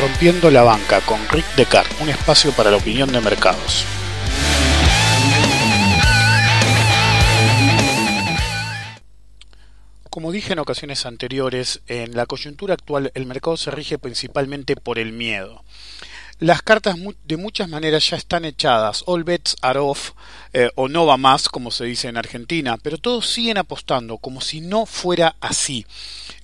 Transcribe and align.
Rompiendo 0.00 0.50
la 0.50 0.62
banca 0.62 1.00
con 1.02 1.18
Rick 1.28 1.54
Descartes, 1.56 2.00
un 2.00 2.08
espacio 2.08 2.52
para 2.52 2.70
la 2.70 2.78
opinión 2.78 3.12
de 3.12 3.20
mercados. 3.20 3.84
Como 10.10 10.30
dije 10.30 10.52
en 10.52 10.60
ocasiones 10.60 11.06
anteriores, 11.06 11.82
en 11.88 12.16
la 12.16 12.26
coyuntura 12.26 12.74
actual 12.74 13.10
el 13.14 13.26
mercado 13.26 13.56
se 13.56 13.70
rige 13.70 13.98
principalmente 13.98 14.76
por 14.76 14.98
el 14.98 15.12
miedo. 15.12 15.64
Las 16.44 16.60
cartas 16.60 16.96
de 17.24 17.38
muchas 17.38 17.70
maneras 17.70 18.10
ya 18.10 18.18
están 18.18 18.44
echadas, 18.44 19.02
all 19.06 19.24
bets 19.24 19.56
are 19.62 19.78
off, 19.78 20.10
eh, 20.56 20.70
o 20.76 20.88
no 20.88 21.04
va 21.04 21.16
más, 21.16 21.48
como 21.48 21.72
se 21.72 21.84
dice 21.84 22.06
en 22.06 22.16
Argentina, 22.16 22.76
pero 22.80 22.96
todos 22.96 23.26
siguen 23.26 23.58
apostando 23.58 24.18
como 24.18 24.40
si 24.40 24.60
no 24.60 24.86
fuera 24.86 25.34
así. 25.40 25.84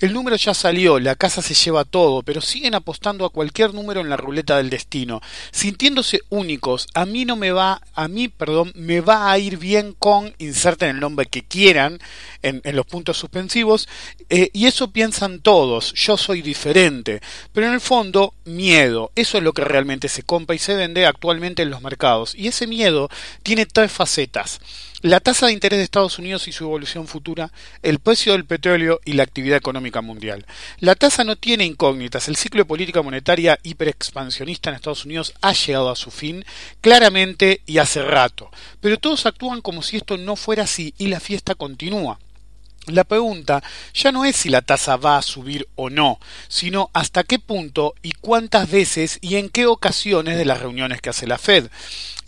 El 0.01 0.15
número 0.15 0.35
ya 0.37 0.53
salió, 0.53 0.99
la 0.99 1.15
casa 1.15 1.43
se 1.43 1.55
lleva 1.55 1.85
todo, 1.85 2.23
pero 2.23 2.41
siguen 2.41 2.75
apostando 2.75 3.25
a 3.25 3.31
cualquier 3.31 3.73
número 3.73 4.01
en 4.01 4.09
la 4.09 4.17
ruleta 4.17 4.57
del 4.57 4.71
destino, 4.71 5.21
sintiéndose 5.53 6.21
únicos. 6.29 6.89
A 6.95 7.07
mí 7.07 7.25
no 7.25 7.37
me 7.37 7.53
va, 7.53 7.83
a 7.95 8.09
mí, 8.09 8.29
perdón, 8.29 8.73
me 8.75 9.01
va 9.01 9.31
a 9.31 9.39
ir 9.39 9.59
bien 9.59 9.95
con, 9.97 10.35
inserten 10.39 10.89
el 10.89 11.01
nombre 11.01 11.27
que 11.27 11.45
quieran 11.45 12.01
en, 12.43 12.63
los 12.75 12.87
puntos 12.87 13.19
suspensivos, 13.19 13.89
eh, 14.31 14.51
y 14.53 14.67
eso 14.67 14.91
piensan 14.91 15.41
todos, 15.41 15.93
yo 15.93 16.17
soy 16.17 16.43
diferente. 16.43 17.21
Pero 17.53 17.67
en 17.67 17.75
el 17.75 17.81
fondo, 17.81 18.35
miedo, 18.45 19.13
eso 19.15 19.39
es 19.39 19.45
lo 19.45 19.53
que 19.53 19.65
realmente 19.65 20.09
se 20.09 20.23
compra 20.23 20.57
y 20.57 20.59
se 20.59 20.75
vende 20.75 21.07
actualmente 21.07 21.63
en 21.63 21.71
los 21.71 21.83
mercados. 21.83 22.35
Y 22.35 22.49
ese 22.49 22.67
miedo 22.67 23.09
tiene 23.43 23.67
tres 23.67 23.93
facetas 24.01 24.61
la 25.03 25.21
tasa 25.21 25.47
de 25.47 25.53
interés 25.53 25.79
de 25.79 25.85
Estados 25.85 26.19
Unidos 26.19 26.47
y 26.47 26.53
su 26.53 26.65
evolución 26.65 27.07
futura, 27.07 27.51
el 27.83 28.01
precio 28.01 28.33
del 28.33 28.45
petróleo 28.45 29.01
y 29.05 29.15
la 29.15 29.23
actividad 29.23 29.57
económica 29.57 30.03
mundial. 30.03 30.45
La 30.79 30.95
tasa 30.95 31.25
no 31.25 31.37
tiene 31.37 31.65
incógnitas, 31.65 32.29
el 32.29 32.37
ciclo 32.37 32.61
de 32.61 32.67
política 32.67 33.03
monetaria 33.03 33.59
hiperexpansionista 33.63 34.69
en 34.69 34.77
Estados 34.77 35.07
Unidos 35.07 35.33
ha 35.41 35.53
llegado 35.53 35.91
a 35.91 35.97
su 35.97 36.11
fin 36.11 36.45
claramente 36.83 37.63
y 37.67 37.79
hace 37.79 38.03
rato, 38.03 38.51
pero 38.81 38.99
todos 38.99 39.25
actúan 39.25 39.63
como 39.63 39.83
si 39.83 39.97
esto 39.97 40.19
no 40.19 40.37
fuera 40.37 40.65
así 40.65 40.93
y 40.99 41.07
la 41.07 41.21
fiesta 41.21 41.55
continúa. 41.55 42.19
La 42.87 43.05
pregunta 43.05 43.63
ya 43.95 44.11
no 44.11 44.25
es 44.25 44.37
si 44.37 44.49
la 44.49 44.63
tasa 44.63 44.97
va 44.97 45.19
a 45.19 45.23
subir 45.23 45.69
o 45.77 45.91
no, 45.91 46.19
sino 46.49 46.91
hasta 46.93 47.25
qué 47.25 47.39
punto 47.39 47.95
y 48.03 48.13
cuántas 48.13 48.71
veces 48.71 49.19
y 49.21 49.37
en 49.37 49.51
qué 49.51 49.67
ocasiones 49.67 50.39
de 50.39 50.47
las 50.47 50.61
reuniones 50.61 51.01
que 51.01 51.11
hace 51.11 51.27
la 51.27 51.39
Fed. 51.39 51.71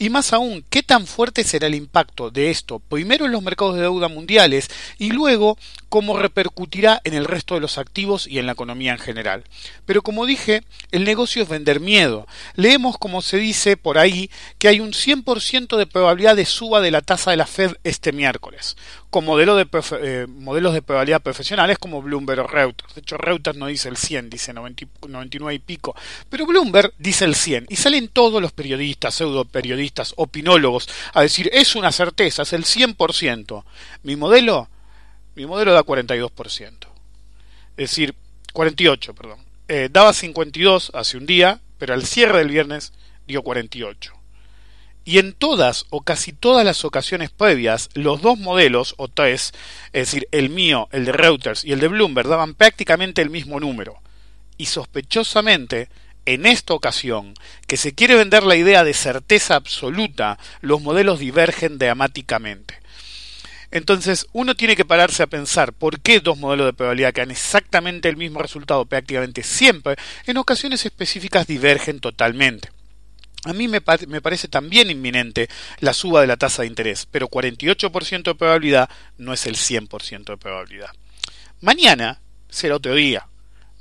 Y 0.02 0.10
más 0.10 0.32
aún, 0.32 0.64
¿qué 0.68 0.82
tan 0.82 1.06
fuerte 1.06 1.44
será 1.44 1.68
el 1.68 1.76
impacto 1.76 2.32
de 2.32 2.50
esto, 2.50 2.80
primero 2.80 3.24
en 3.24 3.30
los 3.30 3.40
mercados 3.40 3.76
de 3.76 3.82
deuda 3.82 4.08
mundiales 4.08 4.68
y 4.98 5.12
luego 5.12 5.56
cómo 5.88 6.18
repercutirá 6.18 7.00
en 7.04 7.14
el 7.14 7.24
resto 7.24 7.54
de 7.54 7.60
los 7.60 7.78
activos 7.78 8.26
y 8.26 8.40
en 8.40 8.46
la 8.46 8.52
economía 8.52 8.90
en 8.90 8.98
general? 8.98 9.44
Pero 9.86 10.02
como 10.02 10.26
dije, 10.26 10.64
el 10.90 11.04
negocio 11.04 11.44
es 11.44 11.48
vender 11.48 11.78
miedo. 11.78 12.26
Leemos, 12.56 12.98
como 12.98 13.22
se 13.22 13.36
dice 13.36 13.76
por 13.76 13.96
ahí, 13.96 14.28
que 14.58 14.66
hay 14.66 14.80
un 14.80 14.90
100% 14.90 15.76
de 15.76 15.86
probabilidad 15.86 16.34
de 16.34 16.46
suba 16.46 16.80
de 16.80 16.90
la 16.90 17.02
tasa 17.02 17.30
de 17.30 17.36
la 17.36 17.46
Fed 17.46 17.76
este 17.84 18.10
miércoles, 18.10 18.76
con 19.08 19.24
modelo 19.24 19.54
de 19.54 19.68
eh, 20.00 20.26
modelos 20.28 20.74
de 20.74 20.82
probabilidad 20.82 21.22
profesionales 21.22 21.78
como 21.78 22.02
Bloomberg 22.02 22.40
o 22.40 22.46
Reuters. 22.48 22.92
De 22.96 23.02
hecho, 23.02 23.18
Reuters 23.18 23.56
no 23.56 23.66
dice 23.66 23.88
el 23.88 23.96
100, 23.96 24.30
dice 24.30 24.52
99 24.52 25.54
y 25.54 25.58
pico, 25.60 25.94
pero 26.28 26.44
Bloomberg 26.44 26.92
dice 26.98 27.24
el 27.24 27.36
100 27.36 27.66
y 27.68 27.76
salen 27.76 28.08
todos 28.08 28.42
los 28.42 28.50
periodistas, 28.50 29.14
pseudo 29.14 29.44
periodistas, 29.44 29.91
opinólogos, 30.16 30.88
a 31.14 31.22
decir, 31.22 31.50
es 31.52 31.74
una 31.74 31.92
certeza, 31.92 32.42
es 32.42 32.52
el 32.52 32.64
100%. 32.64 33.64
Mi 34.02 34.16
modelo, 34.16 34.68
mi 35.34 35.46
modelo 35.46 35.72
da 35.72 35.82
42%. 35.82 36.88
Es 37.76 37.90
decir, 37.90 38.14
48, 38.52 39.14
perdón. 39.14 39.38
Eh, 39.68 39.88
daba 39.90 40.12
52 40.12 40.92
hace 40.94 41.16
un 41.16 41.26
día, 41.26 41.60
pero 41.78 41.94
al 41.94 42.04
cierre 42.04 42.38
del 42.38 42.48
viernes 42.48 42.92
dio 43.26 43.42
48. 43.42 44.12
Y 45.04 45.18
en 45.18 45.32
todas 45.32 45.86
o 45.90 46.02
casi 46.02 46.32
todas 46.32 46.64
las 46.64 46.84
ocasiones 46.84 47.30
previas, 47.30 47.90
los 47.94 48.22
dos 48.22 48.38
modelos, 48.38 48.94
o 48.98 49.08
tres, 49.08 49.52
es 49.92 50.08
decir, 50.08 50.28
el 50.30 50.48
mío, 50.48 50.88
el 50.92 51.04
de 51.04 51.12
Reuters 51.12 51.64
y 51.64 51.72
el 51.72 51.80
de 51.80 51.88
Bloomberg, 51.88 52.28
daban 52.28 52.54
prácticamente 52.54 53.20
el 53.20 53.30
mismo 53.30 53.58
número. 53.58 54.00
Y 54.58 54.66
sospechosamente, 54.66 55.88
en 56.26 56.46
esta 56.46 56.74
ocasión, 56.74 57.34
que 57.66 57.76
se 57.76 57.94
quiere 57.94 58.14
vender 58.14 58.42
la 58.44 58.56
idea 58.56 58.84
de 58.84 58.94
certeza 58.94 59.56
absoluta, 59.56 60.38
los 60.60 60.80
modelos 60.80 61.18
divergen 61.18 61.78
dramáticamente. 61.78 62.82
Entonces, 63.72 64.26
uno 64.32 64.54
tiene 64.54 64.76
que 64.76 64.84
pararse 64.84 65.22
a 65.22 65.26
pensar 65.26 65.72
por 65.72 66.00
qué 66.00 66.20
dos 66.20 66.38
modelos 66.38 66.66
de 66.66 66.74
probabilidad 66.74 67.14
que 67.14 67.22
dan 67.22 67.30
exactamente 67.30 68.10
el 68.10 68.18
mismo 68.18 68.40
resultado 68.40 68.84
prácticamente 68.84 69.42
siempre, 69.42 69.96
en 70.26 70.36
ocasiones 70.36 70.84
específicas 70.84 71.46
divergen 71.46 71.98
totalmente. 71.98 72.68
A 73.44 73.54
mí 73.54 73.68
me, 73.68 73.82
me, 74.06 74.20
parece 74.20 74.46
también 74.46 74.90
inminente 74.90 75.48
la 75.80 75.94
suba 75.94 76.20
de 76.20 76.26
la 76.26 76.36
tasa 76.36 76.62
de 76.62 76.68
interés, 76.68 77.08
pero 77.10 77.28
48% 77.28 78.22
de 78.22 78.34
probabilidad 78.34 78.90
no 79.16 79.32
es 79.32 79.46
el 79.46 79.56
100% 79.56 80.24
de 80.24 80.36
probabilidad. 80.36 80.90
Mañana 81.60 82.20
será 82.50 82.76
otro 82.76 82.94
día. 82.94 83.26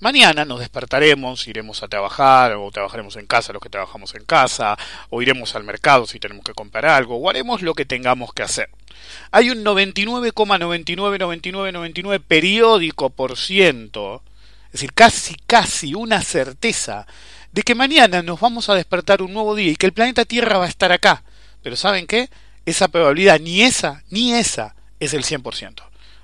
Mañana 0.02 0.44
nos 0.46 0.60
despertaremos, 0.60 1.48
iremos 1.48 1.84
a 1.84 1.88
trabajar 1.88 2.54
o 2.54 2.72
trabajaremos 2.72 3.18
en 3.18 3.28
casa 3.28 3.54
los 3.54 3.62
que 3.62 3.70
trabajamos 3.70 4.16
en 4.16 4.26
casa, 4.26 4.76
o 5.12 5.22
iremos 5.22 5.54
al 5.54 5.64
mercado 5.64 6.08
si 6.08 6.20
tenemos 6.20 6.44
que 6.44 6.56
comprar 6.56 6.88
algo, 6.88 7.18
o 7.18 7.30
haremos 7.30 7.62
lo 7.62 7.76
que 7.76 7.86
tengamos 7.86 8.34
que 8.34 8.42
hacer. 8.42 8.72
Hay 9.30 9.52
un 9.52 9.64
99,999999 9.64 12.20
periódico 12.28 13.12
por 13.12 13.38
ciento, 13.38 14.24
es 14.66 14.72
decir, 14.72 14.92
casi 14.94 15.36
casi 15.46 15.94
una 15.94 16.24
certeza 16.24 17.06
de 17.52 17.62
que 17.62 17.76
mañana 17.76 18.24
nos 18.24 18.40
vamos 18.40 18.70
a 18.70 18.74
despertar 18.74 19.22
un 19.22 19.36
nuevo 19.36 19.54
día 19.54 19.72
y 19.72 19.76
que 19.76 19.86
el 19.86 19.94
planeta 19.94 20.26
Tierra 20.26 20.58
va 20.58 20.66
a 20.66 20.70
estar 20.70 20.92
acá. 20.92 21.22
Pero 21.62 21.76
¿saben 21.76 22.08
qué? 22.08 22.32
Esa 22.66 22.88
probabilidad, 22.88 23.40
ni 23.40 23.62
esa, 23.62 24.02
ni 24.10 24.34
esa, 24.34 24.74
es 25.00 25.14
el 25.14 25.24
100%. 25.24 25.84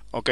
¿Ok? 0.10 0.32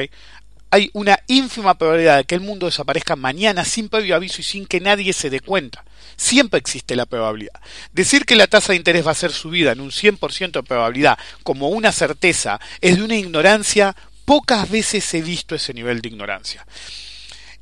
Hay 0.75 0.89
una 0.91 1.17
ínfima 1.27 1.77
probabilidad 1.77 2.17
de 2.17 2.23
que 2.25 2.35
el 2.35 2.41
mundo 2.41 2.65
desaparezca 2.65 3.15
mañana 3.15 3.63
sin 3.63 3.87
previo 3.87 4.13
aviso 4.13 4.41
y 4.41 4.43
sin 4.43 4.65
que 4.65 4.81
nadie 4.81 5.13
se 5.13 5.29
dé 5.29 5.39
cuenta. 5.39 5.85
Siempre 6.17 6.59
existe 6.59 6.97
la 6.97 7.05
probabilidad. 7.05 7.61
Decir 7.93 8.25
que 8.25 8.35
la 8.35 8.47
tasa 8.47 8.73
de 8.73 8.77
interés 8.77 9.07
va 9.07 9.11
a 9.11 9.15
ser 9.15 9.31
subida 9.31 9.71
en 9.71 9.79
un 9.79 9.91
100% 9.91 10.51
de 10.51 10.63
probabilidad 10.63 11.17
como 11.43 11.69
una 11.69 11.93
certeza 11.93 12.59
es 12.81 12.97
de 12.97 13.03
una 13.03 13.15
ignorancia, 13.15 13.95
pocas 14.25 14.69
veces 14.69 15.13
he 15.13 15.21
visto 15.21 15.55
ese 15.55 15.73
nivel 15.73 16.01
de 16.01 16.09
ignorancia. 16.09 16.67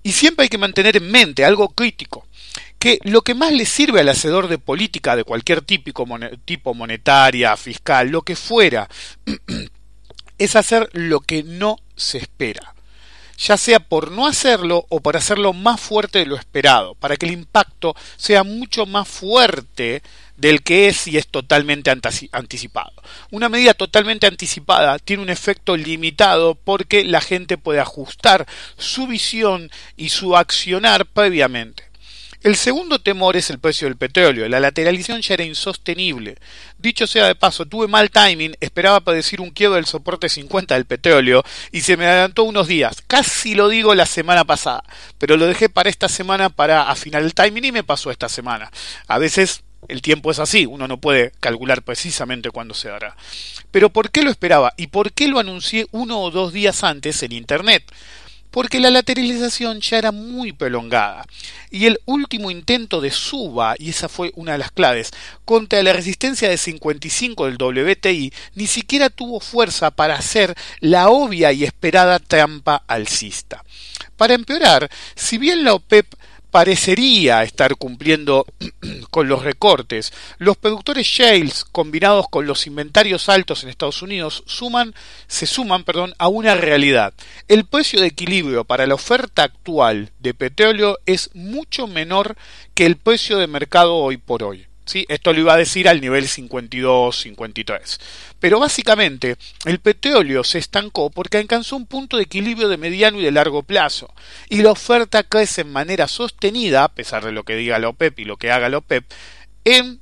Y 0.01 0.13
siempre 0.13 0.45
hay 0.45 0.49
que 0.49 0.57
mantener 0.57 0.97
en 0.97 1.11
mente 1.11 1.45
algo 1.45 1.69
crítico, 1.69 2.25
que 2.79 2.97
lo 3.03 3.21
que 3.21 3.35
más 3.35 3.53
le 3.53 3.65
sirve 3.65 3.99
al 3.99 4.09
hacedor 4.09 4.47
de 4.47 4.57
política 4.57 5.15
de 5.15 5.23
cualquier 5.23 5.61
típico, 5.61 6.07
tipo 6.45 6.73
monetaria, 6.73 7.55
fiscal, 7.57 8.09
lo 8.09 8.23
que 8.23 8.35
fuera, 8.35 8.89
es 10.39 10.55
hacer 10.55 10.89
lo 10.93 11.19
que 11.19 11.43
no 11.43 11.77
se 11.95 12.17
espera 12.17 12.72
ya 13.37 13.57
sea 13.57 13.79
por 13.79 14.11
no 14.11 14.27
hacerlo 14.27 14.85
o 14.89 14.99
por 14.99 15.17
hacerlo 15.17 15.53
más 15.53 15.79
fuerte 15.79 16.19
de 16.19 16.25
lo 16.25 16.35
esperado, 16.35 16.95
para 16.95 17.17
que 17.17 17.25
el 17.25 17.33
impacto 17.33 17.95
sea 18.17 18.43
mucho 18.43 18.85
más 18.85 19.07
fuerte 19.07 20.01
del 20.37 20.63
que 20.63 20.87
es 20.87 21.07
y 21.07 21.17
es 21.17 21.27
totalmente 21.27 21.91
anticipado. 22.31 22.93
Una 23.31 23.49
medida 23.49 23.73
totalmente 23.73 24.27
anticipada 24.27 24.99
tiene 24.99 25.23
un 25.23 25.29
efecto 25.29 25.77
limitado 25.77 26.55
porque 26.55 27.03
la 27.03 27.21
gente 27.21 27.57
puede 27.57 27.79
ajustar 27.79 28.47
su 28.77 29.07
visión 29.07 29.69
y 29.95 30.09
su 30.09 30.35
accionar 30.35 31.05
previamente. 31.05 31.92
El 32.43 32.57
segundo 32.57 32.99
temor 32.99 33.37
es 33.37 33.49
el 33.49 33.57
precio 33.57 33.87
del 33.87 33.95
petróleo. 33.95 34.49
La 34.49 34.59
lateralización 34.59 35.21
ya 35.21 35.35
era 35.35 35.45
insostenible. 35.45 36.35
Dicho 36.77 37.07
sea 37.07 37.27
de 37.27 37.35
paso, 37.35 37.65
tuve 37.65 37.87
mal 37.87 38.11
timing, 38.11 38.57
esperaba 38.59 38.99
decir 39.13 39.39
un 39.39 39.51
quiebro 39.51 39.77
del 39.77 39.85
soporte 39.85 40.27
50 40.27 40.75
del 40.75 40.83
petróleo 40.83 41.41
y 41.71 41.79
se 41.79 41.95
me 41.95 42.05
adelantó 42.05 42.43
unos 42.43 42.67
días. 42.67 43.01
Casi 43.07 43.55
lo 43.55 43.69
digo 43.69 43.95
la 43.95 44.05
semana 44.05 44.43
pasada, 44.43 44.83
pero 45.19 45.37
lo 45.37 45.47
dejé 45.47 45.69
para 45.69 45.89
esta 45.89 46.09
semana 46.09 46.49
para 46.49 46.89
afinar 46.89 47.21
el 47.21 47.33
timing 47.33 47.63
y 47.63 47.71
me 47.71 47.85
pasó 47.85 48.11
esta 48.11 48.27
semana. 48.27 48.69
A 49.07 49.19
veces 49.19 49.63
el 49.87 50.01
tiempo 50.01 50.29
es 50.29 50.39
así, 50.39 50.65
uno 50.65 50.85
no 50.85 50.97
puede 50.97 51.31
calcular 51.39 51.81
precisamente 51.81 52.51
cuándo 52.51 52.73
se 52.73 52.89
dará. 52.89 53.15
Pero 53.71 53.89
¿por 53.89 54.11
qué 54.11 54.21
lo 54.21 54.29
esperaba? 54.29 54.73
¿Y 54.75 54.87
por 54.87 55.13
qué 55.13 55.29
lo 55.29 55.39
anuncié 55.39 55.87
uno 55.91 56.19
o 56.19 56.29
dos 56.29 56.51
días 56.51 56.83
antes 56.83 57.23
en 57.23 57.31
Internet? 57.31 57.85
Porque 58.53 58.79
la 58.79 58.91
lateralización 58.91 59.81
ya 59.81 59.97
era 59.97 60.11
muy 60.11 60.53
prolongada. 60.53 61.25
Y 61.71 61.87
el 61.87 61.99
último 62.05 62.51
intento 62.51 63.01
de 63.01 63.09
suba, 63.09 63.73
y 63.79 63.89
esa 63.89 64.07
fue 64.07 64.31
una 64.35 64.51
de 64.51 64.59
las 64.59 64.69
claves, 64.69 65.09
contra 65.43 65.81
la 65.81 65.91
resistencia 65.91 66.47
de 66.47 66.59
55 66.59 67.47
del 67.47 67.57
WTI, 67.57 68.31
ni 68.53 68.67
siquiera 68.67 69.09
tuvo 69.09 69.39
fuerza 69.39 69.89
para 69.89 70.13
hacer 70.13 70.53
la 70.81 71.09
obvia 71.09 71.51
y 71.51 71.63
esperada 71.63 72.19
trampa 72.19 72.83
alcista. 72.85 73.63
Para 74.17 74.35
empeorar, 74.35 74.87
si 75.15 75.39
bien 75.39 75.63
la 75.63 75.73
OPEP 75.73 76.13
parecería 76.53 77.41
estar 77.41 77.75
cumpliendo 77.77 78.45
con 79.09 79.27
los 79.27 79.41
recortes. 79.41 80.13
Los 80.37 80.55
productores 80.55 81.07
shales 81.07 81.65
combinados 81.65 82.27
con 82.29 82.45
los 82.45 82.67
inventarios 82.67 83.27
altos 83.27 83.63
en 83.63 83.69
Estados 83.69 84.03
Unidos 84.03 84.43
suman, 84.45 84.93
se 85.25 85.47
suman 85.47 85.83
perdón, 85.83 86.13
a 86.19 86.27
una 86.27 86.53
realidad. 86.53 87.15
El 87.47 87.65
precio 87.65 87.99
de 87.99 88.07
equilibrio 88.07 88.65
para 88.65 88.85
la 88.85 88.93
oferta 88.93 89.41
actual 89.41 90.11
de 90.19 90.35
petróleo 90.35 90.99
es 91.07 91.31
mucho 91.33 91.87
menor 91.87 92.35
que 92.75 92.85
el 92.85 92.97
precio 92.97 93.39
de 93.39 93.47
mercado 93.47 93.95
hoy 93.95 94.17
por 94.17 94.43
hoy. 94.43 94.67
¿Sí? 94.85 95.05
Esto 95.07 95.31
lo 95.31 95.39
iba 95.39 95.53
a 95.53 95.57
decir 95.57 95.87
al 95.87 96.01
nivel 96.01 96.27
52-53. 96.27 97.99
Pero 98.39 98.59
básicamente 98.59 99.37
el 99.65 99.79
petróleo 99.79 100.43
se 100.43 100.59
estancó 100.59 101.09
porque 101.09 101.37
alcanzó 101.37 101.77
un 101.77 101.85
punto 101.85 102.17
de 102.17 102.23
equilibrio 102.23 102.67
de 102.67 102.77
mediano 102.77 103.19
y 103.19 103.23
de 103.23 103.31
largo 103.31 103.63
plazo. 103.63 104.13
Y 104.49 104.61
la 104.61 104.71
oferta 104.71 105.23
crece 105.23 105.61
en 105.61 105.71
manera 105.71 106.09
sostenida, 106.09 106.83
a 106.83 106.93
pesar 106.93 107.23
de 107.23 107.31
lo 107.31 107.43
que 107.43 107.55
diga 107.55 107.79
la 107.79 107.89
OPEP 107.89 108.19
y 108.19 108.25
lo 108.25 108.35
que 108.35 108.51
haga 108.51 108.67
la 108.67 108.79
OPEP, 108.79 109.05
en 109.63 110.01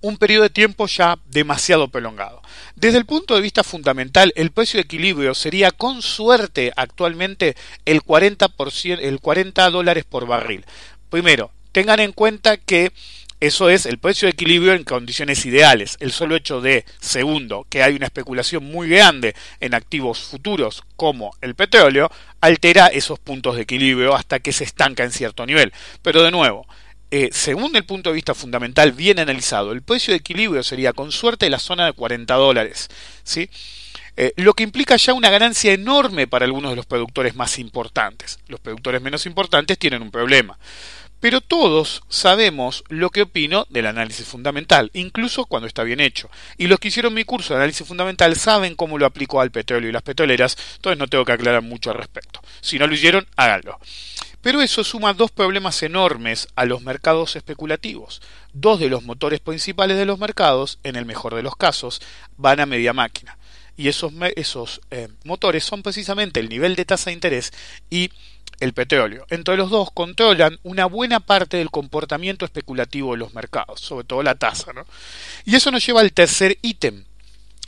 un 0.00 0.16
periodo 0.16 0.44
de 0.44 0.50
tiempo 0.50 0.86
ya 0.86 1.18
demasiado 1.26 1.88
prolongado. 1.88 2.40
Desde 2.74 2.98
el 2.98 3.04
punto 3.04 3.34
de 3.34 3.42
vista 3.42 3.62
fundamental, 3.62 4.32
el 4.36 4.50
precio 4.50 4.78
de 4.78 4.82
equilibrio 4.82 5.34
sería 5.34 5.70
con 5.70 6.02
suerte 6.02 6.72
actualmente 6.76 7.56
el 7.84 8.02
40%, 8.02 8.98
el 9.00 9.20
40 9.20 9.70
dólares 9.70 10.04
por 10.04 10.26
barril. 10.26 10.64
Primero, 11.10 11.50
tengan 11.72 12.00
en 12.00 12.12
cuenta 12.12 12.56
que 12.56 12.92
eso 13.40 13.70
es 13.70 13.86
el 13.86 13.98
precio 13.98 14.26
de 14.26 14.32
equilibrio 14.32 14.74
en 14.74 14.84
condiciones 14.84 15.46
ideales. 15.46 15.96
El 16.00 16.12
solo 16.12 16.36
hecho 16.36 16.60
de, 16.60 16.84
segundo, 17.00 17.66
que 17.70 17.82
hay 17.82 17.94
una 17.94 18.04
especulación 18.04 18.64
muy 18.64 18.88
grande 18.90 19.34
en 19.60 19.74
activos 19.74 20.20
futuros 20.20 20.84
como 20.96 21.34
el 21.40 21.54
petróleo, 21.54 22.10
altera 22.42 22.88
esos 22.88 23.18
puntos 23.18 23.56
de 23.56 23.62
equilibrio 23.62 24.14
hasta 24.14 24.40
que 24.40 24.52
se 24.52 24.64
estanca 24.64 25.04
en 25.04 25.10
cierto 25.10 25.46
nivel. 25.46 25.72
Pero 26.02 26.22
de 26.22 26.30
nuevo, 26.30 26.66
eh, 27.10 27.30
según 27.32 27.74
el 27.76 27.86
punto 27.86 28.10
de 28.10 28.14
vista 28.14 28.34
fundamental 28.34 28.92
bien 28.92 29.18
analizado, 29.18 29.72
el 29.72 29.82
precio 29.82 30.12
de 30.12 30.18
equilibrio 30.18 30.62
sería 30.62 30.92
con 30.92 31.10
suerte 31.10 31.48
la 31.48 31.58
zona 31.58 31.86
de 31.86 31.94
40 31.94 32.34
dólares. 32.34 32.88
¿sí? 33.24 33.48
Eh, 34.16 34.34
lo 34.36 34.52
que 34.52 34.64
implica 34.64 34.96
ya 34.96 35.14
una 35.14 35.30
ganancia 35.30 35.72
enorme 35.72 36.26
para 36.26 36.44
algunos 36.44 36.72
de 36.72 36.76
los 36.76 36.84
productores 36.84 37.34
más 37.36 37.58
importantes. 37.58 38.38
Los 38.48 38.60
productores 38.60 39.00
menos 39.00 39.24
importantes 39.24 39.78
tienen 39.78 40.02
un 40.02 40.10
problema. 40.10 40.58
Pero 41.20 41.42
todos 41.42 42.02
sabemos 42.08 42.82
lo 42.88 43.10
que 43.10 43.22
opino 43.22 43.66
del 43.68 43.86
análisis 43.86 44.26
fundamental, 44.26 44.90
incluso 44.94 45.44
cuando 45.44 45.66
está 45.66 45.82
bien 45.82 46.00
hecho. 46.00 46.30
Y 46.56 46.66
los 46.66 46.78
que 46.78 46.88
hicieron 46.88 47.14
mi 47.14 47.24
curso 47.24 47.52
de 47.52 47.58
análisis 47.58 47.86
fundamental 47.86 48.36
saben 48.36 48.74
cómo 48.74 48.98
lo 48.98 49.06
aplico 49.06 49.40
al 49.40 49.50
petróleo 49.50 49.90
y 49.90 49.92
las 49.92 50.02
petroleras, 50.02 50.56
entonces 50.76 50.98
no 50.98 51.08
tengo 51.08 51.24
que 51.24 51.32
aclarar 51.32 51.62
mucho 51.62 51.90
al 51.90 51.98
respecto. 51.98 52.40
Si 52.60 52.78
no 52.78 52.86
lo 52.86 52.94
hicieron, 52.94 53.26
háganlo. 53.36 53.78
Pero 54.42 54.62
eso 54.62 54.82
suma 54.84 55.12
dos 55.12 55.30
problemas 55.30 55.82
enormes 55.82 56.48
a 56.56 56.64
los 56.64 56.80
mercados 56.80 57.36
especulativos. 57.36 58.22
Dos 58.54 58.80
de 58.80 58.88
los 58.88 59.02
motores 59.02 59.40
principales 59.40 59.98
de 59.98 60.06
los 60.06 60.18
mercados, 60.18 60.78
en 60.82 60.96
el 60.96 61.04
mejor 61.04 61.34
de 61.34 61.42
los 61.42 61.56
casos, 61.56 62.00
van 62.38 62.60
a 62.60 62.66
media 62.66 62.94
máquina. 62.94 63.36
Y 63.76 63.88
esos, 63.88 64.80
eh, 64.90 65.08
motores 65.24 65.64
son 65.64 65.82
precisamente 65.82 66.40
el 66.40 66.48
nivel 66.48 66.74
de 66.74 66.84
tasa 66.84 67.10
de 67.10 67.14
interés 67.14 67.52
y 67.90 68.10
el 68.60 68.72
petróleo. 68.72 69.26
Entre 69.30 69.56
los 69.56 69.70
dos 69.70 69.90
controlan 69.90 70.58
una 70.62 70.86
buena 70.86 71.20
parte 71.20 71.56
del 71.56 71.70
comportamiento 71.70 72.44
especulativo 72.44 73.12
de 73.12 73.18
los 73.18 73.34
mercados, 73.34 73.80
sobre 73.80 74.04
todo 74.04 74.22
la 74.22 74.36
tasa. 74.36 74.72
¿no? 74.72 74.86
Y 75.44 75.56
eso 75.56 75.70
nos 75.70 75.84
lleva 75.84 76.00
al 76.00 76.12
tercer 76.12 76.58
ítem, 76.62 77.04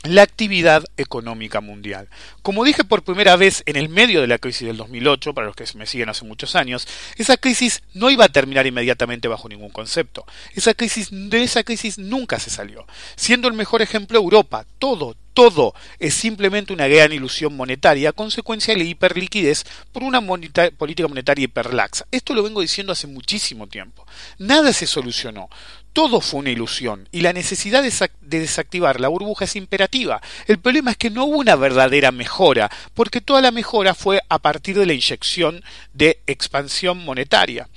la 0.05 0.23
actividad 0.23 0.85
económica 0.97 1.61
mundial. 1.61 2.09
Como 2.43 2.65
dije 2.65 2.85
por 2.85 3.03
primera 3.03 3.37
vez 3.37 3.62
en 3.67 3.77
el 3.77 3.89
medio 3.89 4.21
de 4.21 4.27
la 4.27 4.39
crisis 4.39 4.67
del 4.67 4.77
2008, 4.77 5.33
para 5.33 5.47
los 5.47 5.56
que 5.56 5.65
me 5.77 5.87
siguen 5.87 6.09
hace 6.09 6.25
muchos 6.25 6.56
años, 6.56 6.87
esa 7.17 7.37
crisis 7.37 7.83
no 7.94 8.11
iba 8.11 8.25
a 8.25 8.29
terminar 8.29 8.67
inmediatamente 8.67 9.29
bajo 9.29 9.49
ningún 9.49 9.71
concepto. 9.71 10.27
Esa 10.55 10.75
crisis, 10.75 11.09
de 11.11 11.43
esa 11.43 11.62
crisis 11.62 11.99
nunca 11.99 12.41
se 12.41 12.50
salió. 12.50 12.87
Siendo 13.17 13.49
el 13.49 13.55
mejor 13.55 13.81
ejemplo 13.81 14.19
Europa, 14.19 14.67
todo, 14.79 15.15
todo 15.34 15.75
es 15.99 16.14
simplemente 16.14 16.73
una 16.73 16.88
gran 16.88 17.12
ilusión 17.12 17.56
monetaria, 17.56 18.12
consecuencia 18.12 18.75
de 18.75 18.79
la 18.79 18.88
hiperliquidez 18.88 19.64
por 19.93 20.02
una 20.02 20.20
política 20.20 21.08
monetaria 21.08 21.44
hiperlaxa. 21.44 22.06
Esto 22.11 22.34
lo 22.34 22.43
vengo 22.43 22.61
diciendo 22.61 22.93
hace 22.93 23.06
muchísimo 23.06 23.67
tiempo. 23.67 24.06
Nada 24.38 24.73
se 24.73 24.87
solucionó. 24.87 25.49
Todo 25.93 26.23
fue 26.23 26.40
una 26.40 26.50
ilusión 26.50 27.06
y 27.12 27.20
la 27.20 27.34
necesidad 27.34 27.82
de, 27.82 28.11
desactivar 28.23 28.99
la 28.99 29.08
burbuja 29.08 29.44
es 29.44 29.56
imperativa. 29.56 30.23
El 30.46 30.58
problema 30.58 30.93
es 30.93 30.96
que 30.96 31.11
no 31.11 31.26
hubo 31.26 31.37
una 31.37 31.55
verdadera 31.55 32.12
mejora, 32.12 32.70
porque 32.94 33.20
toda 33.20 33.43
la 33.43 33.50
mejora 33.50 33.94
fue 33.94 34.23
a 34.31 34.38
partir 34.38 34.79
de 34.79 34.87
la 34.87 34.94
inyección 34.94 35.62
de 35.93 36.23
expansión 36.26 37.05
monetaria. 37.05 37.69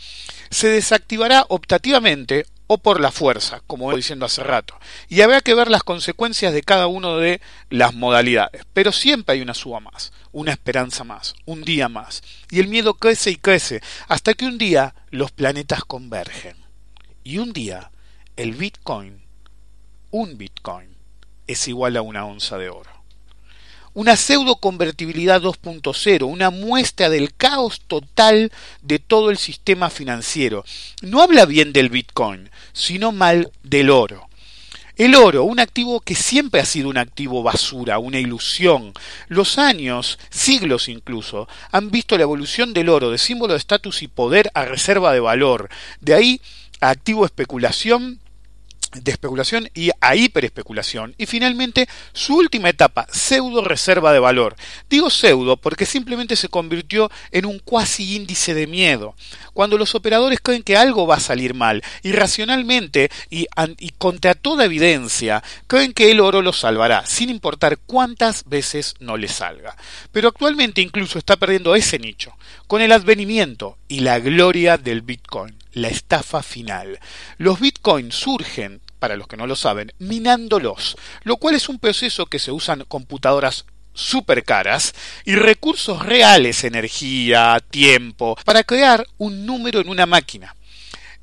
Se 0.50 0.69
desactivará 0.69 1.46
optativamente 1.50 2.46
o 2.68 2.78
por 2.78 3.00
la 3.00 3.12
fuerza, 3.12 3.62
como 3.68 3.92
he 3.92 3.96
diciendo 3.96 4.26
hace 4.26 4.44
rato. 4.44 4.78
Y 5.08 5.22
habrá 5.22 5.42
que 5.42 5.54
ver 5.54 5.70
las 5.70 5.84
consecuencias 5.84 6.54
de 6.54 6.64
cada 6.64 6.88
una 6.88 7.16
de 7.16 7.42
las 7.70 7.94
modalidades. 7.94 8.64
Pero 8.74 8.92
siempre 8.92 9.36
hay 9.36 9.42
una 9.42 9.54
suba 9.54 9.80
más, 9.80 10.12
una 10.32 10.52
esperanza 10.52 11.04
más, 11.04 11.36
un 11.46 11.64
día 11.64 11.90
más. 11.90 12.24
Y 12.50 12.60
el 12.60 12.68
miedo 12.68 12.96
crece 12.96 13.32
y 13.32 13.36
crece, 13.36 13.82
hasta 14.08 14.34
que 14.34 14.46
un 14.46 14.58
día 14.58 14.96
los 15.10 15.32
planetas 15.32 15.84
convergen. 15.84 16.58
Y 17.24 17.38
un 17.38 17.54
día 17.54 17.92
el 18.36 18.54
Bitcoin, 18.54 19.22
un 20.12 20.38
Bitcoin, 20.38 20.96
es 21.48 21.68
igual 21.68 21.96
a 21.98 22.02
una 22.02 22.26
onza 22.26 22.58
de 22.58 22.70
oro. 22.70 22.90
Una 23.94 24.18
pseudo 24.18 24.58
convertibilidad 24.58 25.42
2.0, 25.42 26.26
una 26.26 26.50
muestra 26.50 27.10
del 27.10 27.34
caos 27.34 27.80
total 27.88 28.52
de 28.82 29.00
todo 29.00 29.30
el 29.32 29.38
sistema 29.38 29.90
financiero. 29.90 30.66
No 31.02 31.22
habla 31.22 31.46
bien 31.46 31.72
del 31.72 31.88
Bitcoin, 31.88 32.50
sino 32.75 33.12
mal 33.12 33.51
del 33.63 33.89
oro. 33.89 34.27
El 34.98 35.16
oro, 35.16 35.44
un 35.44 35.60
activo 35.60 36.00
que 36.00 36.16
siempre 36.16 36.62
ha 36.62 36.66
sido 36.66 36.88
un 36.88 36.98
activo 36.98 37.44
basura, 37.44 37.98
una 37.98 38.19
ilusión. 38.19 38.94
Los 39.27 39.57
años, 39.57 40.19
siglos 40.30 40.88
incluso, 40.88 41.50
han 41.72 41.89
visto 41.89 42.16
la 42.16 42.24
evolución 42.24 42.74
del 42.74 42.89
oro 42.89 43.10
de 43.10 43.18
símbolo 43.18 43.54
de 43.54 43.60
estatus 43.60 44.04
y 44.04 44.07
poder 44.07 44.51
a 44.54 44.63
reserva 44.63 45.12
de 45.12 45.19
valor. 45.19 45.69
De 46.00 46.13
ahí 46.13 46.42
a 46.80 46.92
activo 46.92 47.25
especulación 47.25 48.19
de 49.01 49.12
especulación 49.12 49.69
y 49.74 49.92
a 50.01 50.15
hiperespeculación. 50.15 51.15
Y 51.18 51.25
finalmente, 51.25 51.88
su 52.13 52.36
última 52.36 52.69
etapa, 52.69 53.07
pseudo 53.12 53.63
reserva 53.63 54.13
de 54.13 54.19
valor. 54.19 54.56
Digo 54.89 55.09
pseudo 55.09 55.57
porque 55.57 55.86
simplemente 55.86 56.36
se 56.36 56.50
convirtió 56.50 57.12
en 57.31 57.45
un 57.45 57.59
cuasi 57.59 58.15
índice 58.15 58.53
de 58.53 58.68
miedo. 58.68 59.15
Cuando 59.53 59.77
los 59.77 59.95
operadores 59.95 60.39
creen 60.42 60.63
que 60.63 60.77
algo 60.77 61.07
va 61.07 61.15
a 61.15 61.19
salir 61.19 61.53
mal, 61.53 61.83
irracionalmente 62.03 63.09
y, 63.30 63.47
y 63.80 63.90
contra 63.92 64.33
toda 64.35 64.66
evidencia, 64.66 65.44
creen 65.68 65.94
que 65.94 66.11
el 66.11 66.19
oro 66.19 66.42
lo 66.42 66.54
salvará, 66.54 67.06
sin 67.06 67.30
importar 67.30 67.78
cuántas 67.85 68.45
veces 68.45 68.95
no 68.99 69.18
le 69.18 69.28
salga. 69.28 69.75
Pero 70.11 70.30
actualmente 70.30 70.81
incluso 70.81 71.18
está 71.18 71.37
perdiendo 71.37 71.75
ese 71.75 71.99
nicho, 71.99 72.33
con 72.68 72.81
el 72.81 72.92
advenimiento 72.92 73.78
y 73.87 73.99
la 73.99 74.19
gloria 74.19 74.78
del 74.78 75.02
Bitcoin 75.02 75.56
la 75.75 75.90
estafa 75.90 76.42
final. 76.42 76.99
Los 77.37 77.59
bitcoins 77.59 78.16
surgen, 78.16 78.81
para 78.99 79.16
los 79.16 79.28
que 79.28 79.37
no 79.37 79.47
lo 79.47 79.56
saben, 79.56 79.94
minándolos, 79.99 80.97
lo 81.23 81.37
cual 81.37 81.56
es 81.56 81.69
un 81.69 81.80
proceso 81.80 82.25
que 82.25 82.40
se 82.40 82.52
usan 82.52 82.85
computadoras 82.87 83.66
super 83.94 84.44
caras 84.44 84.94
y 85.23 85.35
recursos 85.35 86.06
reales, 86.06 86.64
energía, 86.64 87.64
tiempo, 87.69 88.37
para 88.45 88.64
crear 88.64 89.07
un 89.18 89.45
número 89.45 89.80
en 89.80 89.90
una 89.90 90.06
máquina. 90.06 90.56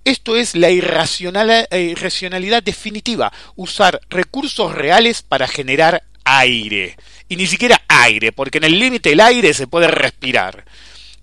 Esto 0.04 0.36
es 0.36 0.56
la 0.56 0.70
irracionalidad 0.70 2.62
definitiva, 2.62 3.32
usar 3.54 4.00
recursos 4.10 4.74
reales 4.74 5.22
para 5.22 5.46
generar 5.46 6.02
aire. 6.24 6.96
Y 7.28 7.36
ni 7.36 7.46
siquiera 7.46 7.82
aire, 7.86 8.32
porque 8.32 8.58
en 8.58 8.64
el 8.64 8.80
límite 8.80 9.10
del 9.10 9.20
aire 9.20 9.54
se 9.54 9.68
puede 9.68 9.86
respirar. 9.86 10.64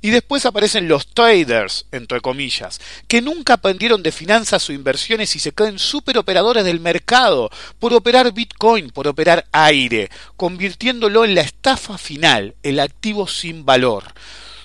Y 0.01 0.11
después 0.11 0.45
aparecen 0.45 0.87
los 0.87 1.07
traders, 1.07 1.85
entre 1.91 2.21
comillas, 2.21 2.79
que 3.07 3.21
nunca 3.21 3.55
aprendieron 3.55 4.01
de 4.01 4.13
finanzas 4.13 4.69
o 4.69 4.73
inversiones 4.73 5.35
y 5.35 5.39
se 5.39 5.51
creen 5.51 5.77
superoperadores 5.77 6.63
del 6.63 6.79
mercado 6.79 7.49
por 7.79 7.93
operar 7.93 8.31
Bitcoin, 8.31 8.91
por 8.91 9.09
operar 9.09 9.45
aire, 9.51 10.09
convirtiéndolo 10.37 11.25
en 11.25 11.35
la 11.35 11.41
estafa 11.41 11.97
final, 11.97 12.55
el 12.63 12.79
activo 12.79 13.27
sin 13.27 13.65
valor. 13.65 14.05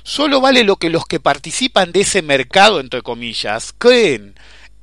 Solo 0.05 0.41
vale 0.41 0.63
lo 0.63 0.77
que 0.77 0.91
los 0.91 1.07
que 1.07 1.19
participan 1.19 1.91
de 1.91 2.03
ese 2.03 2.23
mercado, 2.23 2.79
entre 2.79 3.03
comillas, 3.03 3.75
creen 3.77 4.35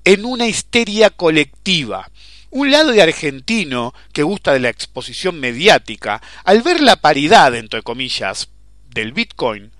en 0.03 0.25
una 0.25 0.47
histeria 0.47 1.11
colectiva. 1.11 2.09
Un 2.49 2.71
lado 2.71 2.91
de 2.91 3.01
argentino 3.01 3.93
que 4.11 4.23
gusta 4.23 4.51
de 4.51 4.59
la 4.59 4.69
exposición 4.69 5.39
mediática, 5.39 6.21
al 6.43 6.61
ver 6.61 6.81
la 6.81 6.97
paridad, 6.97 7.55
entre 7.55 7.83
comillas, 7.83 8.49
del 8.89 9.13
Bitcoin, 9.13 9.71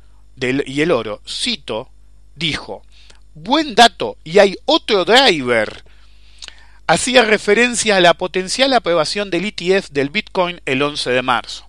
y 0.42 0.82
el 0.82 0.92
oro, 0.92 1.22
cito, 1.28 1.92
dijo, 2.36 2.84
buen 3.34 3.76
dato, 3.76 4.18
y 4.24 4.40
hay 4.40 4.58
otro 4.66 5.06
driver. 5.06 5.84
Hacía 6.88 7.24
referencia 7.24 7.98
a 7.98 8.02
la 8.02 8.16
potencial 8.16 8.74
aprobación 8.74 9.30
del 9.30 9.46
ETF 9.46 9.90
del 9.92 10.10
Bitcoin 10.10 10.62
el 10.66 10.82
11 10.82 11.12
de 11.12 11.22
marzo. 11.22 11.68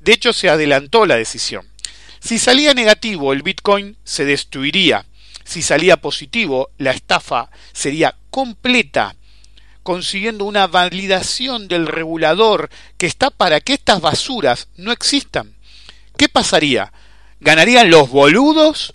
De 0.00 0.12
hecho, 0.12 0.32
se 0.32 0.48
adelantó 0.48 1.06
la 1.06 1.16
decisión. 1.16 1.68
Si 2.20 2.38
salía 2.38 2.74
negativo, 2.74 3.32
el 3.32 3.42
Bitcoin 3.42 3.96
se 4.04 4.24
destruiría. 4.24 5.06
Si 5.44 5.62
salía 5.62 5.96
positivo, 5.96 6.70
la 6.78 6.90
estafa 6.90 7.50
sería 7.72 8.16
completa, 8.30 9.16
consiguiendo 9.82 10.44
una 10.44 10.66
validación 10.66 11.68
del 11.68 11.86
regulador 11.86 12.68
que 12.98 13.06
está 13.06 13.30
para 13.30 13.60
que 13.60 13.72
estas 13.74 14.00
basuras 14.00 14.68
no 14.76 14.92
existan. 14.92 15.56
¿Qué 16.16 16.28
pasaría? 16.28 16.92
¿Ganarían 17.40 17.90
los 17.90 18.10
boludos? 18.10 18.94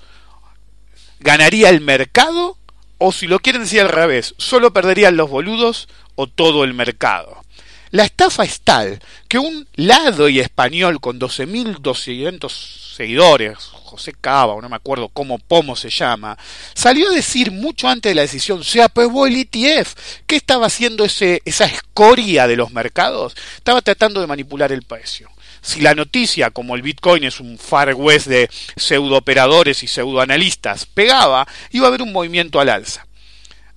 ¿Ganaría 1.19 1.69
el 1.69 1.81
mercado? 1.81 2.57
O 2.97 3.12
si 3.12 3.27
lo 3.27 3.39
quieren 3.39 3.63
decir 3.63 3.81
al 3.81 3.89
revés, 3.89 4.35
¿solo 4.38 4.73
perderían 4.73 5.17
los 5.17 5.29
boludos 5.29 5.88
o 6.15 6.27
todo 6.27 6.63
el 6.63 6.73
mercado? 6.73 7.43
La 7.91 8.05
estafa 8.05 8.43
es 8.43 8.62
tal 8.62 9.00
que 9.27 9.38
un 9.38 9.67
lado 9.75 10.27
y 10.27 10.39
español 10.39 11.00
con 11.00 11.19
12.200 11.19 12.50
seguidores, 12.95 13.57
José 13.59 14.13
Cava, 14.19 14.53
o 14.53 14.62
no 14.62 14.69
me 14.69 14.75
acuerdo 14.75 15.09
cómo 15.09 15.38
Pomo 15.38 15.75
se 15.75 15.91
llama, 15.91 16.38
salió 16.73 17.09
a 17.09 17.13
decir 17.13 17.51
mucho 17.51 17.88
antes 17.88 18.09
de 18.09 18.15
la 18.15 18.23
decisión, 18.23 18.63
se 18.63 18.81
aprobó 18.81 19.27
el 19.27 19.35
ETF. 19.35 19.93
¿Qué 20.25 20.35
estaba 20.35 20.65
haciendo 20.65 21.05
ese, 21.05 21.41
esa 21.45 21.65
escoria 21.65 22.47
de 22.47 22.55
los 22.55 22.71
mercados? 22.71 23.35
Estaba 23.57 23.81
tratando 23.81 24.21
de 24.21 24.27
manipular 24.27 24.71
el 24.71 24.81
precio. 24.81 25.29
Si 25.63 25.82
la 25.82 25.96
noticia, 25.96 26.51
como 26.51 26.75
el 26.75 26.84
Bitcoin 26.84 27.24
es 27.24 27.39
un 27.39 27.58
far 27.58 27.96
west 27.96 28.27
de 28.27 28.50
pseudooperadores 28.75 29.82
y 29.82 29.88
pseudoanalistas, 29.88 30.86
pegaba, 30.86 31.48
iba 31.72 31.86
a 31.86 31.88
haber 31.88 32.03
un 32.03 32.13
movimiento 32.13 32.60
al 32.60 32.70
alza. 32.70 33.08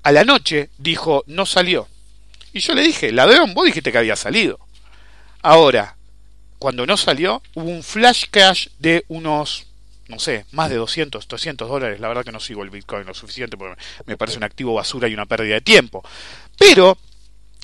A 0.03 0.13
la 0.13 0.25
noche 0.25 0.69
dijo, 0.77 1.25
no 1.27 1.47
salió 1.47 1.89
y 2.57 2.61
yo 2.61 2.75
le 2.75 2.81
dije, 2.81 3.13
ladrón, 3.13 3.53
vos 3.53 3.67
dijiste 3.67 3.93
que 3.93 3.99
había 3.99 4.17
salido. 4.17 4.59
Ahora, 5.43 5.99
cuando 6.59 6.87
no 6.87 6.97
salió, 6.97 7.43
hubo 7.53 7.69
un 7.69 7.83
flash 7.83 8.25
cash 8.31 8.69
de 8.79 9.05
unos, 9.09 9.67
no 10.09 10.19
sé, 10.19 10.47
más 10.53 10.71
de 10.71 10.77
200, 10.77 11.29
300 11.29 11.69
dólares. 11.69 12.01
La 12.01 12.09
verdad 12.09 12.25
que 12.25 12.33
no 12.33 12.41
sigo 12.41 12.63
el 12.63 12.71
Bitcoin 12.71 13.05
lo 13.05 13.13
suficiente 13.13 13.59
porque 13.59 13.79
me 14.07 14.17
parece 14.17 14.39
un 14.39 14.45
activo 14.45 14.73
basura 14.73 15.07
y 15.07 15.13
una 15.13 15.27
pérdida 15.27 15.57
de 15.57 15.61
tiempo. 15.61 16.03
Pero 16.59 16.97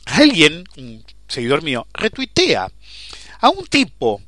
alguien, 0.05 0.69
un 0.77 1.03
seguidor 1.27 1.63
mío, 1.63 1.87
retuitea 1.95 2.69
a 3.43 3.51
un 3.51 3.67
tipo 3.67 4.23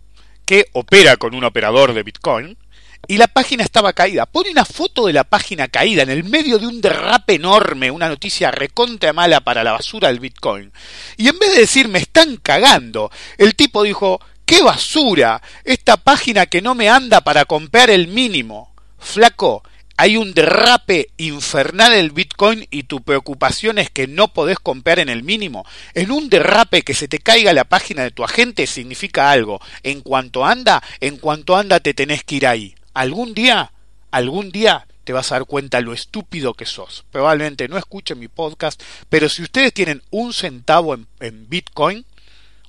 que 0.45 0.67
opera 0.73 1.17
con 1.17 1.35
un 1.35 1.45
operador 1.45 1.95
de 1.95 2.03
Bitcoin 2.03 2.59
y 3.07 3.17
la 3.17 3.29
página 3.29 3.65
estaba 3.65 3.93
caída. 3.93 4.27
Pone 4.27 4.51
una 4.51 4.65
foto 4.65 5.07
de 5.07 5.13
la 5.13 5.25
página 5.25 5.69
caída 5.69 6.03
en 6.03 6.11
el 6.11 6.25
medio 6.25 6.59
de 6.59 6.67
un 6.67 6.81
derrape 6.81 7.35
enorme, 7.35 7.91
una 7.91 8.09
noticia 8.09 8.51
recontra 8.51 9.13
mala 9.13 9.41
para 9.41 9.65
la 9.65 9.73
basura 9.73 10.09
del 10.09 10.21
Bitcoin. 10.21 10.73
Y 11.17 11.29
en 11.29 11.39
vez 11.39 11.55
de 11.55 11.61
decir 11.61 11.89
me 11.89 12.01
están 12.01 12.37
cagando, 12.37 13.11
el 13.39 13.55
tipo 13.55 13.83
dijo, 13.83 14.21
¡qué 14.45 14.63
basura! 14.63 15.41
Esta 15.65 15.97
página 15.97 16.47
que 16.47 16.63
no 16.63 16.75
me 16.75 16.89
anda 16.89 17.21
para 17.21 17.45
comprar 17.45 17.91
el 17.91 18.09
mínimo. 18.09 18.75
Flaco, 18.99 19.63
hay 19.97 20.17
un 20.17 20.35
derrape 20.35 21.11
infernal 21.17 21.93
del 21.93 22.11
Bitcoin 22.11 22.67
y 22.71 22.85
tu 22.85 23.03
preocupación 23.03 23.79
es 23.79 23.91
que 23.91 24.07
no 24.07 24.29
podés 24.29 24.59
comprar 24.59 24.99
en 24.99 25.09
el 25.09 25.23
mínimo. 25.23 25.65
En 25.95 26.11
un 26.11 26.29
derrape 26.29 26.83
que 26.83 26.95
se 26.95 27.09
te 27.09 27.19
caiga 27.19 27.53
la 27.53 27.65
página 27.65 28.03
de 28.03 28.11
tu 28.11 28.25
agente 28.25 28.67
significa 28.67 29.31
algo. 29.31 29.61
En 29.83 30.01
cuanto 30.01 30.45
anda, 30.45 30.83
en 31.01 31.19
cuanto 31.19 31.57
anda 31.57 31.81
te 31.81 31.95
tenés 31.95 32.25
que 32.25 32.37
ir 32.37 32.47
ahí 32.47 32.75
algún 32.95 33.35
día, 33.35 33.73
algún 34.11 34.51
día 34.51 34.87
te 35.03 35.13
vas 35.13 35.31
a 35.31 35.35
dar 35.35 35.45
cuenta 35.45 35.81
lo 35.81 35.93
estúpido 35.93 36.55
que 36.55 36.65
sos. 36.65 37.05
Probablemente 37.11 37.69
no 37.69 37.77
escuchen 37.77 38.19
mi 38.19 38.29
podcast, 38.29 38.81
pero 39.11 39.29
si 39.29 39.43
ustedes 39.43 39.75
tienen 39.75 40.03
un 40.11 40.33
centavo 40.33 40.95
en, 40.95 41.49
Bitcoin, 41.49 42.07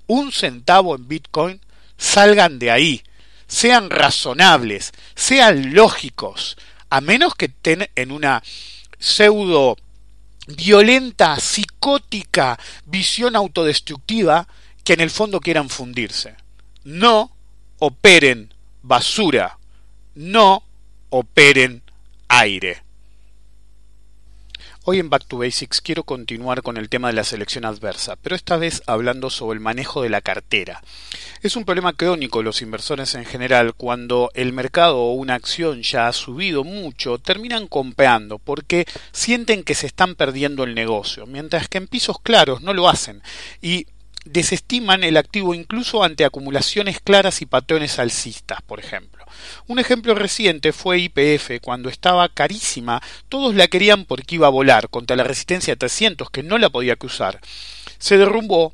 un 0.07 0.31
centavo 0.33 0.95
en 0.95 1.07
Bitcoin, 1.07 1.61
salgan 1.97 2.59
de 2.59 2.71
ahí, 2.71 3.03
sean 3.47 3.89
razonables, 3.89 4.91
sean 5.15 5.73
lógicos, 5.73 6.57
a 6.95 7.01
menos 7.01 7.35
que 7.35 7.47
estén 7.47 7.89
en 7.95 8.11
una 8.11 8.41
pseudo 8.97 9.75
violenta, 10.47 11.37
psicótica 11.39 12.57
visión 12.85 13.35
autodestructiva 13.35 14.47
que 14.85 14.93
en 14.93 15.01
el 15.01 15.09
fondo 15.09 15.41
quieran 15.41 15.69
fundirse. 15.69 16.35
No 16.85 17.35
operen 17.79 18.53
basura 18.81 19.57
no 20.15 20.63
operen 21.09 21.83
aire. 22.29 22.84
Hoy 24.87 24.99
en 24.99 25.09
Back 25.09 25.25
to 25.25 25.39
Basics 25.39 25.81
quiero 25.81 26.03
continuar 26.03 26.61
con 26.61 26.77
el 26.77 26.89
tema 26.89 27.07
de 27.07 27.15
la 27.15 27.23
selección 27.23 27.65
adversa, 27.65 28.17
pero 28.17 28.35
esta 28.35 28.55
vez 28.57 28.83
hablando 28.85 29.31
sobre 29.31 29.55
el 29.55 29.59
manejo 29.59 30.03
de 30.03 30.09
la 30.09 30.21
cartera. 30.21 30.83
Es 31.41 31.55
un 31.55 31.65
problema 31.65 31.93
crónico 31.93 32.43
los 32.43 32.61
inversores 32.61 33.15
en 33.15 33.25
general 33.25 33.73
cuando 33.73 34.29
el 34.35 34.53
mercado 34.53 34.99
o 34.99 35.13
una 35.13 35.33
acción 35.33 35.81
ya 35.81 36.07
ha 36.07 36.13
subido 36.13 36.63
mucho, 36.63 37.17
terminan 37.17 37.65
comprando 37.65 38.37
porque 38.37 38.85
sienten 39.11 39.63
que 39.63 39.73
se 39.73 39.87
están 39.87 40.13
perdiendo 40.13 40.63
el 40.63 40.75
negocio, 40.75 41.25
mientras 41.25 41.67
que 41.67 41.79
en 41.79 41.87
pisos 41.87 42.19
claros 42.19 42.61
no 42.61 42.71
lo 42.71 42.87
hacen 42.87 43.23
y 43.63 43.87
desestiman 44.25 45.03
el 45.03 45.17
activo 45.17 45.53
incluso 45.53 46.03
ante 46.03 46.25
acumulaciones 46.25 46.99
claras 46.99 47.41
y 47.41 47.45
patrones 47.45 47.99
alcistas, 47.99 48.61
por 48.63 48.79
ejemplo. 48.79 49.23
Un 49.67 49.79
ejemplo 49.79 50.15
reciente 50.15 50.73
fue 50.73 50.99
IPF, 50.99 51.61
cuando 51.61 51.89
estaba 51.89 52.27
carísima, 52.29 53.01
todos 53.29 53.55
la 53.55 53.67
querían 53.67 54.05
porque 54.05 54.35
iba 54.35 54.47
a 54.47 54.51
volar 54.51 54.89
contra 54.89 55.15
la 55.15 55.23
resistencia 55.23 55.75
300 55.75 56.29
que 56.29 56.43
no 56.43 56.57
la 56.57 56.69
podía 56.69 56.95
cruzar. 56.95 57.39
Se 57.99 58.17
derrumbó 58.17 58.73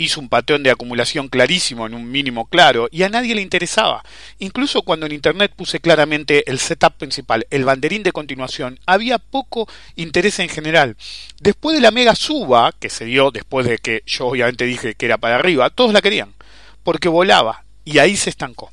hizo 0.00 0.20
un 0.20 0.28
patrón 0.28 0.62
de 0.62 0.70
acumulación 0.70 1.28
clarísimo 1.28 1.86
en 1.86 1.94
un 1.94 2.10
mínimo 2.10 2.46
claro 2.46 2.88
y 2.90 3.02
a 3.02 3.08
nadie 3.08 3.34
le 3.34 3.42
interesaba. 3.42 4.02
Incluso 4.38 4.82
cuando 4.82 5.06
en 5.06 5.12
Internet 5.12 5.52
puse 5.54 5.80
claramente 5.80 6.50
el 6.50 6.58
setup 6.58 6.94
principal, 6.94 7.46
el 7.50 7.64
banderín 7.64 8.02
de 8.02 8.12
continuación, 8.12 8.80
había 8.86 9.18
poco 9.18 9.68
interés 9.96 10.38
en 10.38 10.48
general. 10.48 10.96
Después 11.40 11.76
de 11.76 11.82
la 11.82 11.90
mega 11.90 12.14
suba, 12.14 12.72
que 12.78 12.90
se 12.90 13.04
dio 13.04 13.30
después 13.30 13.66
de 13.66 13.78
que 13.78 14.02
yo 14.06 14.28
obviamente 14.28 14.64
dije 14.64 14.94
que 14.94 15.06
era 15.06 15.18
para 15.18 15.36
arriba, 15.36 15.70
todos 15.70 15.92
la 15.92 16.02
querían, 16.02 16.34
porque 16.82 17.08
volaba 17.08 17.64
y 17.84 17.98
ahí 17.98 18.16
se 18.16 18.30
estancó. 18.30 18.72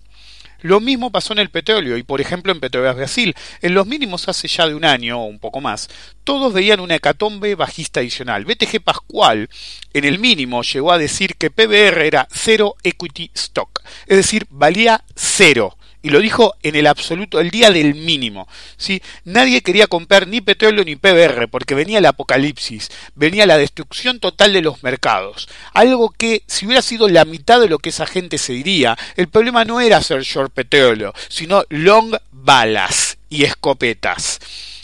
Lo 0.61 0.79
mismo 0.79 1.11
pasó 1.11 1.33
en 1.33 1.39
el 1.39 1.49
petróleo 1.49 1.97
y, 1.97 2.03
por 2.03 2.21
ejemplo, 2.21 2.51
en 2.51 2.59
Petrobras 2.59 2.95
Brasil. 2.95 3.35
En 3.61 3.73
los 3.73 3.87
mínimos 3.87 4.27
hace 4.27 4.47
ya 4.47 4.67
de 4.67 4.75
un 4.75 4.85
año 4.85 5.21
o 5.21 5.25
un 5.25 5.39
poco 5.39 5.61
más, 5.61 5.89
todos 6.23 6.53
veían 6.53 6.79
una 6.79 6.95
hecatombe 6.95 7.55
bajista 7.55 7.99
adicional. 7.99 8.45
BTG 8.45 8.81
Pascual, 8.81 9.49
en 9.93 10.05
el 10.05 10.19
mínimo, 10.19 10.63
llegó 10.63 10.91
a 10.91 10.97
decir 10.97 11.35
que 11.35 11.51
PBR 11.51 12.05
era 12.05 12.27
cero 12.31 12.75
equity 12.83 13.31
stock, 13.33 13.81
es 14.07 14.17
decir, 14.17 14.47
valía 14.49 15.03
cero 15.15 15.76
y 16.07 16.09
lo 16.09 16.21
dijo 16.21 16.55
en 16.63 16.77
el 16.77 16.87
absoluto, 16.87 17.41
el 17.41 17.51
día 17.51 17.69
del 17.69 17.93
mínimo. 17.93 18.47
¿sí? 18.77 19.01
Nadie 19.25 19.61
quería 19.61 19.87
comprar 19.87 20.25
ni 20.25 20.39
petróleo 20.39 20.85
ni 20.85 20.95
PBR 20.95 21.49
porque 21.49 21.75
venía 21.75 21.97
el 21.97 22.05
apocalipsis, 22.05 22.89
venía 23.13 23.45
la 23.45 23.57
destrucción 23.57 24.21
total 24.21 24.53
de 24.53 24.61
los 24.61 24.83
mercados. 24.83 25.49
Algo 25.73 26.09
que, 26.17 26.43
si 26.47 26.65
hubiera 26.65 26.81
sido 26.81 27.09
la 27.09 27.25
mitad 27.25 27.59
de 27.59 27.67
lo 27.67 27.79
que 27.79 27.89
esa 27.89 28.05
gente 28.05 28.37
se 28.37 28.53
diría, 28.53 28.97
el 29.17 29.27
problema 29.27 29.65
no 29.65 29.81
era 29.81 29.97
hacer 29.97 30.21
short 30.21 30.53
petróleo, 30.53 31.13
sino 31.27 31.65
long 31.67 32.15
balas 32.31 33.17
y 33.29 33.43
escopetas. 33.43 34.39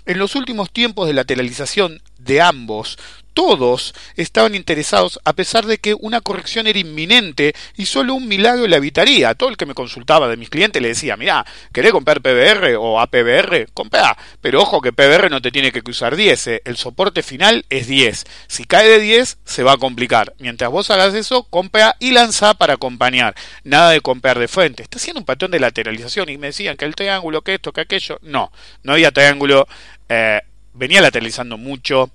En 0.05 0.17
los 0.17 0.35
últimos 0.35 0.71
tiempos 0.71 1.07
de 1.07 1.13
lateralización 1.13 2.01
de 2.17 2.41
ambos, 2.41 2.97
todos 3.33 3.93
estaban 4.15 4.55
interesados 4.55 5.19
a 5.25 5.33
pesar 5.33 5.65
de 5.65 5.77
que 5.77 5.93
una 5.93 6.21
corrección 6.21 6.67
era 6.67 6.79
inminente 6.79 7.53
y 7.75 7.85
solo 7.85 8.15
un 8.15 8.27
milagro 8.27 8.67
la 8.67 8.77
evitaría. 8.77 9.33
Todo 9.35 9.49
el 9.49 9.57
que 9.57 9.65
me 9.65 9.73
consultaba 9.73 10.27
de 10.27 10.37
mis 10.37 10.49
clientes 10.49 10.81
le 10.81 10.89
decía, 10.89 11.17
mira, 11.17 11.45
¿querés 11.71 11.91
comprar 11.91 12.21
PBR 12.21 12.75
o 12.77 12.99
APBR? 12.99 13.67
Compra, 13.73 14.17
pero 14.41 14.61
ojo 14.61 14.81
que 14.81 14.93
PBR 14.93 15.29
no 15.29 15.41
te 15.41 15.51
tiene 15.51 15.71
que 15.71 15.81
cruzar 15.81 16.15
10, 16.15 16.47
¿eh? 16.47 16.61
el 16.65 16.77
soporte 16.77 17.23
final 17.23 17.65
es 17.69 17.87
10. 17.87 18.25
Si 18.47 18.65
cae 18.65 18.87
de 18.87 18.99
10 18.99 19.37
se 19.43 19.63
va 19.63 19.73
a 19.73 19.77
complicar. 19.77 20.33
Mientras 20.39 20.69
vos 20.69 20.89
hagas 20.91 21.13
eso, 21.13 21.43
compra 21.43 21.95
y 21.99 22.11
lanza 22.11 22.53
para 22.53 22.75
acompañar. 22.75 23.35
Nada 23.63 23.91
de 23.91 24.01
comprar 24.01 24.39
de 24.39 24.47
frente. 24.47 24.83
Está 24.83 24.97
haciendo 24.97 25.19
un 25.19 25.25
patrón 25.25 25.51
de 25.51 25.59
lateralización 25.59 26.29
y 26.29 26.37
me 26.37 26.47
decían 26.47 26.77
que 26.77 26.85
el 26.85 26.95
triángulo, 26.95 27.41
que 27.41 27.55
esto, 27.55 27.71
que 27.71 27.81
aquello. 27.81 28.19
No, 28.21 28.51
no 28.83 28.93
había 28.93 29.11
triángulo. 29.11 29.67
Eh, 30.09 30.41
venía 30.73 31.01
lateralizando 31.01 31.57
mucho 31.57 32.09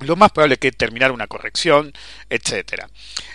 lo 0.00 0.14
más 0.16 0.30
probable 0.30 0.54
es 0.54 0.60
que 0.60 0.72
terminar 0.72 1.10
una 1.10 1.26
corrección, 1.26 1.92
etc. 2.30 2.84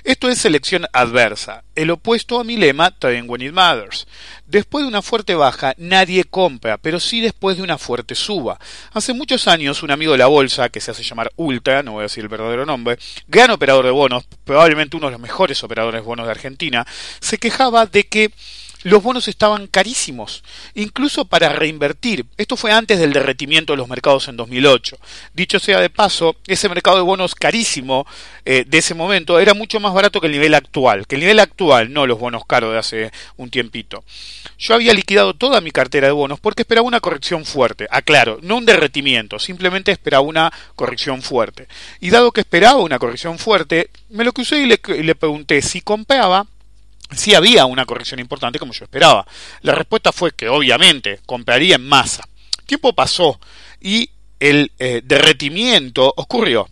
Esto 0.03 0.29
es 0.29 0.37
selección 0.39 0.85
adversa, 0.93 1.63
el 1.75 1.91
opuesto 1.91 2.39
a 2.39 2.43
mi 2.43 2.55
lema 2.55 2.91
Time 2.91 3.23
When 3.23 3.41
It 3.41 3.53
Matters. 3.53 4.07
Después 4.45 4.83
de 4.83 4.87
una 4.87 5.01
fuerte 5.01 5.35
baja, 5.35 5.73
nadie 5.77 6.23
compra, 6.23 6.77
pero 6.77 6.99
sí 6.99 7.19
después 7.21 7.57
de 7.57 7.63
una 7.63 7.77
fuerte 7.77 8.15
suba. 8.15 8.59
Hace 8.93 9.13
muchos 9.13 9.47
años, 9.47 9.83
un 9.83 9.91
amigo 9.91 10.13
de 10.13 10.19
la 10.19 10.27
bolsa, 10.27 10.69
que 10.69 10.79
se 10.79 10.91
hace 10.91 11.03
llamar 11.03 11.31
Ultra, 11.35 11.83
no 11.83 11.93
voy 11.93 12.01
a 12.01 12.03
decir 12.03 12.23
el 12.23 12.29
verdadero 12.29 12.65
nombre, 12.65 12.97
gran 13.27 13.51
operador 13.51 13.85
de 13.85 13.91
bonos, 13.91 14.25
probablemente 14.45 14.95
uno 14.95 15.07
de 15.07 15.13
los 15.13 15.21
mejores 15.21 15.63
operadores 15.63 16.01
de 16.01 16.05
bonos 16.05 16.25
de 16.25 16.31
Argentina, 16.31 16.85
se 17.19 17.37
quejaba 17.37 17.85
de 17.85 18.05
que 18.05 18.31
los 18.83 19.01
bonos 19.01 19.27
estaban 19.27 19.67
carísimos, 19.67 20.43
incluso 20.75 21.25
para 21.25 21.49
reinvertir. 21.49 22.25
Esto 22.37 22.57
fue 22.57 22.71
antes 22.71 22.99
del 22.99 23.13
derretimiento 23.13 23.73
de 23.73 23.77
los 23.77 23.87
mercados 23.87 24.27
en 24.27 24.37
2008. 24.37 24.97
Dicho 25.33 25.59
sea 25.59 25.79
de 25.79 25.89
paso, 25.89 26.35
ese 26.47 26.69
mercado 26.69 26.97
de 26.97 27.03
bonos 27.03 27.35
carísimo 27.35 28.05
eh, 28.45 28.65
de 28.67 28.77
ese 28.77 28.93
momento 28.93 29.39
era 29.39 29.53
mucho 29.53 29.79
más 29.79 29.93
barato 29.93 30.19
que 30.19 30.27
el 30.27 30.33
nivel 30.33 30.53
actual, 30.53 31.07
que 31.07 31.15
el 31.15 31.21
nivel 31.21 31.39
actual, 31.39 31.91
no 31.91 32.05
los 32.05 32.19
bonos 32.19 32.45
caros 32.45 32.73
de 32.73 32.79
hace 32.79 33.11
un 33.37 33.49
tiempito. 33.49 34.03
Yo 34.57 34.75
había 34.75 34.93
liquidado 34.93 35.33
toda 35.33 35.61
mi 35.61 35.71
cartera 35.71 36.07
de 36.07 36.13
bonos 36.13 36.39
porque 36.39 36.63
esperaba 36.63 36.87
una 36.87 36.99
corrección 36.99 37.45
fuerte. 37.45 37.87
Aclaro, 37.89 38.39
no 38.41 38.57
un 38.57 38.65
derretimiento, 38.65 39.39
simplemente 39.39 39.91
esperaba 39.91 40.23
una 40.23 40.51
corrección 40.75 41.21
fuerte. 41.21 41.67
Y 41.99 42.09
dado 42.09 42.31
que 42.31 42.41
esperaba 42.41 42.77
una 42.77 42.99
corrección 42.99 43.39
fuerte, 43.39 43.89
me 44.09 44.23
lo 44.23 44.33
crucé 44.33 44.61
y 44.61 44.65
le, 44.65 44.79
y 44.97 45.03
le 45.03 45.15
pregunté 45.15 45.61
si 45.61 45.81
compraba 45.81 46.45
si 47.11 47.35
había 47.35 47.65
una 47.65 47.85
corrección 47.85 48.19
importante 48.19 48.59
como 48.59 48.73
yo 48.73 48.85
esperaba. 48.85 49.25
La 49.61 49.73
respuesta 49.73 50.11
fue 50.11 50.31
que 50.31 50.49
obviamente 50.49 51.19
compraría 51.25 51.75
en 51.75 51.87
masa. 51.87 52.27
tiempo 52.65 52.93
pasó 52.93 53.39
y 53.81 54.09
el 54.39 54.71
eh, 54.79 55.01
derretimiento 55.03 56.13
ocurrió. 56.17 56.69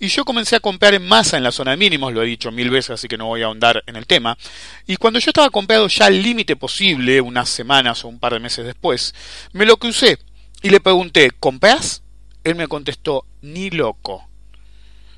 Y 0.00 0.08
yo 0.08 0.24
comencé 0.24 0.56
a 0.56 0.60
comprar 0.60 0.94
en 0.94 1.06
masa 1.06 1.36
en 1.36 1.44
la 1.44 1.52
zona 1.52 1.70
de 1.70 1.76
mínimos, 1.76 2.12
lo 2.12 2.22
he 2.22 2.26
dicho 2.26 2.50
mil 2.50 2.68
veces, 2.70 2.90
así 2.90 3.08
que 3.08 3.16
no 3.16 3.26
voy 3.26 3.42
a 3.42 3.46
ahondar 3.46 3.82
en 3.86 3.96
el 3.96 4.06
tema. 4.06 4.36
Y 4.86 4.96
cuando 4.96 5.18
yo 5.18 5.30
estaba 5.30 5.50
comprado 5.50 5.86
ya 5.88 6.06
al 6.06 6.20
límite 6.20 6.56
posible, 6.56 7.20
unas 7.20 7.48
semanas 7.48 8.04
o 8.04 8.08
un 8.08 8.18
par 8.18 8.32
de 8.32 8.40
meses 8.40 8.66
después, 8.66 9.14
me 9.52 9.64
lo 9.64 9.76
crucé 9.76 10.18
y 10.62 10.70
le 10.70 10.80
pregunté, 10.80 11.30
¿compras? 11.38 12.02
Él 12.42 12.56
me 12.56 12.66
contestó, 12.66 13.24
ni 13.40 13.70
loco. 13.70 14.28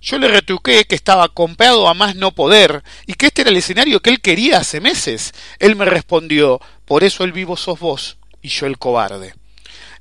Yo 0.06 0.20
le 0.20 0.28
retruqué 0.28 0.84
que 0.84 0.94
estaba 0.94 1.28
comprado 1.28 1.88
a 1.88 1.94
más 1.94 2.14
no 2.14 2.30
poder 2.30 2.84
y 3.06 3.14
que 3.14 3.26
este 3.26 3.42
era 3.42 3.50
el 3.50 3.56
escenario 3.56 3.98
que 3.98 4.10
él 4.10 4.20
quería 4.20 4.58
hace 4.58 4.80
meses. 4.80 5.34
Él 5.58 5.74
me 5.74 5.84
respondió, 5.84 6.60
por 6.84 7.02
eso 7.02 7.24
el 7.24 7.32
vivo 7.32 7.56
sos 7.56 7.80
vos 7.80 8.16
y 8.40 8.48
yo 8.48 8.66
el 8.66 8.78
cobarde. 8.78 9.34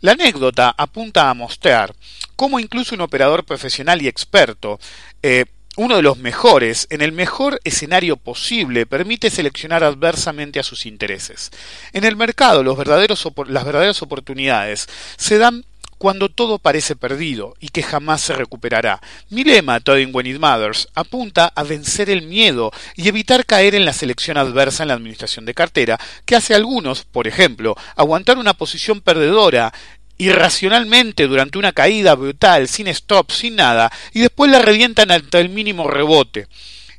La 0.02 0.12
anécdota 0.12 0.76
apunta 0.78 1.28
a 1.28 1.34
mostrar 1.34 1.96
cómo 2.36 2.60
incluso 2.60 2.94
un 2.94 3.02
operador 3.02 3.46
profesional 3.46 4.00
y 4.04 4.08
experto, 4.08 4.80
eh, 5.24 5.46
uno 5.76 5.96
de 5.96 6.04
los 6.04 6.20
mejores, 6.20 6.86
en 6.92 7.02
el 7.02 7.12
mejor 7.12 7.60
escenario 7.64 8.16
posible, 8.16 8.86
permite 8.86 9.32
seleccionar 9.32 9.84
adversamente 9.84 10.60
a 10.60 10.64
sus 10.64 10.86
intereses. 10.86 11.50
En 11.94 12.04
el 12.04 12.16
mercado, 12.16 12.64
las 12.64 12.78
verdaderas 12.78 14.02
oportunidades 14.04 14.88
se 15.18 15.40
dan 15.40 15.66
cuando 15.98 16.30
todo 16.30 16.60
parece 16.60 16.96
perdido 16.96 17.56
y 17.60 17.70
que 17.70 17.84
jamás 17.84 18.22
se 18.22 18.34
recuperará. 18.34 19.02
Mi 19.30 19.44
lema, 19.44 19.80
Todding 19.80 20.14
When 20.14 20.28
It 20.28 20.40
Matters, 20.40 20.88
apunta 20.94 21.52
a 21.56 21.64
vencer 21.64 22.10
el 22.10 22.24
miedo 22.24 22.72
y 22.96 23.08
evitar 23.08 23.46
caer 23.46 23.76
en 23.76 23.86
la 23.86 23.94
selección 23.94 24.38
adversa 24.38 24.84
en 24.84 24.90
la 24.90 24.96
administración 24.96 25.46
de 25.46 25.54
cartera, 25.54 26.00
que 26.26 26.36
hace 26.36 26.54
algunos, 26.54 27.04
por 27.06 27.28
ejemplo, 27.28 27.76
aguantar 27.96 28.38
una 28.38 28.54
posición 28.54 29.02
perdedora 29.02 29.74
irracionalmente 30.18 31.28
durante 31.28 31.58
una 31.58 31.74
caída 31.74 32.16
brutal, 32.16 32.68
sin 32.68 32.88
stop, 32.88 33.32
sin 33.32 33.56
nada, 33.56 33.92
y 34.14 34.22
después 34.22 34.52
la 34.52 34.60
revientan 34.60 35.12
hasta 35.12 35.40
el 35.40 35.50
mínimo 35.50 35.90
rebote. 35.90 36.48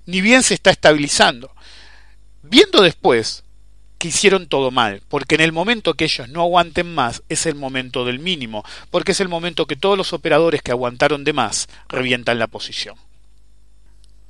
Ni 0.04 0.20
bien 0.20 0.42
se 0.42 0.54
está 0.54 0.70
estabilizando. 0.70 1.50
Viendo 2.42 2.82
después 2.82 3.42
que 3.98 4.08
hicieron 4.08 4.46
todo 4.46 4.70
mal, 4.70 5.02
porque 5.08 5.36
en 5.36 5.40
el 5.40 5.52
momento 5.52 5.94
que 5.94 6.04
ellos 6.04 6.28
no 6.28 6.42
aguanten 6.42 6.94
más 6.94 7.22
es 7.28 7.46
el 7.46 7.54
momento 7.54 8.04
del 8.04 8.18
mínimo, 8.18 8.64
porque 8.90 9.12
es 9.12 9.20
el 9.20 9.28
momento 9.28 9.66
que 9.66 9.76
todos 9.76 9.96
los 9.96 10.12
operadores 10.12 10.62
que 10.62 10.72
aguantaron 10.72 11.24
de 11.24 11.32
más 11.32 11.68
revientan 11.88 12.38
la 12.38 12.46
posición. 12.46 12.96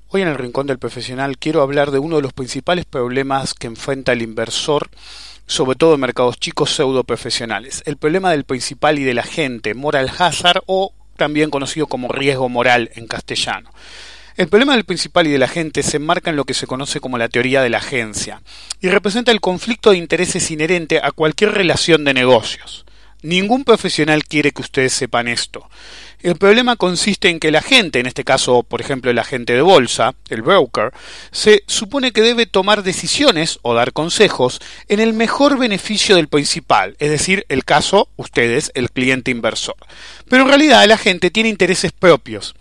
Hoy 0.08 0.23
en 0.23 0.28
el 0.28 0.38
Rincón 0.38 0.68
del 0.68 0.78
Profesional 0.78 1.37
quiero 1.37 1.62
hablar 1.62 1.90
de 1.90 1.99
uno 1.99 2.16
de 2.16 2.23
los 2.23 2.32
principales 2.32 2.85
problemas 2.85 3.54
que 3.54 3.66
enfrenta 3.66 4.12
el 4.12 4.23
inversor, 4.23 4.88
sobre 5.46 5.76
todo 5.76 5.94
en 5.94 6.00
mercados 6.00 6.38
chicos 6.38 6.70
pseudo 6.70 7.02
profesionales, 7.02 7.82
el 7.87 7.96
problema 7.96 8.30
del 8.30 8.44
principal 8.44 8.99
y 8.99 9.04
de 9.04 9.14
la 9.14 9.25
gente, 9.25 9.75
moral 9.75 10.11
hazard 10.16 10.62
o 10.66 10.92
también 11.16 11.50
conocido 11.50 11.87
como 11.88 12.08
riesgo 12.08 12.49
moral 12.49 12.90
en 12.94 13.08
castellano. 13.08 13.70
El 14.37 14.49
problema 14.49 14.75
del 14.75 14.85
principal 14.85 15.26
y 15.26 15.31
de 15.31 15.38
la 15.38 15.49
gente 15.49 15.83
se 15.83 15.97
enmarca 15.97 16.28
en 16.28 16.37
lo 16.37 16.45
que 16.45 16.52
se 16.52 16.66
conoce 16.66 17.00
como 17.00 17.16
la 17.16 17.31
teoría 17.31 17.62
de 17.62 17.71
la 17.71 17.78
agencia 17.78 18.43
y 18.83 18.90
representa 18.90 19.33
el 19.33 19.40
conflicto 19.40 19.90
de 19.90 19.97
intereses 19.97 20.50
inherente 20.50 21.00
a 21.02 21.11
cualquier 21.11 21.52
relación 21.52 22.05
de 22.05 22.12
negocios. 22.12 22.85
Ningún 23.23 23.64
profesional 23.64 24.25
quiere 24.25 24.50
que 24.50 24.61
ustedes 24.61 24.93
sepan 24.93 25.26
esto. 25.26 25.66
El 26.21 26.37
problema 26.37 26.76
consiste 26.76 27.31
en 27.31 27.40
que 27.40 27.49
el 27.49 27.57
agente, 27.57 27.99
en 27.99 28.05
este 28.05 28.25
caso, 28.25 28.62
por 28.62 28.83
ejemplo, 28.83 29.11
el 29.11 29.19
agente 29.19 29.55
de 29.55 29.62
bolsa, 29.62 30.14
el 30.28 30.42
broker, 30.42 30.92
se 31.31 31.62
supone 31.66 32.12
que 32.12 32.20
debe 32.20 32.44
tomar 32.44 32.83
decisiones 32.83 33.59
o 33.62 33.72
dar 33.72 33.94
consejos 33.94 34.61
en 34.88 35.01
el 35.01 35.14
mejor 35.14 35.57
beneficio 35.57 36.16
del 36.16 36.29
principal, 36.29 36.94
es 36.99 37.09
decir, 37.09 37.46
el 37.49 37.64
caso, 37.64 38.11
ustedes, 38.16 38.70
el 38.75 38.90
cliente 38.90 39.31
inversor. 39.31 39.77
Pero 40.29 40.42
en 40.42 40.49
realidad 40.49 40.85
el 40.85 40.92
agente 40.92 41.31
tiene 41.31 41.49
intereses 41.49 41.90
propios 41.90 42.55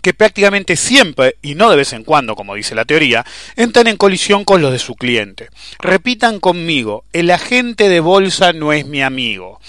que 0.00 0.14
prácticamente 0.14 0.76
siempre, 0.76 1.36
y 1.42 1.54
no 1.54 1.70
de 1.70 1.76
vez 1.76 1.92
en 1.92 2.04
cuando, 2.04 2.34
como 2.34 2.54
dice 2.54 2.74
la 2.74 2.84
teoría, 2.84 3.26
entran 3.56 3.88
en 3.88 3.96
colisión 3.96 4.44
con 4.44 4.62
los 4.62 4.72
de 4.72 4.78
su 4.78 4.94
cliente. 4.94 5.48
Repitan 5.78 6.40
conmigo, 6.40 7.04
el 7.12 7.30
agente 7.30 7.88
de 7.88 8.00
bolsa 8.00 8.52
no 8.52 8.72
es 8.72 8.86
mi 8.86 9.02
amigo. 9.02 9.60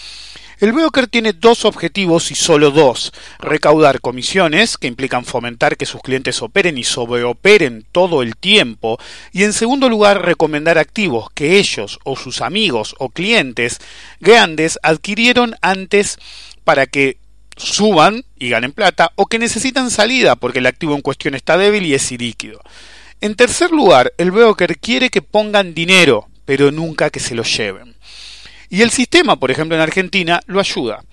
El 0.64 0.72
broker 0.72 1.08
tiene 1.08 1.34
dos 1.34 1.66
objetivos 1.66 2.32
y 2.32 2.36
solo 2.36 2.72
dos. 2.72 3.12
Recaudar 3.40 4.00
comisiones, 4.00 4.78
que 4.78 4.88
implican 4.88 5.26
fomentar 5.26 5.76
que 5.76 5.86
sus 5.86 6.02
clientes 6.02 6.42
operen 6.42 6.78
y 6.78 6.86
sobreoperen 6.86 7.86
todo 7.92 8.22
el 8.22 8.38
tiempo. 8.38 8.98
Y 9.34 9.44
en 9.44 9.52
segundo 9.52 9.90
lugar, 9.90 10.24
recomendar 10.24 10.78
activos 10.78 11.28
que 11.34 11.58
ellos 11.58 12.00
o 12.06 12.16
sus 12.16 12.40
amigos 12.40 12.96
o 13.00 13.10
clientes 13.10 13.82
grandes 14.22 14.80
adquirieron 14.84 15.56
antes 15.62 16.18
para 16.64 16.86
que 16.86 17.18
suban 17.58 18.24
y 18.38 18.50
ganen 18.50 18.72
plata 18.72 19.12
o 19.16 19.26
que 19.26 19.40
necesitan 19.40 19.92
salida 19.92 20.36
porque 20.36 20.60
el 20.60 20.66
activo 20.66 20.96
en 20.96 21.02
cuestión 21.02 21.36
está 21.36 21.58
débil 21.58 21.86
y 21.86 21.94
es 21.94 22.12
ilíquido. 22.12 22.62
En 23.22 23.36
tercer 23.36 23.72
lugar, 23.72 24.14
el 24.18 24.32
broker 24.32 24.78
quiere 24.78 25.10
que 25.10 25.22
pongan 25.22 25.74
dinero, 25.74 26.28
pero 26.46 26.72
nunca 26.72 27.10
que 27.10 27.20
se 27.20 27.36
lo 27.36 27.44
lleven. 27.44 27.96
Y 28.70 28.82
el 28.82 28.90
sistema, 28.90 29.36
por 29.36 29.52
ejemplo, 29.52 29.76
en 29.76 29.82
Argentina, 29.82 30.42
lo 30.46 30.60
ayuda. 30.60 31.04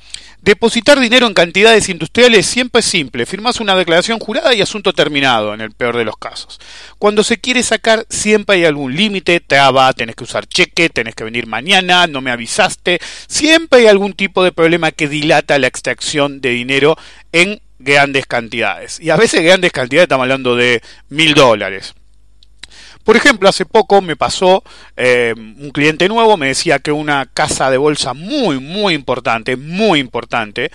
Depositar 0.43 0.99
dinero 0.99 1.27
en 1.27 1.35
cantidades 1.35 1.91
industriales 1.91 2.47
siempre 2.47 2.81
es 2.81 2.87
simple. 2.87 3.27
Firmas 3.27 3.61
una 3.61 3.77
declaración 3.77 4.19
jurada 4.19 4.55
y 4.55 4.63
asunto 4.63 4.95
terminado, 4.95 5.53
en 5.53 5.61
el 5.61 5.73
peor 5.73 5.99
de 5.99 6.05
los 6.05 6.17
casos. 6.17 6.59
Cuando 6.99 7.23
se 7.23 7.39
quiere 7.39 7.63
sacar, 7.63 8.07
siempre 8.09 8.57
hay 8.57 8.65
algún 8.65 8.97
límite, 8.97 9.41
traba, 9.41 9.93
tenés 9.93 10.17
que 10.17 10.25
usar 10.25 10.47
cheque, 10.47 10.89
tenés 10.89 11.15
que 11.15 11.25
venir 11.25 11.47
mañana, 11.47 12.07
no 12.07 12.23
me 12.23 12.31
avisaste. 12.31 13.01
Siempre 13.29 13.81
hay 13.81 13.87
algún 13.89 14.15
tipo 14.15 14.43
de 14.43 14.53
problema 14.53 14.93
que 14.93 15.09
dilata 15.09 15.59
la 15.59 15.67
extracción 15.67 16.41
de 16.41 16.51
dinero 16.51 16.97
en 17.33 17.61
grandes 17.79 18.25
cantidades. 18.27 18.99
Y 18.99 19.11
a 19.11 19.17
veces 19.17 19.43
grandes 19.43 19.73
cantidades, 19.73 20.05
estamos 20.05 20.25
hablando 20.25 20.57
de 20.57 20.81
mil 21.11 21.35
dólares. 21.35 21.95
Por 23.05 23.17
ejemplo, 23.17 23.49
hace 23.49 23.65
poco 23.65 24.03
me 24.03 24.17
pasó 24.17 24.63
eh, 24.97 25.35
un 25.37 25.71
cliente 25.71 26.09
nuevo, 26.09 26.37
me 26.37 26.49
decía 26.49 26.79
que 26.79 26.93
una 26.93 27.27
casa 27.27 27.71
de 27.71 27.79
bolsa 27.79 28.15
muy, 28.15 28.61
muy 28.61 28.95
importante, 28.95 29.57
muy 29.57 30.01
importante, 30.01 30.71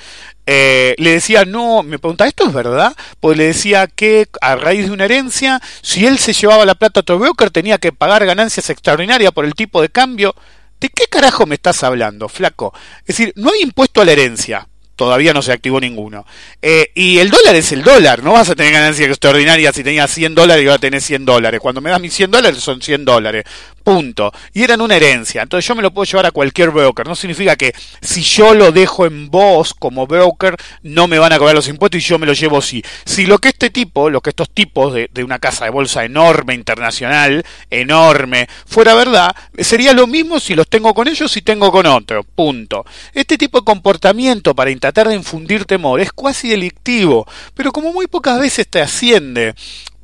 eh, 0.45 0.95
le 0.97 1.11
decía, 1.11 1.45
no, 1.45 1.83
me 1.83 1.99
pregunta, 1.99 2.27
¿esto 2.27 2.47
es 2.47 2.53
verdad? 2.53 2.95
Pues 3.19 3.37
le 3.37 3.45
decía 3.45 3.87
que 3.87 4.27
a 4.41 4.55
raíz 4.55 4.85
de 4.85 4.91
una 4.91 5.05
herencia, 5.05 5.61
si 5.81 6.05
él 6.05 6.17
se 6.17 6.33
llevaba 6.33 6.65
la 6.65 6.75
plata 6.75 7.01
a 7.07 7.13
otro 7.13 7.51
tenía 7.51 7.77
que 7.77 7.91
pagar 7.91 8.25
ganancias 8.25 8.69
extraordinarias 8.69 9.31
por 9.31 9.45
el 9.45 9.53
tipo 9.53 9.81
de 9.81 9.89
cambio. 9.89 10.35
¿De 10.79 10.89
qué 10.89 11.05
carajo 11.09 11.45
me 11.45 11.55
estás 11.55 11.83
hablando, 11.83 12.27
flaco? 12.27 12.73
Es 12.99 13.17
decir, 13.17 13.33
no 13.37 13.49
hay 13.49 13.61
impuesto 13.61 14.01
a 14.01 14.05
la 14.05 14.11
herencia 14.11 14.67
todavía 14.95 15.33
no 15.33 15.41
se 15.41 15.51
activó 15.51 15.79
ninguno. 15.79 16.25
Eh, 16.61 16.91
y 16.95 17.19
el 17.19 17.29
dólar 17.29 17.55
es 17.55 17.71
el 17.71 17.83
dólar, 17.83 18.23
no 18.23 18.33
vas 18.33 18.49
a 18.49 18.55
tener 18.55 18.73
ganancias 18.73 19.09
extraordinarias 19.09 19.75
si 19.75 19.83
tenías 19.83 20.11
100 20.11 20.35
dólares 20.35 20.63
y 20.63 20.67
vas 20.67 20.75
a 20.75 20.79
tener 20.79 21.01
100 21.01 21.25
dólares. 21.25 21.59
Cuando 21.59 21.81
me 21.81 21.89
das 21.89 22.01
mis 22.01 22.13
100 22.13 22.31
dólares 22.31 22.59
son 22.59 22.81
100 22.81 23.05
dólares. 23.05 23.43
Punto. 23.85 24.33
Y 24.51 24.63
eran 24.63 24.81
una 24.81 24.95
herencia. 24.95 25.43
Entonces 25.43 25.67
yo 25.67 25.75
me 25.75 25.83
lo 25.83 25.93
puedo 25.93 26.05
llevar 26.05 26.25
a 26.25 26.31
cualquier 26.31 26.71
broker. 26.71 27.05
No 27.07 27.15
significa 27.15 27.55
que 27.55 27.71
si 28.01 28.23
yo 28.23 28.55
lo 28.55 28.71
dejo 28.71 29.05
en 29.05 29.29
vos 29.29 29.75
como 29.75 30.07
broker, 30.07 30.57
no 30.81 31.07
me 31.07 31.19
van 31.19 31.33
a 31.33 31.37
cobrar 31.37 31.53
los 31.53 31.67
impuestos 31.67 32.01
y 32.01 32.03
yo 32.03 32.17
me 32.17 32.25
lo 32.25 32.33
llevo 32.33 32.63
sí. 32.63 32.83
Si 33.05 33.27
lo 33.27 33.37
que 33.37 33.49
este 33.49 33.69
tipo, 33.69 34.09
lo 34.09 34.21
que 34.21 34.31
estos 34.31 34.49
tipos 34.49 34.91
de, 34.91 35.07
de 35.13 35.23
una 35.23 35.37
casa 35.37 35.65
de 35.65 35.71
bolsa 35.71 36.03
enorme, 36.03 36.55
internacional, 36.55 37.45
enorme, 37.69 38.49
fuera 38.65 38.95
verdad, 38.95 39.35
sería 39.59 39.93
lo 39.93 40.07
mismo 40.07 40.39
si 40.39 40.55
los 40.55 40.67
tengo 40.67 40.95
con 40.95 41.07
ellos 41.07 41.37
y 41.37 41.43
tengo 41.43 41.71
con 41.71 41.85
otros. 41.85 42.25
Punto. 42.33 42.85
Este 43.13 43.37
tipo 43.37 43.59
de 43.59 43.65
comportamiento 43.65 44.55
para 44.55 44.75
tratar 44.77 45.09
de 45.09 45.15
infundir 45.15 45.65
temor 45.65 45.99
es 45.99 46.11
cuasi 46.11 46.49
delictivo, 46.49 47.27
pero 47.53 47.71
como 47.71 47.93
muy 47.93 48.07
pocas 48.07 48.39
veces 48.39 48.67
te 48.67 48.81
asciende 48.81 49.53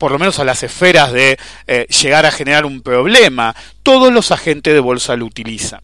por 0.02 0.12
lo 0.12 0.18
menos 0.18 0.40
a 0.40 0.44
las 0.44 0.64
esferas 0.64 1.12
de 1.12 1.38
eh, 1.68 1.86
llegar 2.02 2.26
a 2.26 2.32
generar 2.32 2.66
un 2.66 2.82
problema, 2.82 3.56
todos 3.84 4.12
los 4.12 4.32
agentes 4.32 4.74
de 4.74 4.80
bolsa 4.80 5.16
lo 5.16 5.28
utilizan. 5.28 5.82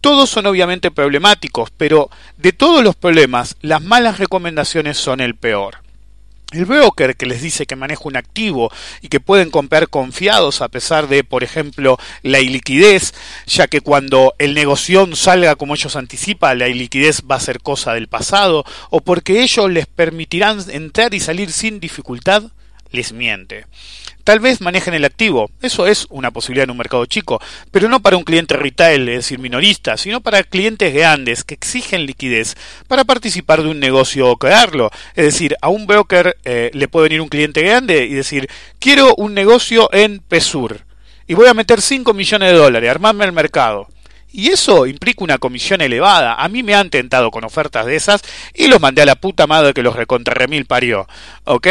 Todos 0.00 0.30
son 0.30 0.46
obviamente 0.46 0.92
problemáticos, 0.92 1.72
pero 1.76 2.10
de 2.36 2.52
todos 2.52 2.84
los 2.84 2.94
problemas, 2.94 3.56
las 3.60 3.82
malas 3.82 4.20
recomendaciones 4.20 4.98
son 4.98 5.20
el 5.20 5.34
peor. 5.34 5.78
El 6.52 6.64
broker 6.64 7.16
que 7.16 7.26
les 7.26 7.42
dice 7.42 7.66
que 7.66 7.74
maneja 7.74 8.02
un 8.04 8.16
activo 8.16 8.70
y 9.02 9.08
que 9.08 9.18
pueden 9.18 9.50
comprar 9.50 9.88
confiados 9.88 10.62
a 10.62 10.68
pesar 10.68 11.08
de, 11.08 11.24
por 11.24 11.42
ejemplo, 11.42 11.98
la 12.22 12.38
iliquidez, 12.38 13.14
ya 13.48 13.66
que 13.66 13.80
cuando 13.80 14.32
el 14.38 14.54
negocio 14.54 15.08
salga 15.16 15.56
como 15.56 15.74
ellos 15.74 15.96
anticipan, 15.96 16.60
la 16.60 16.68
iliquidez 16.68 17.22
va 17.28 17.34
a 17.34 17.40
ser 17.40 17.58
cosa 17.58 17.94
del 17.94 18.06
pasado, 18.06 18.64
o 18.90 19.00
porque 19.00 19.42
ellos 19.42 19.68
les 19.68 19.88
permitirán 19.88 20.64
entrar 20.70 21.14
y 21.14 21.18
salir 21.18 21.50
sin 21.50 21.80
dificultad, 21.80 22.44
les 22.92 23.12
miente. 23.12 23.66
Tal 24.24 24.38
vez 24.38 24.60
manejen 24.60 24.94
el 24.94 25.04
activo, 25.04 25.50
eso 25.62 25.86
es 25.86 26.06
una 26.10 26.30
posibilidad 26.30 26.64
en 26.64 26.70
un 26.70 26.76
mercado 26.76 27.06
chico, 27.06 27.40
pero 27.70 27.88
no 27.88 28.00
para 28.00 28.16
un 28.16 28.24
cliente 28.24 28.56
retail, 28.56 29.08
es 29.08 29.16
decir, 29.16 29.38
minorista, 29.38 29.96
sino 29.96 30.20
para 30.20 30.42
clientes 30.42 30.92
grandes 30.92 31.42
que 31.42 31.54
exigen 31.54 32.06
liquidez 32.06 32.54
para 32.86 33.04
participar 33.04 33.62
de 33.62 33.70
un 33.70 33.80
negocio 33.80 34.28
o 34.28 34.36
crearlo. 34.36 34.90
Es 35.16 35.24
decir, 35.24 35.56
a 35.62 35.68
un 35.68 35.86
broker 35.86 36.36
eh, 36.44 36.70
le 36.74 36.88
puede 36.88 37.08
venir 37.08 37.22
un 37.22 37.28
cliente 37.28 37.62
grande 37.62 38.04
y 38.04 38.12
decir, 38.12 38.48
quiero 38.78 39.14
un 39.16 39.34
negocio 39.34 39.88
en 39.92 40.20
Pesur 40.20 40.84
y 41.26 41.34
voy 41.34 41.46
a 41.46 41.54
meter 41.54 41.80
5 41.80 42.12
millones 42.12 42.50
de 42.50 42.58
dólares, 42.58 42.90
armarme 42.90 43.24
el 43.24 43.32
mercado. 43.32 43.88
Y 44.32 44.48
eso 44.48 44.86
implica 44.86 45.24
una 45.24 45.38
comisión 45.38 45.80
elevada. 45.80 46.34
A 46.34 46.48
mí 46.48 46.62
me 46.62 46.74
han 46.74 46.90
tentado 46.90 47.30
con 47.30 47.44
ofertas 47.44 47.86
de 47.86 47.96
esas 47.96 48.22
y 48.54 48.68
los 48.68 48.80
mandé 48.80 49.02
a 49.02 49.06
la 49.06 49.16
puta 49.16 49.46
madre 49.46 49.72
que 49.72 49.82
los 49.82 49.96
recontrarremil 49.96 50.66
parió. 50.66 51.08
¿Ok? 51.44 51.68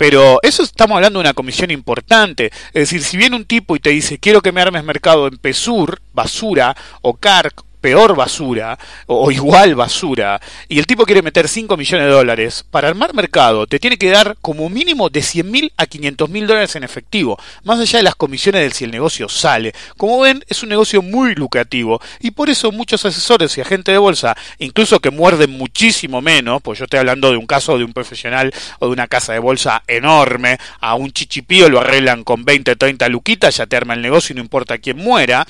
Pero 0.00 0.38
eso 0.40 0.62
estamos 0.62 0.96
hablando 0.96 1.18
de 1.18 1.24
una 1.24 1.34
comisión 1.34 1.70
importante. 1.70 2.46
Es 2.68 2.88
decir, 2.88 3.02
si 3.02 3.18
viene 3.18 3.36
un 3.36 3.44
tipo 3.44 3.76
y 3.76 3.80
te 3.80 3.90
dice 3.90 4.18
quiero 4.18 4.40
que 4.40 4.50
me 4.50 4.62
armes 4.62 4.82
mercado 4.82 5.26
en 5.26 5.36
Pesur, 5.36 6.00
basura, 6.14 6.74
o 7.02 7.18
CARC, 7.18 7.62
peor 7.80 8.16
basura 8.16 8.78
o, 9.06 9.30
igual 9.30 9.74
basura 9.74 10.40
y 10.68 10.78
el 10.78 10.86
tipo 10.86 11.04
quiere 11.04 11.22
meter 11.22 11.48
5 11.48 11.76
millones 11.76 12.06
de 12.06 12.12
dólares, 12.12 12.64
para 12.70 12.88
armar 12.88 13.14
mercado 13.14 13.66
te 13.66 13.78
tiene 13.78 13.96
que 13.96 14.10
dar 14.10 14.36
como 14.40 14.68
mínimo 14.68 15.08
de 15.08 15.22
100 15.22 15.50
mil 15.50 15.72
a 15.76 15.86
500 15.86 16.28
mil 16.28 16.46
dólares 16.46 16.76
en 16.76 16.84
efectivo, 16.84 17.38
más 17.64 17.80
allá 17.80 17.98
de 17.98 18.02
las 18.04 18.14
comisiones 18.14 18.62
del 18.62 18.72
si 18.72 18.84
el 18.84 18.90
negocio 18.90 19.28
sale. 19.28 19.72
Como 19.96 20.20
ven, 20.20 20.44
es 20.48 20.62
un 20.62 20.68
negocio 20.68 21.02
muy 21.02 21.34
lucrativo 21.34 22.00
y 22.20 22.30
por 22.30 22.50
eso 22.50 22.72
muchos 22.72 23.04
asesores 23.04 23.56
y 23.56 23.60
agentes 23.60 23.92
de 23.92 23.98
bolsa, 23.98 24.36
incluso 24.58 25.00
que 25.00 25.10
muerden 25.10 25.50
muchísimo 25.50 26.20
menos, 26.20 26.62
pues 26.62 26.78
yo 26.78 26.84
estoy 26.84 27.00
hablando 27.00 27.30
de 27.30 27.36
un 27.36 27.46
caso 27.46 27.78
de 27.78 27.84
un 27.84 27.92
profesional 27.92 28.52
o 28.78 28.86
de 28.86 28.92
una 28.92 29.08
casa 29.08 29.32
de 29.32 29.38
bolsa 29.38 29.82
enorme, 29.86 30.58
a 30.80 30.94
un 30.94 31.12
chichipío 31.12 31.68
lo 31.68 31.80
arreglan 31.80 32.24
con 32.24 32.44
20, 32.44 32.76
30 32.76 33.08
luquitas, 33.08 33.56
ya 33.56 33.66
te 33.66 33.76
arma 33.76 33.94
el 33.94 34.02
negocio 34.02 34.32
y 34.32 34.36
no 34.36 34.42
importa 34.42 34.78
quién 34.78 34.96
muera, 34.96 35.46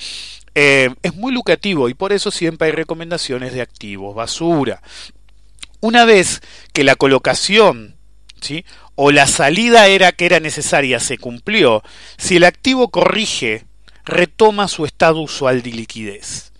eh, 0.55 0.93
es 1.01 1.15
muy 1.15 1.31
lucrativo 1.31 1.89
y 1.89 1.93
por 1.93 2.13
eso 2.13 2.31
siempre 2.31 2.67
hay 2.67 2.73
recomendaciones 2.73 3.53
de 3.53 3.61
activos 3.61 4.15
basura. 4.15 4.81
Una 5.79 6.05
vez 6.05 6.41
que 6.73 6.83
la 6.83 6.95
colocación 6.95 7.95
¿sí? 8.41 8.65
o 8.95 9.11
la 9.11 9.27
salida 9.27 9.87
era 9.87 10.11
que 10.11 10.25
era 10.25 10.39
necesaria 10.39 10.99
se 10.99 11.17
cumplió, 11.17 11.83
si 12.17 12.35
el 12.35 12.43
activo 12.43 12.89
corrige, 12.89 13.65
retoma 14.05 14.67
su 14.67 14.85
estado 14.85 15.21
usual 15.21 15.61
de 15.61 15.71
liquidez. 15.71 16.51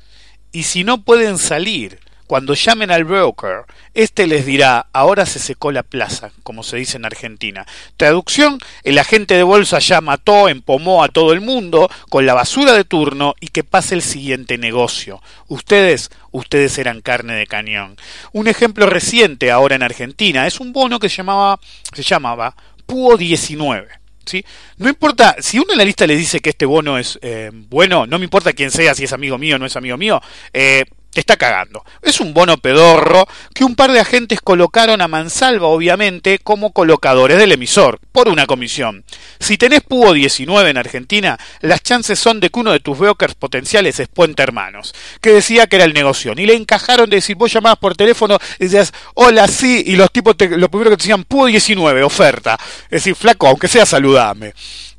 Y 0.51 0.63
si 0.63 0.83
no 0.83 1.03
pueden 1.03 1.37
salir, 1.37 1.99
cuando 2.31 2.53
llamen 2.53 2.91
al 2.91 3.03
broker, 3.03 3.65
este 3.93 4.25
les 4.25 4.45
dirá, 4.45 4.87
ahora 4.93 5.25
se 5.25 5.37
secó 5.37 5.73
la 5.73 5.83
plaza, 5.83 6.31
como 6.43 6.63
se 6.63 6.77
dice 6.77 6.95
en 6.95 7.03
Argentina. 7.03 7.65
Traducción, 7.97 8.57
el 8.85 8.99
agente 8.99 9.33
de 9.33 9.43
bolsa 9.43 9.79
ya 9.79 9.99
mató, 9.99 10.47
empomó 10.47 11.03
a 11.03 11.09
todo 11.09 11.33
el 11.33 11.41
mundo 11.41 11.91
con 12.07 12.25
la 12.25 12.33
basura 12.33 12.71
de 12.71 12.85
turno 12.85 13.35
y 13.41 13.49
que 13.49 13.65
pase 13.65 13.95
el 13.95 14.01
siguiente 14.01 14.57
negocio. 14.57 15.21
Ustedes, 15.49 16.09
ustedes 16.31 16.77
eran 16.77 17.01
carne 17.01 17.33
de 17.33 17.47
cañón. 17.47 17.97
Un 18.31 18.47
ejemplo 18.47 18.85
reciente 18.85 19.51
ahora 19.51 19.75
en 19.75 19.83
Argentina 19.83 20.47
es 20.47 20.61
un 20.61 20.71
bono 20.71 20.99
que 20.99 21.09
se 21.09 21.17
llamaba, 21.17 21.59
se 21.91 22.01
llamaba 22.01 22.55
PUO 22.85 23.17
19. 23.17 23.89
¿Sí? 24.23 24.45
No 24.77 24.87
importa, 24.87 25.35
si 25.39 25.59
uno 25.59 25.73
en 25.73 25.79
la 25.79 25.83
lista 25.83 26.07
le 26.07 26.15
dice 26.15 26.39
que 26.39 26.51
este 26.51 26.65
bono 26.65 26.97
es 26.97 27.19
eh, 27.23 27.49
bueno, 27.51 28.05
no 28.07 28.19
me 28.19 28.23
importa 28.23 28.53
quién 28.53 28.71
sea, 28.71 28.95
si 28.95 29.03
es 29.03 29.11
amigo 29.11 29.37
mío 29.37 29.57
o 29.57 29.59
no 29.59 29.65
es 29.65 29.75
amigo 29.75 29.97
mío, 29.97 30.21
eh, 30.53 30.85
te 31.11 31.19
está 31.19 31.37
cagando. 31.37 31.83
Es 32.01 32.19
un 32.19 32.33
bono 32.33 32.57
pedorro 32.57 33.27
que 33.53 33.63
un 33.63 33.75
par 33.75 33.91
de 33.91 33.99
agentes 33.99 34.41
colocaron 34.41 35.01
a 35.01 35.07
mansalva, 35.07 35.67
obviamente, 35.67 36.39
como 36.39 36.71
colocadores 36.71 37.37
del 37.37 37.51
emisor, 37.51 37.99
por 38.11 38.29
una 38.29 38.47
comisión. 38.47 39.03
Si 39.39 39.57
tenés 39.57 39.81
PUO 39.81 40.13
19 40.13 40.69
en 40.69 40.77
Argentina, 40.77 41.37
las 41.59 41.83
chances 41.83 42.17
son 42.17 42.39
de 42.39 42.49
que 42.49 42.59
uno 42.59 42.71
de 42.71 42.79
tus 42.79 42.97
brokers 42.97 43.35
potenciales 43.35 43.99
es 43.99 44.07
Puente 44.07 44.43
Hermanos, 44.43 44.95
que 45.21 45.31
decía 45.31 45.67
que 45.67 45.75
era 45.75 45.85
el 45.85 45.93
negocio. 45.93 46.33
Y 46.35 46.45
le 46.45 46.55
encajaron 46.55 47.09
de 47.09 47.17
decir, 47.17 47.35
vos 47.35 47.51
llamabas 47.51 47.79
por 47.79 47.95
teléfono 47.95 48.37
y 48.59 48.65
decías, 48.65 48.93
hola, 49.15 49.47
sí, 49.47 49.83
y 49.85 49.95
los 49.95 50.11
tipos, 50.11 50.37
te, 50.37 50.49
lo 50.49 50.69
primero 50.69 50.91
que 50.91 50.97
te 50.97 51.03
decían, 51.03 51.23
PUO 51.25 51.47
19, 51.47 52.03
oferta. 52.03 52.57
Es 52.85 53.03
decir, 53.03 53.15
flaco, 53.15 53.47
aunque 53.47 53.67
sea, 53.67 53.85
saludame. 53.85 54.53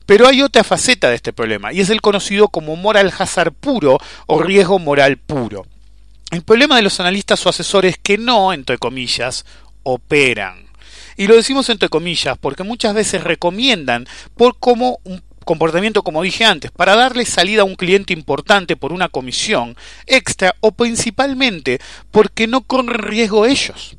Pero 0.05 0.27
hay 0.27 0.42
otra 0.42 0.64
faceta 0.64 1.09
de 1.09 1.16
este 1.16 1.33
problema, 1.33 1.72
y 1.72 1.81
es 1.81 1.88
el 1.88 2.01
conocido 2.01 2.48
como 2.48 2.77
moral 2.77 3.12
hazard 3.16 3.53
puro 3.53 3.98
o 4.27 4.42
riesgo 4.42 4.79
moral 4.79 5.16
puro. 5.16 5.64
El 6.33 6.45
problema 6.45 6.77
de 6.77 6.83
los 6.83 6.99
analistas 6.99 7.45
o 7.45 7.51
asesores 7.51 7.99
que 8.03 8.16
no, 8.16 8.55
entre 8.55 8.79
comillas, 8.79 9.45
operan. 9.83 10.64
Y 11.18 11.27
lo 11.27 11.37
decimos 11.37 11.68
entre 11.68 11.90
comillas 11.90 12.38
porque 12.38 12.62
muchas 12.62 12.95
veces 12.95 13.23
recomiendan 13.23 14.09
por 14.35 14.59
como 14.59 14.99
un 15.05 15.23
comportamiento 15.45 16.03
como 16.03 16.23
dije 16.23 16.47
antes, 16.47 16.71
para 16.71 16.97
darle 16.97 17.27
salida 17.27 17.61
a 17.61 17.66
un 17.66 17.75
cliente 17.75 18.14
importante 18.14 18.77
por 18.77 18.95
una 18.95 19.11
comisión 19.11 19.77
extra 20.07 20.57
o 20.61 20.73
principalmente 20.73 21.81
porque 22.11 22.47
no 22.47 22.62
corren 22.62 22.95
riesgo 22.95 23.45
ellos. 23.45 23.99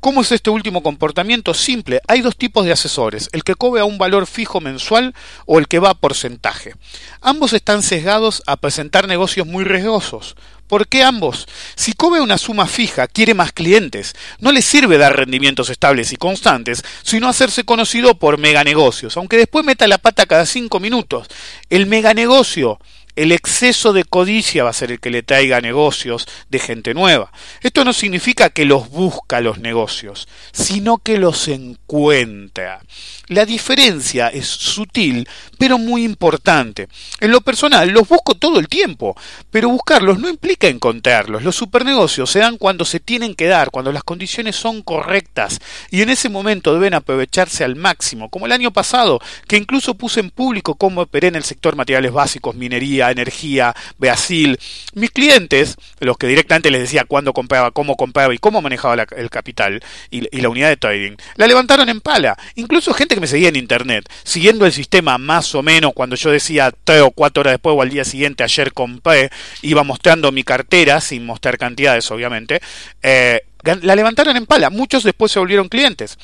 ¿Cómo 0.00 0.22
es 0.22 0.32
este 0.32 0.50
último 0.50 0.82
comportamiento? 0.82 1.54
Simple, 1.54 2.00
hay 2.08 2.22
dos 2.22 2.36
tipos 2.36 2.64
de 2.64 2.72
asesores, 2.72 3.28
el 3.30 3.44
que 3.44 3.54
cobra 3.54 3.84
un 3.84 3.98
valor 3.98 4.26
fijo 4.26 4.60
mensual 4.60 5.14
o 5.46 5.60
el 5.60 5.68
que 5.68 5.78
va 5.78 5.90
a 5.90 5.94
porcentaje. 5.94 6.74
Ambos 7.20 7.52
están 7.52 7.84
sesgados 7.84 8.42
a 8.48 8.56
presentar 8.56 9.06
negocios 9.06 9.46
muy 9.46 9.62
riesgosos. 9.62 10.34
¿Por 10.66 10.88
qué 10.88 11.02
ambos? 11.02 11.46
Si 11.74 11.92
cobra 11.92 12.22
una 12.22 12.38
suma 12.38 12.66
fija, 12.66 13.06
quiere 13.06 13.34
más 13.34 13.52
clientes. 13.52 14.14
No 14.38 14.52
le 14.52 14.62
sirve 14.62 14.96
dar 14.98 15.16
rendimientos 15.16 15.68
estables 15.68 16.12
y 16.12 16.16
constantes, 16.16 16.82
sino 17.02 17.28
hacerse 17.28 17.64
conocido 17.64 18.18
por 18.18 18.38
meganegocios, 18.38 19.16
aunque 19.16 19.36
después 19.36 19.64
meta 19.64 19.86
la 19.86 19.98
pata 19.98 20.26
cada 20.26 20.46
cinco 20.46 20.80
minutos. 20.80 21.28
El 21.68 21.86
meganegocio 21.86 22.78
el 23.14 23.32
exceso 23.32 23.92
de 23.92 24.04
codicia 24.04 24.64
va 24.64 24.70
a 24.70 24.74
ser 24.74 24.90
el 24.90 25.00
que 25.00 25.10
le 25.10 25.22
traiga 25.22 25.60
negocios 25.60 26.26
de 26.48 26.58
gente 26.58 26.94
nueva. 26.94 27.30
Esto 27.60 27.84
no 27.84 27.92
significa 27.92 28.50
que 28.50 28.64
los 28.64 28.88
busca 28.88 29.40
los 29.40 29.58
negocios, 29.58 30.28
sino 30.52 30.98
que 30.98 31.18
los 31.18 31.48
encuentra. 31.48 32.80
La 33.28 33.46
diferencia 33.46 34.28
es 34.28 34.46
sutil, 34.46 35.28
pero 35.58 35.78
muy 35.78 36.04
importante. 36.04 36.88
En 37.20 37.30
lo 37.30 37.40
personal, 37.40 37.88
los 37.88 38.08
busco 38.08 38.34
todo 38.34 38.58
el 38.58 38.68
tiempo, 38.68 39.16
pero 39.50 39.70
buscarlos 39.70 40.18
no 40.18 40.28
implica 40.28 40.68
encontrarlos. 40.68 41.42
Los 41.42 41.56
supernegocios 41.56 42.30
se 42.30 42.40
dan 42.40 42.58
cuando 42.58 42.84
se 42.84 43.00
tienen 43.00 43.34
que 43.34 43.46
dar, 43.46 43.70
cuando 43.70 43.92
las 43.92 44.04
condiciones 44.04 44.56
son 44.56 44.82
correctas, 44.82 45.60
y 45.90 46.02
en 46.02 46.10
ese 46.10 46.28
momento 46.28 46.74
deben 46.74 46.94
aprovecharse 46.94 47.64
al 47.64 47.76
máximo, 47.76 48.28
como 48.28 48.46
el 48.46 48.52
año 48.52 48.72
pasado, 48.72 49.20
que 49.46 49.56
incluso 49.56 49.94
puse 49.94 50.20
en 50.20 50.30
público 50.30 50.74
cómo 50.74 51.02
operé 51.02 51.28
en 51.28 51.36
el 51.36 51.44
sector 51.44 51.76
materiales 51.76 52.12
básicos, 52.12 52.54
minería, 52.54 53.01
energía, 53.10 53.74
Brasil. 53.98 54.58
Mis 54.94 55.10
clientes, 55.10 55.76
los 56.00 56.16
que 56.16 56.26
directamente 56.26 56.70
les 56.70 56.82
decía 56.82 57.04
cuándo 57.04 57.32
compraba, 57.32 57.70
cómo 57.70 57.96
compraba 57.96 58.34
y 58.34 58.38
cómo 58.38 58.62
manejaba 58.62 59.06
el 59.16 59.30
capital 59.30 59.82
y, 60.10 60.40
la 60.40 60.48
unidad 60.48 60.68
de 60.68 60.76
trading, 60.76 61.16
la 61.36 61.46
levantaron 61.46 61.88
en 61.88 62.00
pala. 62.00 62.36
Incluso 62.54 62.94
gente 62.94 63.14
que 63.14 63.20
me 63.20 63.26
seguía 63.26 63.48
en 63.48 63.56
internet, 63.56 64.08
siguiendo 64.24 64.66
el 64.66 64.72
sistema 64.72 65.18
más 65.18 65.54
o 65.54 65.62
menos, 65.62 65.92
cuando 65.94 66.16
yo 66.16 66.30
decía 66.30 66.72
tres 66.84 67.02
o 67.02 67.10
cuatro 67.10 67.40
horas 67.40 67.54
después 67.54 67.76
o 67.76 67.82
al 67.82 67.90
día 67.90 68.04
siguiente, 68.04 68.42
ayer 68.44 68.72
compré, 68.72 69.30
iba 69.62 69.82
mostrando 69.82 70.32
mi 70.32 70.44
cartera, 70.44 71.00
sin 71.00 71.24
mostrar 71.24 71.58
cantidades 71.58 72.10
obviamente, 72.10 72.60
eh, 73.02 73.40
la 73.82 73.94
levantaron 73.94 74.36
en 74.36 74.46
pala. 74.46 74.70
Muchos 74.70 75.04
después 75.04 75.32
se 75.32 75.38
volvieron 75.38 75.68
clientes. 75.68 76.18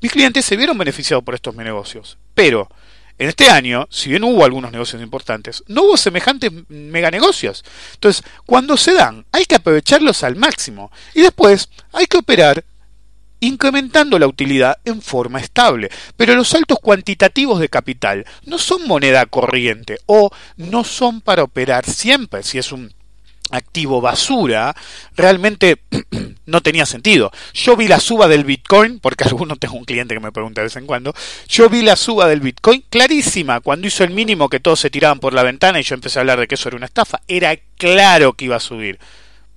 Mis 0.00 0.12
clientes 0.12 0.44
se 0.44 0.56
vieron 0.56 0.78
beneficiados 0.78 1.22
por 1.22 1.34
estos 1.34 1.54
negocios, 1.54 2.16
pero 2.34 2.68
en 3.20 3.28
este 3.28 3.50
año, 3.50 3.86
si 3.90 4.08
bien 4.08 4.24
hubo 4.24 4.46
algunos 4.46 4.72
negocios 4.72 5.02
importantes, 5.02 5.62
no 5.66 5.82
hubo 5.82 5.98
semejantes 5.98 6.50
meganegocios. 6.70 7.62
Entonces, 7.92 8.24
cuando 8.46 8.78
se 8.78 8.94
dan, 8.94 9.26
hay 9.30 9.44
que 9.44 9.56
aprovecharlos 9.56 10.24
al 10.24 10.36
máximo 10.36 10.90
y 11.14 11.20
después 11.20 11.68
hay 11.92 12.06
que 12.06 12.16
operar 12.16 12.64
incrementando 13.40 14.18
la 14.18 14.26
utilidad 14.26 14.78
en 14.86 15.02
forma 15.02 15.38
estable. 15.38 15.90
Pero 16.16 16.34
los 16.34 16.48
saltos 16.48 16.78
cuantitativos 16.80 17.60
de 17.60 17.68
capital 17.68 18.24
no 18.46 18.56
son 18.56 18.88
moneda 18.88 19.26
corriente 19.26 19.98
o 20.06 20.30
no 20.56 20.82
son 20.82 21.20
para 21.20 21.42
operar 21.42 21.84
siempre. 21.84 22.42
Si 22.42 22.56
es 22.56 22.72
un 22.72 22.90
activo 23.50 24.00
basura, 24.00 24.74
realmente 25.16 25.82
no 26.46 26.60
tenía 26.60 26.86
sentido. 26.86 27.30
Yo 27.54 27.76
vi 27.76 27.88
la 27.88 28.00
suba 28.00 28.28
del 28.28 28.44
Bitcoin, 28.44 29.00
porque 29.00 29.24
alguno 29.28 29.56
tengo 29.56 29.74
un 29.74 29.84
cliente 29.84 30.14
que 30.14 30.20
me 30.20 30.32
pregunta 30.32 30.60
de 30.60 30.66
vez 30.66 30.76
en 30.76 30.86
cuando, 30.86 31.14
yo 31.48 31.68
vi 31.68 31.82
la 31.82 31.96
suba 31.96 32.28
del 32.28 32.40
Bitcoin 32.40 32.84
clarísima, 32.88 33.60
cuando 33.60 33.86
hizo 33.86 34.04
el 34.04 34.10
mínimo 34.10 34.48
que 34.48 34.60
todos 34.60 34.80
se 34.80 34.90
tiraban 34.90 35.20
por 35.20 35.34
la 35.34 35.42
ventana 35.42 35.80
y 35.80 35.82
yo 35.82 35.94
empecé 35.94 36.18
a 36.18 36.20
hablar 36.20 36.40
de 36.40 36.48
que 36.48 36.54
eso 36.54 36.68
era 36.68 36.76
una 36.76 36.86
estafa, 36.86 37.20
era 37.28 37.56
claro 37.76 38.32
que 38.34 38.46
iba 38.46 38.56
a 38.56 38.60
subir 38.60 38.98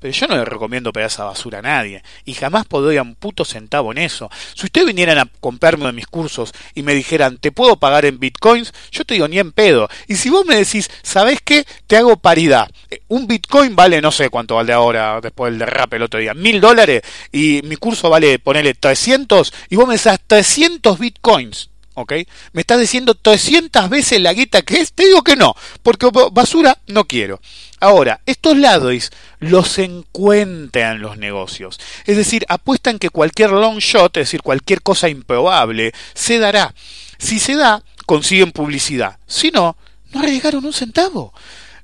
pero 0.04 0.14
yo 0.14 0.28
no 0.28 0.36
le 0.36 0.44
recomiendo 0.44 0.92
pegar 0.92 1.08
esa 1.08 1.24
basura 1.24 1.60
a 1.60 1.62
nadie, 1.62 2.04
y 2.26 2.34
jamás 2.34 2.66
podría 2.66 3.02
un 3.02 3.16
puto 3.16 3.46
centavo 3.46 3.94
en 3.94 4.00
eso. 4.00 4.30
Si 4.54 4.66
ustedes 4.66 4.86
vinieran 4.86 5.18
a 5.18 5.30
comprarme 5.40 5.86
de 5.86 5.94
mis 5.94 6.08
cursos 6.08 6.52
y 6.76 6.84
me 6.84 6.94
dijeran, 6.94 7.38
te 7.38 7.54
puedo 7.54 7.78
pagar 7.78 8.04
en 8.04 8.20
bitcoins, 8.20 8.74
yo 8.92 9.06
te 9.06 9.14
digo 9.14 9.30
ni 9.30 9.40
en 9.40 9.54
pedo. 9.54 9.88
Y 10.10 10.16
si 10.16 10.30
vos 10.30 10.46
me 10.46 10.58
decís, 10.58 10.92
¿sabés 11.04 11.40
qué? 11.42 11.66
Te 11.88 11.96
hago 11.96 12.18
paridad. 12.18 12.70
Eh, 12.92 13.00
un 13.08 13.28
bitcoin 13.28 13.78
vale, 13.78 14.02
no 14.02 14.12
sé 14.12 14.30
cuánto 14.30 14.56
vale 14.56 14.74
ahora, 14.74 15.22
después 15.22 15.54
del 15.54 15.60
derrape 15.60 15.96
el 15.96 16.04
otro 16.04 16.20
día, 16.20 16.34
mil 16.34 16.60
dólares, 16.60 17.02
y 17.32 17.62
mi 17.64 17.78
curso 17.78 18.10
vale, 18.10 18.40
ponele 18.40 18.74
300, 18.74 19.54
y 19.70 19.78
vos 19.78 19.88
me 19.88 19.96
decís 19.96 20.20
300 20.28 21.00
bitcoins. 21.00 21.70
¿Ok? 21.96 22.14
Me 22.54 22.62
estás 22.62 22.80
diciendo 22.80 23.16
300 23.16 23.90
veces 23.90 24.22
la 24.22 24.34
guita 24.34 24.62
que 24.62 24.80
es, 24.80 24.94
te 24.94 25.06
digo 25.06 25.24
que 25.24 25.36
no, 25.36 25.56
porque 25.82 26.10
basura 26.32 26.78
no 26.88 27.06
quiero. 27.06 27.40
Ahora, 27.80 28.22
estos 28.26 28.58
lados 28.58 29.12
los 29.40 29.78
encuentran 29.78 31.02
los 31.02 31.18
negocios, 31.18 31.80
es 32.06 32.16
decir, 32.16 32.46
apuestan 32.48 32.98
que 32.98 33.10
cualquier 33.10 33.52
long 33.52 33.80
shot, 33.80 34.16
es 34.18 34.28
decir, 34.28 34.42
cualquier 34.42 34.82
cosa 34.82 35.10
improbable, 35.10 35.92
se 36.14 36.40
dará. 36.40 36.74
Si 37.18 37.40
se 37.40 37.56
da, 37.56 37.84
consiguen 38.06 38.52
publicidad, 38.52 39.18
si 39.28 39.52
no, 39.52 39.76
no 40.12 40.20
arriesgaron 40.20 40.66
un 40.66 40.74
centavo. 40.74 41.34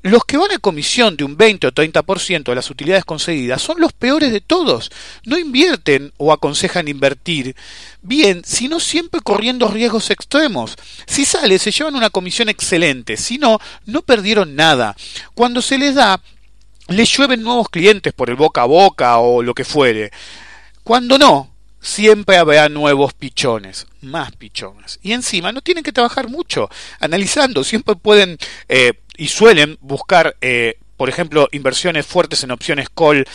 Los 0.01 0.23
que 0.23 0.37
van 0.37 0.51
a 0.53 0.59
comisión 0.59 1.17
de 1.17 1.25
un 1.25 1.35
20 1.35 1.67
o 1.67 1.71
30% 1.73 2.43
de 2.43 2.55
las 2.55 2.69
utilidades 2.69 3.03
conseguidas 3.03 3.61
son 3.61 3.81
los 3.81 3.91
peores 3.91 4.31
de 4.31 4.39
todos. 4.39 4.89
No 5.25 5.37
invierten 5.37 6.13
o 6.15 6.31
aconsejan 6.31 6.87
invertir 6.87 7.53
bien, 8.01 8.41
sino 8.45 8.79
siempre 8.79 9.19
corriendo 9.19 9.67
riesgos 9.67 10.09
extremos. 10.09 10.77
Si 11.05 11.25
sale, 11.25 11.59
se 11.59 11.71
llevan 11.71 11.95
una 11.95 12.09
comisión 12.09 12.47
excelente, 12.47 13.17
si 13.17 13.37
no, 13.37 13.59
no 13.85 14.01
perdieron 14.01 14.55
nada. 14.55 14.95
Cuando 15.33 15.61
se 15.61 15.77
les 15.77 15.95
da, 15.95 16.21
les 16.87 17.09
llueven 17.09 17.43
nuevos 17.43 17.67
clientes 17.67 18.13
por 18.13 18.29
el 18.29 18.37
boca 18.37 18.61
a 18.61 18.65
boca 18.65 19.17
o 19.17 19.43
lo 19.43 19.53
que 19.53 19.65
fuere. 19.65 20.11
Cuando 20.85 21.17
no, 21.17 21.51
siempre 21.81 22.37
habrá 22.37 22.69
nuevos 22.69 23.13
pichones, 23.13 23.85
más 24.01 24.31
pichones. 24.37 24.97
Y 25.01 25.11
encima 25.11 25.51
no 25.51 25.61
tienen 25.61 25.83
que 25.83 25.91
trabajar 25.91 26.29
mucho, 26.29 26.69
analizando, 27.01 27.65
siempre 27.65 27.97
pueden 27.97 28.37
eh, 28.69 28.93
y 29.19 29.27
suelen 29.27 29.77
buscar, 29.81 30.37
eh, 30.39 30.75
por 30.95 31.09
ejemplo, 31.09 31.49
inversiones 31.51 32.05
fuertes 32.05 32.43
en 32.43 32.51
opciones 32.51 32.87
call 32.89 33.27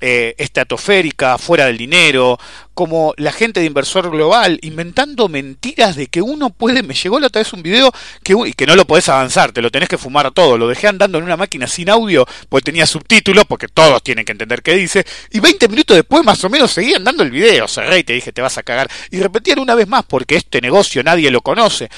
eh, 0.00 0.34
estratosférica, 0.38 1.36
fuera 1.36 1.66
del 1.66 1.78
dinero, 1.78 2.38
como 2.74 3.12
la 3.16 3.32
gente 3.32 3.58
de 3.58 3.66
inversor 3.66 4.10
global, 4.10 4.58
inventando 4.62 5.28
mentiras 5.28 5.96
de 5.96 6.06
que 6.06 6.22
uno 6.22 6.50
puede. 6.50 6.84
Me 6.84 6.94
llegó 6.94 7.18
la 7.18 7.26
otra 7.26 7.40
vez 7.40 7.52
un 7.52 7.62
video 7.62 7.92
que, 8.22 8.34
y 8.46 8.52
que 8.52 8.66
no 8.66 8.76
lo 8.76 8.84
podés 8.84 9.08
avanzar, 9.08 9.50
te 9.50 9.62
lo 9.62 9.70
tenés 9.70 9.88
que 9.88 9.98
fumar 9.98 10.30
todo. 10.30 10.56
Lo 10.56 10.68
dejé 10.68 10.86
andando 10.86 11.18
en 11.18 11.24
una 11.24 11.36
máquina 11.36 11.66
sin 11.66 11.90
audio, 11.90 12.24
porque 12.48 12.66
tenía 12.66 12.86
subtítulos, 12.86 13.44
porque 13.44 13.66
todos 13.66 14.00
tienen 14.02 14.24
que 14.24 14.32
entender 14.32 14.62
qué 14.62 14.74
dice. 14.74 15.04
Y 15.30 15.40
20 15.40 15.68
minutos 15.68 15.96
después, 15.96 16.24
más 16.24 16.42
o 16.44 16.50
menos, 16.50 16.70
seguía 16.70 16.98
andando 16.98 17.24
el 17.24 17.32
video. 17.32 17.66
Cerré 17.66 17.98
y 17.98 18.04
te 18.04 18.12
dije, 18.12 18.32
te 18.32 18.42
vas 18.42 18.58
a 18.58 18.62
cagar. 18.62 18.88
Y 19.10 19.18
repetían 19.18 19.58
una 19.58 19.74
vez 19.74 19.88
más, 19.88 20.04
porque 20.04 20.36
este 20.36 20.60
negocio 20.60 21.02
nadie 21.02 21.32
lo 21.32 21.40
conoce 21.40 21.90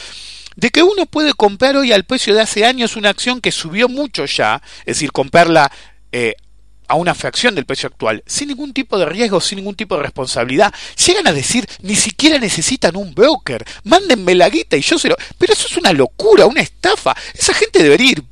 de 0.57 0.71
que 0.71 0.83
uno 0.83 1.07
puede 1.07 1.33
comprar 1.33 1.77
hoy 1.77 1.93
al 1.93 2.05
precio 2.05 2.35
de 2.35 2.41
hace 2.41 2.65
años 2.65 2.97
una 2.97 3.11
acción 3.11 3.41
que 3.41 3.53
subió 3.53 3.89
mucho 3.89 4.25
ya, 4.27 4.63
es 4.81 4.97
decir, 4.97 5.13
comprarla 5.13 5.71
eh, 6.13 6.35
a 6.87 6.97
una 6.97 7.15
fracción 7.15 7.55
del 7.55 7.65
precio 7.65 7.89
actual, 7.89 8.23
sin 8.27 8.49
ningún 8.49 8.73
tipo 8.73 8.99
de 8.99 9.07
riesgo, 9.07 9.41
sin 9.41 9.57
ningún 9.57 9.75
tipo 9.75 9.97
de 9.97 10.03
responsabilidad. 10.03 10.73
Llegan 11.07 11.27
a 11.27 11.33
decir, 11.33 11.67
ni 11.83 11.97
siquiera 11.97 12.39
necesitan 12.39 12.97
un 12.97 13.15
broker, 13.15 13.65
mándenme 13.85 14.35
la 14.35 14.49
guita 14.49 14.77
y 14.77 14.83
yo 14.83 14.99
se 14.99 15.09
lo... 15.09 15.17
Pero 15.39 15.53
eso 15.53 15.67
es 15.67 15.77
una 15.77 15.93
locura, 15.93 16.47
una 16.47 16.61
estafa. 16.61 17.17
Esa 17.33 17.55
gente 17.55 17.83
debería 17.83 18.13
ir 18.13 18.25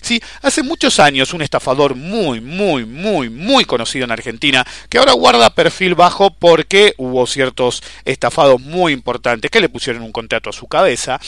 ¿sí? 0.00 0.20
Hace 0.42 0.62
muchos 0.62 0.98
años 0.98 1.32
un 1.32 1.42
estafador 1.42 1.94
muy, 1.94 2.40
muy, 2.40 2.84
muy, 2.84 3.28
muy 3.28 3.64
conocido 3.64 4.04
en 4.04 4.10
Argentina, 4.10 4.66
que 4.88 4.98
ahora 4.98 5.12
guarda 5.12 5.54
perfil 5.54 5.94
bajo 5.94 6.30
porque 6.30 6.94
hubo 6.96 7.26
ciertos 7.26 7.82
estafados 8.04 8.60
muy 8.60 8.92
importantes 8.92 9.50
que 9.50 9.60
le 9.60 9.68
pusieron 9.68 10.02
un 10.02 10.12
contrato 10.12 10.50
a 10.50 10.52
su 10.52 10.66
cabeza, 10.66 11.20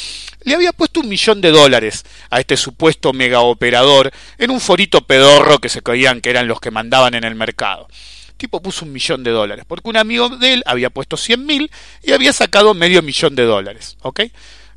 le 0.43 0.55
había 0.55 0.73
puesto 0.73 1.01
un 1.01 1.09
millón 1.09 1.41
de 1.41 1.51
dólares 1.51 2.05
a 2.31 2.41
este 2.41 2.57
supuesto 2.57 3.13
mega 3.13 3.41
operador 3.41 4.11
en 4.39 4.51
un 4.51 4.61
forito 4.61 5.03
pedorro 5.03 5.59
que 5.59 5.69
se 5.69 5.83
creían 5.83 6.21
que 6.21 6.31
eran 6.31 6.49
los 6.49 6.61
que 6.61 6.71
mandaban 6.71 7.15
en 7.15 7.25
el 7.25 7.35
mercado 7.35 7.89
tipo 8.43 8.61
puso 8.61 8.85
un 8.85 8.93
millón 8.93 9.23
de 9.23 9.31
dólares, 9.31 9.65
porque 9.69 9.89
un 9.89 9.97
amigo 9.97 10.29
de 10.29 10.55
él 10.55 10.63
había 10.67 10.91
puesto 10.91 11.17
100 11.17 11.47
mil 11.47 11.71
y 12.03 12.11
había 12.11 12.33
sacado 12.33 12.75
medio 12.75 13.01
millón 13.01 13.37
de 13.37 13.45
dólares, 13.45 13.97
¿ok? 14.03 14.23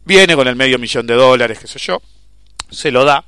Viene 0.06 0.36
con 0.36 0.48
el 0.48 0.56
medio 0.56 0.78
millón 0.78 1.08
de 1.08 1.16
dólares, 1.16 1.58
qué 1.60 1.68
sé 1.68 1.80
yo, 1.80 2.00
se 2.70 2.92
lo 2.92 3.06
da. 3.06 3.26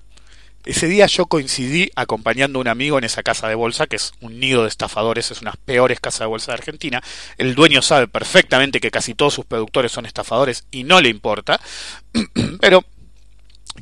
Ese 0.65 0.87
día 0.87 1.05
yo 1.05 1.27
coincidí 1.27 1.91
acompañando 1.95 2.59
a 2.59 2.61
un 2.61 2.67
amigo 2.67 2.97
en 2.97 3.05
esa 3.05 3.23
casa 3.23 3.47
de 3.47 3.55
bolsa, 3.55 3.87
que 3.87 3.95
es 3.95 4.11
un 4.19 4.37
nido 4.39 4.63
de 4.63 4.67
estafadores, 4.67 5.31
es 5.31 5.41
una 5.41 5.51
de 5.51 5.57
las 5.57 5.65
peores 5.65 6.01
casas 6.01 6.21
de 6.21 6.25
bolsa 6.25 6.51
de 6.51 6.57
Argentina. 6.57 7.01
El 7.37 7.55
dueño 7.55 7.81
sabe 7.81 8.09
perfectamente 8.09 8.81
que 8.81 8.91
casi 8.91 9.13
todos 9.13 9.33
sus 9.33 9.45
productores 9.45 9.93
son 9.93 10.05
estafadores 10.05 10.65
y 10.69 10.83
no 10.83 10.99
le 10.99 11.07
importa, 11.07 11.61
pero 12.59 12.83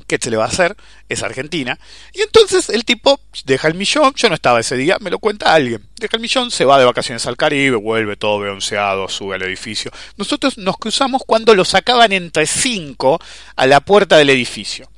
¿qué 0.07 0.19
se 0.21 0.29
le 0.29 0.37
va 0.37 0.45
a 0.45 0.49
hacer? 0.49 0.75
Es 1.09 1.23
Argentina. 1.23 1.79
Y 2.13 2.21
entonces 2.21 2.69
el 2.69 2.85
tipo 2.85 3.19
deja 3.45 3.67
el 3.67 3.75
millón, 3.75 4.13
yo 4.15 4.29
no 4.29 4.35
estaba 4.35 4.59
ese 4.59 4.75
día, 4.75 4.97
me 4.99 5.09
lo 5.09 5.19
cuenta 5.19 5.53
alguien. 5.53 5.87
Deja 5.95 6.17
el 6.17 6.21
millón, 6.21 6.51
se 6.51 6.65
va 6.65 6.77
de 6.77 6.85
vacaciones 6.85 7.25
al 7.25 7.37
Caribe, 7.37 7.77
vuelve 7.77 8.15
todo 8.15 8.39
bronceado, 8.39 9.07
sube 9.09 9.35
al 9.35 9.41
edificio. 9.43 9.91
Nosotros 10.17 10.57
nos 10.57 10.77
cruzamos 10.77 11.23
cuando 11.25 11.55
lo 11.55 11.65
sacaban 11.65 12.11
entre 12.11 12.45
cinco 12.45 13.19
a 13.55 13.65
la 13.65 13.79
puerta 13.79 14.17
del 14.17 14.29
edificio. 14.29 14.89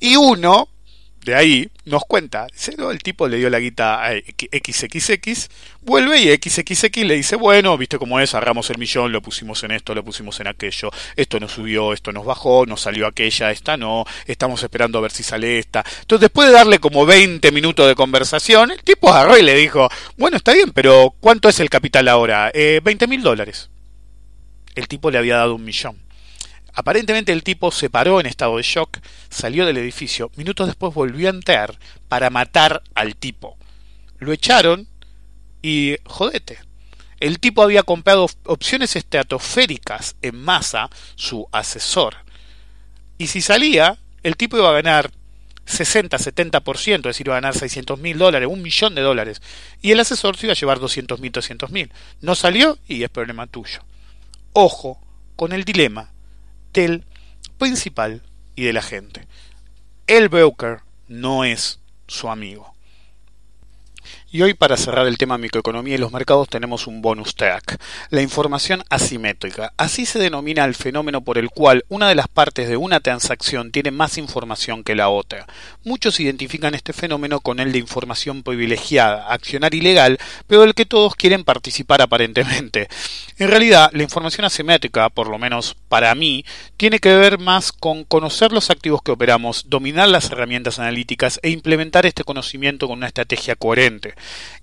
Y 0.00 0.16
uno, 0.16 0.68
de 1.24 1.34
ahí, 1.34 1.68
nos 1.84 2.04
cuenta, 2.04 2.46
el 2.90 3.02
tipo 3.02 3.26
le 3.28 3.38
dio 3.38 3.50
la 3.50 3.58
guita 3.58 4.04
a 4.04 4.12
XXX, 4.12 5.48
vuelve 5.82 6.20
y 6.20 6.34
XXX 6.34 6.96
le 6.98 7.16
dice, 7.16 7.36
bueno, 7.36 7.76
viste 7.76 7.98
cómo 7.98 8.20
es, 8.20 8.34
agarramos 8.34 8.70
el 8.70 8.78
millón, 8.78 9.10
lo 9.10 9.20
pusimos 9.20 9.62
en 9.64 9.72
esto, 9.72 9.94
lo 9.94 10.04
pusimos 10.04 10.38
en 10.40 10.46
aquello, 10.46 10.90
esto 11.16 11.40
nos 11.40 11.52
subió, 11.52 11.92
esto 11.92 12.12
nos 12.12 12.24
bajó, 12.24 12.64
nos 12.66 12.82
salió 12.82 13.06
aquella, 13.06 13.50
esta 13.50 13.76
no, 13.76 14.04
estamos 14.26 14.62
esperando 14.62 14.98
a 14.98 15.02
ver 15.02 15.10
si 15.10 15.22
sale 15.22 15.58
esta. 15.58 15.84
Entonces, 16.00 16.20
después 16.20 16.48
de 16.48 16.54
darle 16.54 16.78
como 16.78 17.04
20 17.04 17.50
minutos 17.52 17.88
de 17.88 17.94
conversación, 17.94 18.70
el 18.70 18.82
tipo 18.82 19.10
agarró 19.10 19.36
y 19.36 19.42
le 19.42 19.54
dijo, 19.54 19.88
bueno, 20.16 20.36
está 20.36 20.52
bien, 20.54 20.70
pero 20.70 21.14
¿cuánto 21.20 21.48
es 21.48 21.58
el 21.60 21.68
capital 21.68 22.08
ahora? 22.08 22.50
Eh, 22.54 22.80
20 22.82 23.06
mil 23.06 23.22
dólares. 23.22 23.68
El 24.74 24.86
tipo 24.86 25.10
le 25.10 25.18
había 25.18 25.36
dado 25.36 25.56
un 25.56 25.64
millón. 25.64 26.07
Aparentemente 26.74 27.32
el 27.32 27.42
tipo 27.42 27.70
se 27.70 27.90
paró 27.90 28.20
en 28.20 28.26
estado 28.26 28.56
de 28.56 28.62
shock, 28.62 28.98
salió 29.30 29.66
del 29.66 29.78
edificio, 29.78 30.30
minutos 30.36 30.66
después 30.66 30.94
volvió 30.94 31.28
a 31.28 31.32
entrar 31.32 31.78
para 32.08 32.30
matar 32.30 32.82
al 32.94 33.16
tipo. 33.16 33.56
Lo 34.18 34.32
echaron 34.32 34.88
y 35.62 35.96
jodete. 36.04 36.58
El 37.20 37.40
tipo 37.40 37.62
había 37.62 37.82
comprado 37.82 38.28
opciones 38.44 38.94
estratosféricas 38.94 40.16
en 40.22 40.40
masa, 40.40 40.88
su 41.16 41.48
asesor. 41.50 42.14
Y 43.18 43.26
si 43.26 43.40
salía, 43.40 43.98
el 44.22 44.36
tipo 44.36 44.56
iba 44.56 44.68
a 44.68 44.80
ganar 44.80 45.10
60, 45.64 46.16
70%, 46.16 46.96
es 46.96 47.02
decir, 47.02 47.26
iba 47.26 47.36
a 47.36 47.40
ganar 47.40 47.58
600 47.58 47.98
mil 47.98 48.16
dólares, 48.16 48.48
un 48.50 48.62
millón 48.62 48.94
de 48.94 49.02
dólares. 49.02 49.42
Y 49.82 49.90
el 49.90 50.00
asesor 50.00 50.36
se 50.36 50.46
iba 50.46 50.52
a 50.52 50.56
llevar 50.56 50.78
200 50.78 51.18
mil, 51.20 51.32
300 51.32 51.70
mil. 51.70 51.92
No 52.20 52.36
salió 52.36 52.78
y 52.86 53.02
es 53.02 53.10
problema 53.10 53.46
tuyo. 53.48 53.80
Ojo 54.52 55.00
con 55.36 55.52
el 55.52 55.64
dilema 55.64 56.12
del 56.72 57.04
principal 57.58 58.22
y 58.54 58.64
de 58.64 58.72
la 58.72 58.82
gente. 58.82 59.26
El 60.06 60.28
broker 60.28 60.80
no 61.08 61.44
es 61.44 61.80
su 62.06 62.28
amigo. 62.28 62.74
Y 64.30 64.42
hoy 64.42 64.52
para 64.52 64.76
cerrar 64.76 65.06
el 65.06 65.16
tema 65.16 65.38
microeconomía 65.38 65.94
y 65.94 65.98
los 65.98 66.12
mercados 66.12 66.50
tenemos 66.50 66.86
un 66.86 67.00
bonus 67.00 67.34
track, 67.34 67.80
la 68.10 68.20
información 68.20 68.84
asimétrica. 68.90 69.72
Así 69.78 70.04
se 70.04 70.18
denomina 70.18 70.66
el 70.66 70.74
fenómeno 70.74 71.22
por 71.22 71.38
el 71.38 71.48
cual 71.48 71.86
una 71.88 72.10
de 72.10 72.14
las 72.14 72.28
partes 72.28 72.68
de 72.68 72.76
una 72.76 73.00
transacción 73.00 73.72
tiene 73.72 73.90
más 73.90 74.18
información 74.18 74.84
que 74.84 74.94
la 74.94 75.08
otra. 75.08 75.46
Muchos 75.82 76.20
identifican 76.20 76.74
este 76.74 76.92
fenómeno 76.92 77.40
con 77.40 77.58
el 77.58 77.72
de 77.72 77.78
información 77.78 78.42
privilegiada, 78.42 79.32
accionar 79.32 79.72
ilegal, 79.72 80.18
pero 80.46 80.60
del 80.60 80.74
que 80.74 80.84
todos 80.84 81.16
quieren 81.16 81.42
participar 81.42 82.02
aparentemente. 82.02 82.88
En 83.38 83.48
realidad, 83.48 83.88
la 83.94 84.02
información 84.02 84.44
asimétrica, 84.44 85.08
por 85.08 85.30
lo 85.30 85.38
menos 85.38 85.74
para 85.88 86.14
mí, 86.14 86.44
tiene 86.76 86.98
que 86.98 87.16
ver 87.16 87.38
más 87.38 87.72
con 87.72 88.04
conocer 88.04 88.52
los 88.52 88.68
activos 88.68 89.00
que 89.00 89.12
operamos, 89.12 89.70
dominar 89.70 90.10
las 90.10 90.30
herramientas 90.30 90.78
analíticas 90.78 91.40
e 91.42 91.48
implementar 91.48 92.04
este 92.04 92.24
conocimiento 92.24 92.88
con 92.88 92.98
una 92.98 93.06
estrategia 93.06 93.56
coherente 93.56 94.17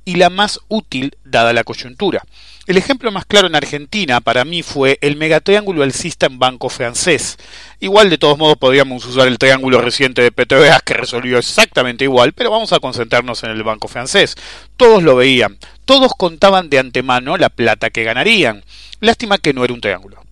y 0.05 0.15
la 0.15 0.29
más 0.29 0.59
útil 0.67 1.17
dada 1.23 1.53
la 1.53 1.63
coyuntura. 1.63 2.23
El 2.67 2.77
ejemplo 2.77 3.11
más 3.11 3.25
claro 3.25 3.45
en 3.45 3.55
Argentina 3.55 4.21
para 4.21 4.43
mí 4.43 4.63
fue 4.63 4.97
el 5.01 5.17
megatriángulo 5.17 5.83
alcista 5.83 6.25
en 6.25 6.39
Banco 6.39 6.69
Francés. 6.69 7.37
Igual 7.79 8.09
de 8.09 8.17
todos 8.17 8.39
modos 8.39 8.57
podríamos 8.57 9.05
usar 9.05 9.27
el 9.27 9.37
triángulo 9.37 9.81
reciente 9.81 10.23
de 10.23 10.31
Petroeas 10.31 10.81
que 10.81 10.95
resolvió 10.95 11.37
exactamente 11.37 12.05
igual, 12.05 12.33
pero 12.33 12.49
vamos 12.49 12.73
a 12.73 12.79
concentrarnos 12.79 13.43
en 13.43 13.51
el 13.51 13.61
Banco 13.61 13.87
Francés. 13.87 14.35
Todos 14.77 15.03
lo 15.03 15.15
veían, 15.15 15.59
todos 15.85 16.13
contaban 16.17 16.71
de 16.71 16.79
antemano 16.79 17.37
la 17.37 17.49
plata 17.49 17.91
que 17.91 18.03
ganarían. 18.03 18.63
Lástima 18.99 19.37
que 19.37 19.53
no 19.53 19.63
era 19.63 19.73
un 19.73 19.81
triángulo. 19.81 20.24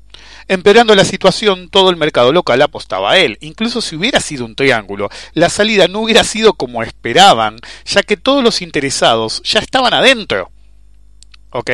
Empeorando 0.54 0.94
la 0.94 1.04
situación, 1.04 1.68
todo 1.68 1.90
el 1.90 1.96
mercado 1.96 2.32
local 2.32 2.62
apostaba 2.62 3.14
a 3.14 3.18
él. 3.18 3.40
Incluso 3.42 3.82
si 3.82 3.96
hubiera 3.96 4.20
sido 4.20 4.46
un 4.46 4.54
triángulo, 4.54 5.10
la 5.34 5.50
salida 5.50 5.88
no 5.88 6.02
hubiera 6.02 6.24
sido 6.24 6.54
como 6.54 6.84
esperaban, 6.84 7.58
ya 7.86 8.04
que 8.04 8.18
todos 8.18 8.44
los 8.44 8.62
interesados 8.62 9.42
ya 9.44 9.60
estaban 9.60 9.96
adentro. 9.96 10.52
¿Ok? 11.50 11.72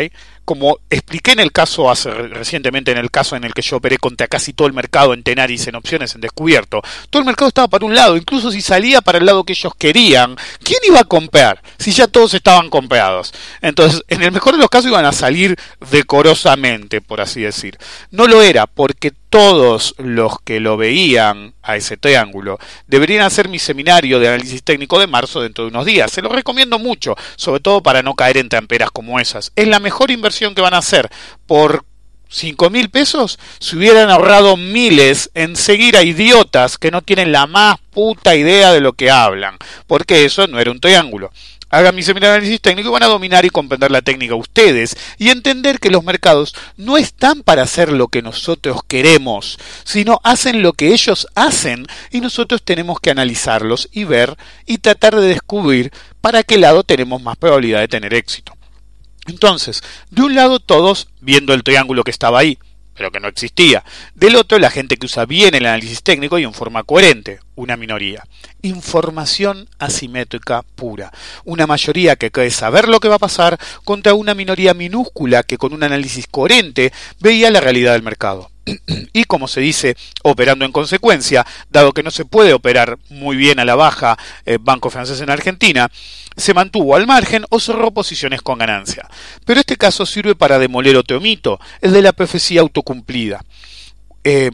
Como 0.49 0.79
expliqué 0.89 1.33
en 1.33 1.41
el 1.41 1.51
caso 1.51 1.91
hace 1.91 2.09
recientemente 2.09 2.89
en 2.89 2.97
el 2.97 3.11
caso 3.11 3.35
en 3.35 3.43
el 3.43 3.53
que 3.53 3.61
yo 3.61 3.77
operé 3.77 3.99
contra 3.99 4.27
casi 4.27 4.51
todo 4.51 4.67
el 4.67 4.73
mercado 4.73 5.13
en 5.13 5.21
Tenaris 5.21 5.67
en 5.67 5.75
opciones 5.75 6.15
en 6.15 6.21
descubierto, 6.21 6.81
todo 7.11 7.19
el 7.19 7.27
mercado 7.27 7.49
estaba 7.49 7.67
para 7.67 7.85
un 7.85 7.93
lado, 7.93 8.17
incluso 8.17 8.49
si 8.49 8.59
salía 8.59 9.01
para 9.01 9.19
el 9.19 9.27
lado 9.27 9.43
que 9.43 9.53
ellos 9.53 9.73
querían, 9.77 10.35
¿quién 10.63 10.79
iba 10.87 11.01
a 11.01 11.03
comprar? 11.03 11.61
Si 11.77 11.91
ya 11.91 12.07
todos 12.07 12.33
estaban 12.33 12.71
comprados. 12.71 13.31
Entonces, 13.61 14.03
en 14.07 14.23
el 14.23 14.31
mejor 14.31 14.55
de 14.55 14.61
los 14.61 14.71
casos 14.71 14.89
iban 14.89 15.05
a 15.05 15.11
salir 15.11 15.55
decorosamente, 15.91 16.99
por 16.99 17.21
así 17.21 17.41
decir. 17.41 17.77
No 18.09 18.25
lo 18.25 18.41
era 18.41 18.65
porque 18.65 19.13
todos 19.29 19.95
los 19.97 20.39
que 20.43 20.59
lo 20.59 20.77
veían 20.77 21.53
a 21.61 21.75
ese 21.75 21.97
triángulo 21.97 22.57
deberían 22.87 23.23
hacer 23.23 23.47
mi 23.47 23.59
seminario 23.59 24.19
de 24.19 24.27
análisis 24.27 24.63
técnico 24.63 24.99
de 24.99 25.07
marzo 25.07 25.41
dentro 25.41 25.63
de 25.63 25.69
unos 25.69 25.85
días. 25.85 26.11
Se 26.11 26.21
lo 26.21 26.29
recomiendo 26.29 26.79
mucho, 26.79 27.15
sobre 27.35 27.59
todo 27.59 27.81
para 27.83 28.01
no 28.01 28.15
caer 28.15 28.37
en 28.37 28.49
tramperas 28.49 28.91
como 28.91 29.19
esas. 29.19 29.51
Es 29.55 29.67
la 29.67 29.79
mejor 29.79 30.11
inversión 30.11 30.55
que 30.55 30.61
van 30.61 30.73
a 30.73 30.79
hacer 30.79 31.09
por 31.45 31.85
cinco 32.29 32.69
mil 32.69 32.89
pesos 32.89 33.39
se 33.59 33.75
hubieran 33.75 34.11
ahorrado 34.11 34.55
miles 34.55 35.31
en 35.33 35.55
seguir 35.55 35.97
a 35.97 36.03
idiotas 36.03 36.77
que 36.77 36.91
no 36.91 37.01
tienen 37.01 37.31
la 37.31 37.47
más 37.47 37.77
puta 37.91 38.35
idea 38.35 38.71
de 38.71 38.81
lo 38.81 38.93
que 38.93 39.09
hablan, 39.09 39.57
porque 39.87 40.25
eso 40.25 40.45
no 40.47 40.59
era 40.59 40.71
un 40.71 40.79
triángulo 40.79 41.31
hagan 41.69 41.95
mi 41.95 42.03
seminario 42.03 42.31
de 42.31 42.37
análisis 42.37 42.61
técnico 42.61 42.89
y 42.89 42.91
van 42.91 43.03
a 43.03 43.07
dominar 43.07 43.45
y 43.45 43.49
comprender 43.49 43.91
la 43.91 44.01
técnica 44.01 44.35
ustedes 44.35 44.95
y 45.17 45.29
entender 45.29 45.79
que 45.79 45.89
los 45.89 46.03
mercados 46.03 46.55
no 46.77 46.97
están 46.97 47.43
para 47.43 47.63
hacer 47.63 47.91
lo 47.91 48.07
que 48.07 48.21
nosotros 48.21 48.81
queremos, 48.87 49.59
sino 49.83 50.19
hacen 50.23 50.61
lo 50.61 50.73
que 50.73 50.93
ellos 50.93 51.27
hacen 51.35 51.85
y 52.11 52.21
nosotros 52.21 52.63
tenemos 52.63 52.99
que 52.99 53.11
analizarlos 53.11 53.89
y 53.91 54.03
ver 54.03 54.37
y 54.65 54.79
tratar 54.79 55.15
de 55.15 55.27
descubrir 55.27 55.91
para 56.21 56.43
qué 56.43 56.57
lado 56.57 56.83
tenemos 56.83 57.21
más 57.21 57.37
probabilidad 57.37 57.79
de 57.79 57.87
tener 57.87 58.13
éxito. 58.13 58.53
Entonces, 59.27 59.83
de 60.09 60.23
un 60.23 60.35
lado 60.35 60.59
todos 60.59 61.07
viendo 61.21 61.53
el 61.53 61.63
triángulo 61.63 62.03
que 62.03 62.11
estaba 62.11 62.39
ahí, 62.39 62.57
pero 62.99 63.11
que 63.11 63.21
no 63.21 63.29
existía. 63.29 63.85
Del 64.13 64.35
otro, 64.35 64.59
la 64.59 64.69
gente 64.69 64.97
que 64.97 65.05
usa 65.05 65.25
bien 65.25 65.55
el 65.55 65.65
análisis 65.65 66.03
técnico 66.03 66.37
y 66.37 66.43
en 66.43 66.53
forma 66.53 66.83
coherente, 66.83 67.39
una 67.55 67.77
minoría. 67.77 68.25
Información 68.61 69.69
asimétrica 69.79 70.63
pura. 70.75 71.09
Una 71.45 71.65
mayoría 71.65 72.17
que 72.17 72.29
cree 72.29 72.51
saber 72.51 72.89
lo 72.89 72.99
que 72.99 73.07
va 73.07 73.15
a 73.15 73.19
pasar 73.19 73.57
contra 73.85 74.15
una 74.15 74.33
minoría 74.33 74.73
minúscula 74.73 75.43
que 75.43 75.57
con 75.57 75.71
un 75.71 75.83
análisis 75.83 76.27
coherente 76.27 76.91
veía 77.21 77.49
la 77.51 77.61
realidad 77.61 77.93
del 77.93 78.03
mercado. 78.03 78.51
y 79.13 79.23
como 79.25 79.47
se 79.47 79.61
dice, 79.61 79.95
operando 80.23 80.65
en 80.65 80.71
consecuencia, 80.71 81.45
dado 81.69 81.93
que 81.93 82.03
no 82.03 82.11
se 82.11 82.25
puede 82.25 82.53
operar 82.53 82.97
muy 83.09 83.35
bien 83.37 83.59
a 83.59 83.65
la 83.65 83.75
baja 83.75 84.17
eh, 84.45 84.57
Banco 84.59 84.89
Francés 84.89 85.21
en 85.21 85.29
Argentina, 85.29 85.89
se 86.35 86.53
mantuvo 86.53 86.95
al 86.95 87.07
margen 87.07 87.45
o 87.49 87.59
cerró 87.59 87.91
posiciones 87.91 88.41
con 88.41 88.59
ganancia. 88.59 89.07
Pero 89.45 89.59
este 89.59 89.77
caso 89.77 90.05
sirve 90.05 90.35
para 90.35 90.59
demoler 90.59 90.95
otro 90.95 91.19
mito, 91.19 91.59
el 91.81 91.91
de 91.91 92.01
la 92.01 92.13
profecía 92.13 92.61
autocumplida. 92.61 93.43
Eh, 94.23 94.51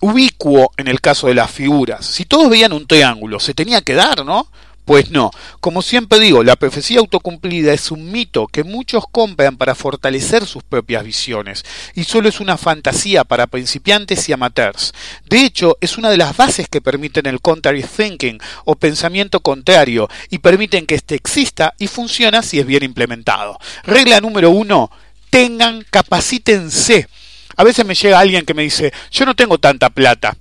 ubicuo 0.00 0.70
en 0.76 0.88
el 0.88 1.00
caso 1.00 1.28
de 1.28 1.34
las 1.34 1.50
figuras. 1.50 2.04
Si 2.04 2.24
todos 2.24 2.50
veían 2.50 2.72
un 2.72 2.86
triángulo, 2.86 3.40
se 3.40 3.54
tenía 3.54 3.80
que 3.80 3.94
dar, 3.94 4.24
¿no? 4.24 4.50
Pues 4.84 5.10
no, 5.10 5.30
como 5.60 5.80
siempre 5.80 6.20
digo, 6.20 6.44
la 6.44 6.56
profecía 6.56 6.98
autocumplida 6.98 7.72
es 7.72 7.90
un 7.90 8.12
mito 8.12 8.46
que 8.46 8.64
muchos 8.64 9.04
compran 9.10 9.56
para 9.56 9.74
fortalecer 9.74 10.44
sus 10.44 10.62
propias 10.62 11.02
visiones 11.04 11.64
y 11.94 12.04
solo 12.04 12.28
es 12.28 12.38
una 12.38 12.58
fantasía 12.58 13.24
para 13.24 13.46
principiantes 13.46 14.28
y 14.28 14.34
amateurs. 14.34 14.92
De 15.24 15.42
hecho, 15.42 15.78
es 15.80 15.96
una 15.96 16.10
de 16.10 16.18
las 16.18 16.36
bases 16.36 16.68
que 16.68 16.82
permiten 16.82 17.24
el 17.24 17.40
contrary 17.40 17.82
thinking 17.82 18.38
o 18.66 18.74
pensamiento 18.74 19.40
contrario 19.40 20.10
y 20.28 20.38
permiten 20.38 20.84
que 20.84 20.96
éste 20.96 21.14
exista 21.14 21.72
y 21.78 21.86
funciona 21.86 22.42
si 22.42 22.60
es 22.60 22.66
bien 22.66 22.82
implementado. 22.82 23.58
Regla 23.84 24.20
número 24.20 24.50
uno, 24.50 24.90
tengan, 25.30 25.86
capacítense. 25.90 27.08
A 27.56 27.64
veces 27.64 27.86
me 27.86 27.94
llega 27.94 28.18
alguien 28.18 28.44
que 28.44 28.52
me 28.52 28.64
dice, 28.64 28.92
yo 29.10 29.24
no 29.24 29.34
tengo 29.34 29.56
tanta 29.56 29.88
plata. 29.88 30.36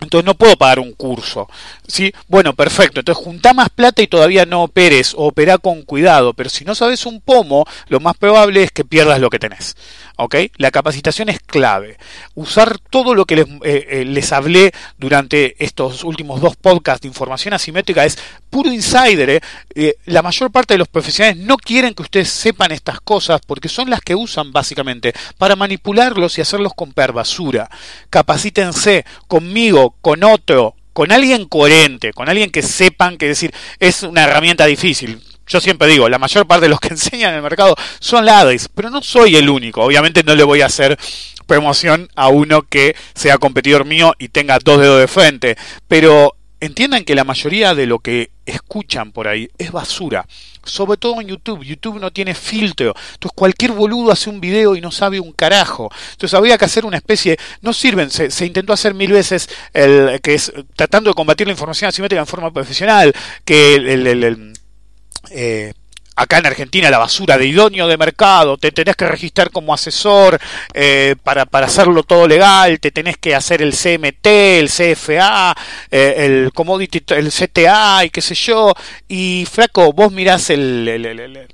Entonces 0.00 0.26
no 0.26 0.34
puedo 0.34 0.56
pagar 0.56 0.78
un 0.78 0.92
curso. 0.92 1.48
¿sí? 1.86 2.12
Bueno, 2.28 2.54
perfecto. 2.54 3.00
Entonces 3.00 3.24
junta 3.24 3.54
más 3.54 3.70
plata 3.70 4.02
y 4.02 4.06
todavía 4.06 4.44
no 4.44 4.64
operes 4.64 5.14
opera 5.16 5.58
con 5.58 5.82
cuidado. 5.82 6.34
Pero 6.34 6.50
si 6.50 6.64
no 6.64 6.74
sabes 6.74 7.06
un 7.06 7.20
pomo, 7.20 7.64
lo 7.88 8.00
más 8.00 8.16
probable 8.16 8.62
es 8.62 8.70
que 8.72 8.84
pierdas 8.84 9.20
lo 9.20 9.30
que 9.30 9.38
tenés. 9.38 9.74
¿ok? 10.16 10.34
La 10.56 10.70
capacitación 10.70 11.28
es 11.28 11.40
clave. 11.40 11.98
Usar 12.34 12.78
todo 12.78 13.14
lo 13.14 13.24
que 13.24 13.36
les, 13.36 13.46
eh, 13.64 13.86
eh, 13.88 14.04
les 14.04 14.32
hablé 14.32 14.72
durante 14.98 15.62
estos 15.64 16.04
últimos 16.04 16.40
dos 16.40 16.56
podcasts 16.56 17.02
de 17.02 17.08
información 17.08 17.54
asimétrica 17.54 18.04
es 18.04 18.18
puro 18.50 18.72
insider. 18.72 19.30
¿eh? 19.30 19.96
la 20.06 20.22
mayor 20.22 20.50
parte 20.50 20.74
de 20.74 20.78
los 20.78 20.88
profesionales 20.88 21.44
no 21.44 21.56
quieren 21.56 21.94
que 21.94 22.02
ustedes 22.02 22.28
sepan 22.28 22.72
estas 22.72 23.00
cosas 23.00 23.40
porque 23.46 23.68
son 23.68 23.90
las 23.90 24.00
que 24.00 24.14
usan 24.14 24.52
básicamente 24.52 25.12
para 25.38 25.56
manipularlos 25.56 26.38
y 26.38 26.40
hacerlos 26.40 26.72
comprar 26.74 27.12
basura. 27.12 27.68
Capacítense 28.10 29.04
conmigo, 29.26 29.85
con 30.00 30.24
otro, 30.24 30.74
con 30.92 31.12
alguien 31.12 31.46
coherente, 31.46 32.12
con 32.12 32.28
alguien 32.28 32.50
que 32.50 32.62
sepan 32.62 33.18
que 33.18 33.28
decir 33.28 33.52
es 33.80 34.02
una 34.02 34.24
herramienta 34.24 34.66
difícil 34.66 35.20
yo 35.46 35.60
siempre 35.60 35.88
digo, 35.88 36.08
la 36.08 36.18
mayor 36.18 36.46
parte 36.46 36.64
de 36.64 36.68
los 36.68 36.80
que 36.80 36.88
enseñan 36.90 37.30
en 37.30 37.36
el 37.36 37.42
mercado 37.42 37.76
son 38.00 38.26
ladris, 38.26 38.68
pero 38.74 38.90
no 38.90 39.02
soy 39.02 39.36
el 39.36 39.48
único. 39.48 39.82
Obviamente 39.82 40.22
no 40.24 40.34
le 40.34 40.44
voy 40.44 40.60
a 40.60 40.66
hacer 40.66 40.98
promoción 41.46 42.08
a 42.16 42.28
uno 42.28 42.62
que 42.62 42.96
sea 43.14 43.38
competidor 43.38 43.84
mío 43.84 44.14
y 44.18 44.28
tenga 44.28 44.58
dos 44.58 44.80
dedos 44.80 45.00
de 45.00 45.08
frente, 45.08 45.56
pero 45.86 46.34
entiendan 46.58 47.04
que 47.04 47.14
la 47.14 47.24
mayoría 47.24 47.74
de 47.74 47.86
lo 47.86 48.00
que 48.00 48.30
escuchan 48.46 49.12
por 49.12 49.28
ahí 49.28 49.48
es 49.58 49.70
basura. 49.72 50.26
Sobre 50.64 50.96
todo 50.96 51.20
en 51.20 51.28
YouTube. 51.28 51.64
YouTube 51.64 52.00
no 52.00 52.12
tiene 52.12 52.34
filtro. 52.34 52.94
Entonces 53.14 53.32
cualquier 53.34 53.72
boludo 53.72 54.12
hace 54.12 54.30
un 54.30 54.40
video 54.40 54.74
y 54.76 54.80
no 54.80 54.90
sabe 54.90 55.20
un 55.20 55.32
carajo. 55.32 55.90
Entonces 56.12 56.34
habría 56.34 56.56
que 56.56 56.64
hacer 56.64 56.84
una 56.84 56.96
especie... 56.96 57.36
No 57.60 57.72
sirven. 57.72 58.10
Se, 58.10 58.46
intentó 58.46 58.72
hacer 58.72 58.94
mil 58.94 59.12
veces 59.12 59.48
el 59.72 60.20
que 60.22 60.34
es 60.34 60.52
tratando 60.74 61.10
de 61.10 61.14
combatir 61.14 61.46
la 61.46 61.52
información 61.52 61.88
asimétrica 61.88 62.20
en 62.20 62.26
forma 62.26 62.50
profesional. 62.52 63.12
Que 63.44 63.74
el 63.74 64.56
eh, 65.30 65.72
acá 66.16 66.38
en 66.38 66.46
Argentina 66.46 66.90
la 66.90 66.98
basura 66.98 67.38
de 67.38 67.46
idóneo 67.46 67.86
de 67.86 67.96
mercado, 67.96 68.56
te 68.56 68.72
tenés 68.72 68.96
que 68.96 69.06
registrar 69.06 69.50
como 69.50 69.72
asesor 69.72 70.40
eh, 70.74 71.14
para, 71.22 71.44
para, 71.44 71.66
hacerlo 71.66 72.02
todo 72.02 72.26
legal, 72.26 72.80
te 72.80 72.90
tenés 72.90 73.18
que 73.18 73.34
hacer 73.34 73.62
el 73.62 73.72
CMT, 73.72 74.26
el 74.26 74.68
CFA, 74.68 75.54
eh, 75.90 76.14
el 76.18 76.52
commodity, 76.52 77.02
el 77.14 77.30
CTA 77.30 78.04
y 78.06 78.10
qué 78.10 78.22
sé 78.22 78.34
yo, 78.34 78.74
y 79.06 79.46
flaco, 79.50 79.92
vos 79.92 80.10
mirás 80.10 80.50
el, 80.50 80.88
el, 80.88 81.04
el, 81.04 81.48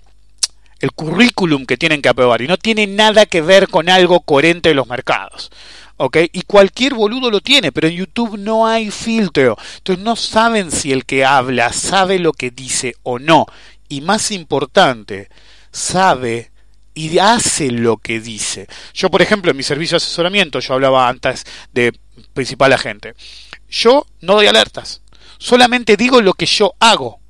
el 0.81 0.93
currículum 0.93 1.67
que 1.67 1.77
tienen 1.77 2.01
que 2.01 2.09
aprobar 2.09 2.43
y 2.43 2.47
no 2.47 2.57
tiene 2.57 2.87
nada 2.87 3.27
que 3.27 3.41
ver 3.41 3.69
con 3.69 3.89
algo 3.89 4.21
coherente 4.21 4.69
de 4.69 4.75
los 4.77 4.87
mercados. 4.87 5.51
¿ok? 5.97 6.17
Y 6.33 6.43
cualquier 6.43 6.95
boludo 6.95 7.31
lo 7.31 7.41
tiene, 7.41 7.71
pero 7.71 7.87
en 7.87 7.95
YouTube 7.95 8.37
no 8.37 8.67
hay 8.67 8.91
filtro. 8.91 9.57
Entonces 9.79 10.05
no 10.05 10.17
saben 10.17 10.73
si 10.73 10.91
el 10.93 11.05
que 11.05 11.25
habla 11.25 11.73
sabe 11.73 12.19
lo 12.19 12.33
que 12.33 12.51
dice 12.51 12.97
o 13.05 13.21
no. 13.21 13.47
Y 13.93 14.01
más 14.01 14.31
importante, 14.31 15.29
sabe 15.71 16.51
y 16.95 17.19
hace 17.19 17.71
lo 17.71 17.99
que 17.99 18.21
dice. 18.21 18.67
Yo, 18.95 19.11
por 19.11 19.21
ejemplo, 19.21 19.51
en 19.51 19.57
mi 19.59 19.63
servicio 19.63 19.97
de 19.97 19.99
asesoramiento, 19.99 20.61
yo 20.61 20.73
hablaba 20.73 21.11
antes 21.11 21.45
de 21.75 21.93
principal 22.33 22.73
agente. 22.73 23.13
Yo 23.69 24.07
no 24.23 24.33
doy 24.33 24.47
alertas. 24.47 25.03
Solamente 25.37 25.99
digo 25.99 26.23
lo 26.23 26.33
que 26.33 26.47
yo 26.47 26.73
hago. 26.81 27.21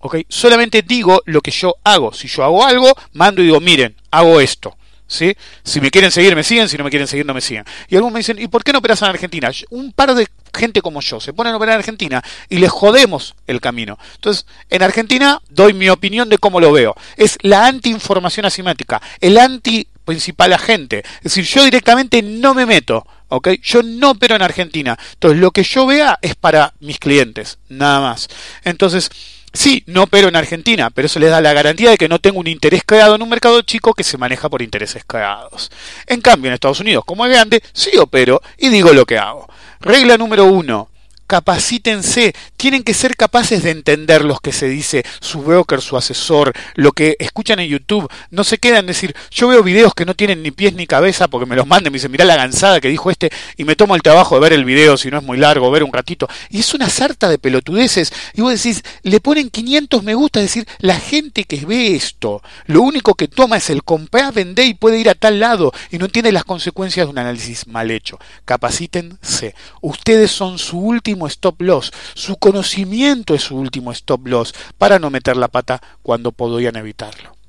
¿ok? 0.00 0.18
Solamente 0.28 0.82
digo 0.82 1.22
lo 1.24 1.40
que 1.40 1.52
yo 1.52 1.76
hago. 1.84 2.12
Si 2.12 2.28
yo 2.28 2.44
hago 2.44 2.66
algo, 2.66 2.92
mando 3.14 3.40
y 3.40 3.46
digo, 3.46 3.60
miren, 3.60 3.96
hago 4.10 4.40
esto. 4.40 4.76
Si 5.10 5.80
me 5.80 5.90
quieren 5.90 6.10
seguir, 6.10 6.36
me 6.36 6.44
siguen, 6.44 6.68
si 6.68 6.78
no 6.78 6.84
me 6.84 6.90
quieren 6.90 7.08
seguir, 7.08 7.26
no 7.26 7.34
me 7.34 7.40
siguen. 7.40 7.64
Y 7.88 7.96
algunos 7.96 8.14
me 8.14 8.20
dicen, 8.20 8.38
¿y 8.38 8.46
por 8.46 8.62
qué 8.62 8.72
no 8.72 8.78
operas 8.78 9.02
en 9.02 9.08
Argentina? 9.08 9.50
Un 9.70 9.92
par 9.92 10.14
de 10.14 10.28
gente 10.54 10.82
como 10.82 11.00
yo 11.00 11.20
se 11.20 11.32
ponen 11.32 11.52
a 11.52 11.56
operar 11.56 11.74
en 11.74 11.80
Argentina 11.80 12.22
y 12.48 12.58
les 12.58 12.70
jodemos 12.70 13.34
el 13.46 13.60
camino. 13.60 13.98
Entonces, 14.14 14.46
en 14.68 14.82
Argentina 14.82 15.40
doy 15.48 15.74
mi 15.74 15.88
opinión 15.88 16.28
de 16.28 16.38
cómo 16.38 16.60
lo 16.60 16.72
veo. 16.72 16.94
Es 17.16 17.38
la 17.42 17.66
anti-información 17.66 18.46
asimétrica, 18.46 19.02
el 19.20 19.38
anti 19.38 19.86
principal 20.04 20.52
agente. 20.52 21.02
Es 21.18 21.24
decir, 21.24 21.44
yo 21.44 21.64
directamente 21.64 22.22
no 22.22 22.54
me 22.54 22.66
meto, 22.66 23.06
¿ok? 23.28 23.48
Yo 23.62 23.82
no 23.82 24.12
opero 24.12 24.36
en 24.36 24.42
Argentina. 24.42 24.98
Entonces, 25.14 25.40
lo 25.40 25.50
que 25.50 25.64
yo 25.64 25.86
vea 25.86 26.18
es 26.22 26.34
para 26.36 26.74
mis 26.80 26.98
clientes, 26.98 27.58
nada 27.68 28.00
más. 28.00 28.28
Entonces, 28.64 29.10
Sí, 29.52 29.82
no 29.86 30.04
opero 30.04 30.28
en 30.28 30.36
Argentina, 30.36 30.90
pero 30.90 31.06
eso 31.06 31.18
les 31.18 31.30
da 31.30 31.40
la 31.40 31.52
garantía 31.52 31.90
de 31.90 31.98
que 31.98 32.08
no 32.08 32.20
tengo 32.20 32.38
un 32.38 32.46
interés 32.46 32.82
creado 32.86 33.16
en 33.16 33.22
un 33.22 33.28
mercado 33.28 33.62
chico 33.62 33.94
que 33.94 34.04
se 34.04 34.16
maneja 34.16 34.48
por 34.48 34.62
intereses 34.62 35.02
creados. 35.04 35.70
En 36.06 36.20
cambio, 36.20 36.48
en 36.48 36.54
Estados 36.54 36.80
Unidos, 36.80 37.04
como 37.04 37.26
es 37.26 37.32
grande, 37.32 37.62
sí 37.72 37.96
opero 37.98 38.40
y 38.58 38.68
digo 38.68 38.92
lo 38.92 39.04
que 39.06 39.18
hago. 39.18 39.48
Regla 39.80 40.16
número 40.16 40.44
uno, 40.44 40.88
capacítense, 41.30 42.34
tienen 42.56 42.82
que 42.82 42.92
ser 42.92 43.14
capaces 43.14 43.62
de 43.62 43.70
entender 43.70 44.24
lo 44.24 44.36
que 44.38 44.50
se 44.52 44.68
dice 44.68 45.04
su 45.20 45.42
broker, 45.42 45.80
su 45.80 45.96
asesor, 45.96 46.52
lo 46.74 46.90
que 46.90 47.14
escuchan 47.20 47.60
en 47.60 47.68
YouTube, 47.68 48.10
no 48.30 48.42
se 48.42 48.58
quedan 48.58 48.86
decir, 48.86 49.14
yo 49.30 49.46
veo 49.46 49.62
videos 49.62 49.94
que 49.94 50.04
no 50.04 50.16
tienen 50.16 50.42
ni 50.42 50.50
pies 50.50 50.74
ni 50.74 50.88
cabeza 50.88 51.28
porque 51.28 51.46
me 51.46 51.54
los 51.54 51.68
manden, 51.68 51.92
me 51.92 51.98
dicen, 51.98 52.10
mirá 52.10 52.24
la 52.24 52.34
gansada 52.34 52.80
que 52.80 52.88
dijo 52.88 53.12
este 53.12 53.30
y 53.56 53.62
me 53.62 53.76
tomo 53.76 53.94
el 53.94 54.02
trabajo 54.02 54.34
de 54.34 54.40
ver 54.40 54.52
el 54.52 54.64
video 54.64 54.96
si 54.96 55.08
no 55.08 55.18
es 55.18 55.22
muy 55.22 55.38
largo, 55.38 55.70
ver 55.70 55.84
un 55.84 55.92
ratito, 55.92 56.28
y 56.48 56.58
es 56.58 56.74
una 56.74 56.90
sarta 56.90 57.28
de 57.28 57.38
pelotudeces, 57.38 58.12
y 58.34 58.40
vos 58.40 58.52
decís, 58.52 58.82
le 59.04 59.20
ponen 59.20 59.50
500 59.50 60.02
me 60.02 60.14
gusta, 60.14 60.40
es 60.40 60.46
decir, 60.46 60.66
la 60.80 60.98
gente 60.98 61.44
que 61.44 61.64
ve 61.64 61.94
esto, 61.94 62.42
lo 62.66 62.82
único 62.82 63.14
que 63.14 63.28
toma 63.28 63.58
es 63.58 63.70
el 63.70 63.84
comprar, 63.84 64.34
vender 64.34 64.66
y 64.66 64.74
puede 64.74 64.98
ir 64.98 65.08
a 65.08 65.14
tal 65.14 65.38
lado 65.38 65.72
y 65.92 65.98
no 65.98 66.08
tiene 66.08 66.32
las 66.32 66.42
consecuencias 66.42 67.06
de 67.06 67.12
un 67.12 67.18
análisis 67.18 67.68
mal 67.68 67.92
hecho. 67.92 68.18
Capacítense. 68.44 69.54
Ustedes 69.80 70.32
son 70.32 70.58
su 70.58 70.78
último 70.78 71.19
stop 71.26 71.60
loss. 71.62 71.92
Su 72.14 72.36
conocimiento 72.36 73.34
es 73.34 73.42
su 73.42 73.56
último 73.56 73.92
stop 73.92 74.26
loss 74.26 74.54
para 74.78 74.98
no 74.98 75.10
meter 75.10 75.36
la 75.36 75.48
pata 75.48 75.80
cuando 76.02 76.32
podrían 76.32 76.76
evitarlo. 76.76 77.39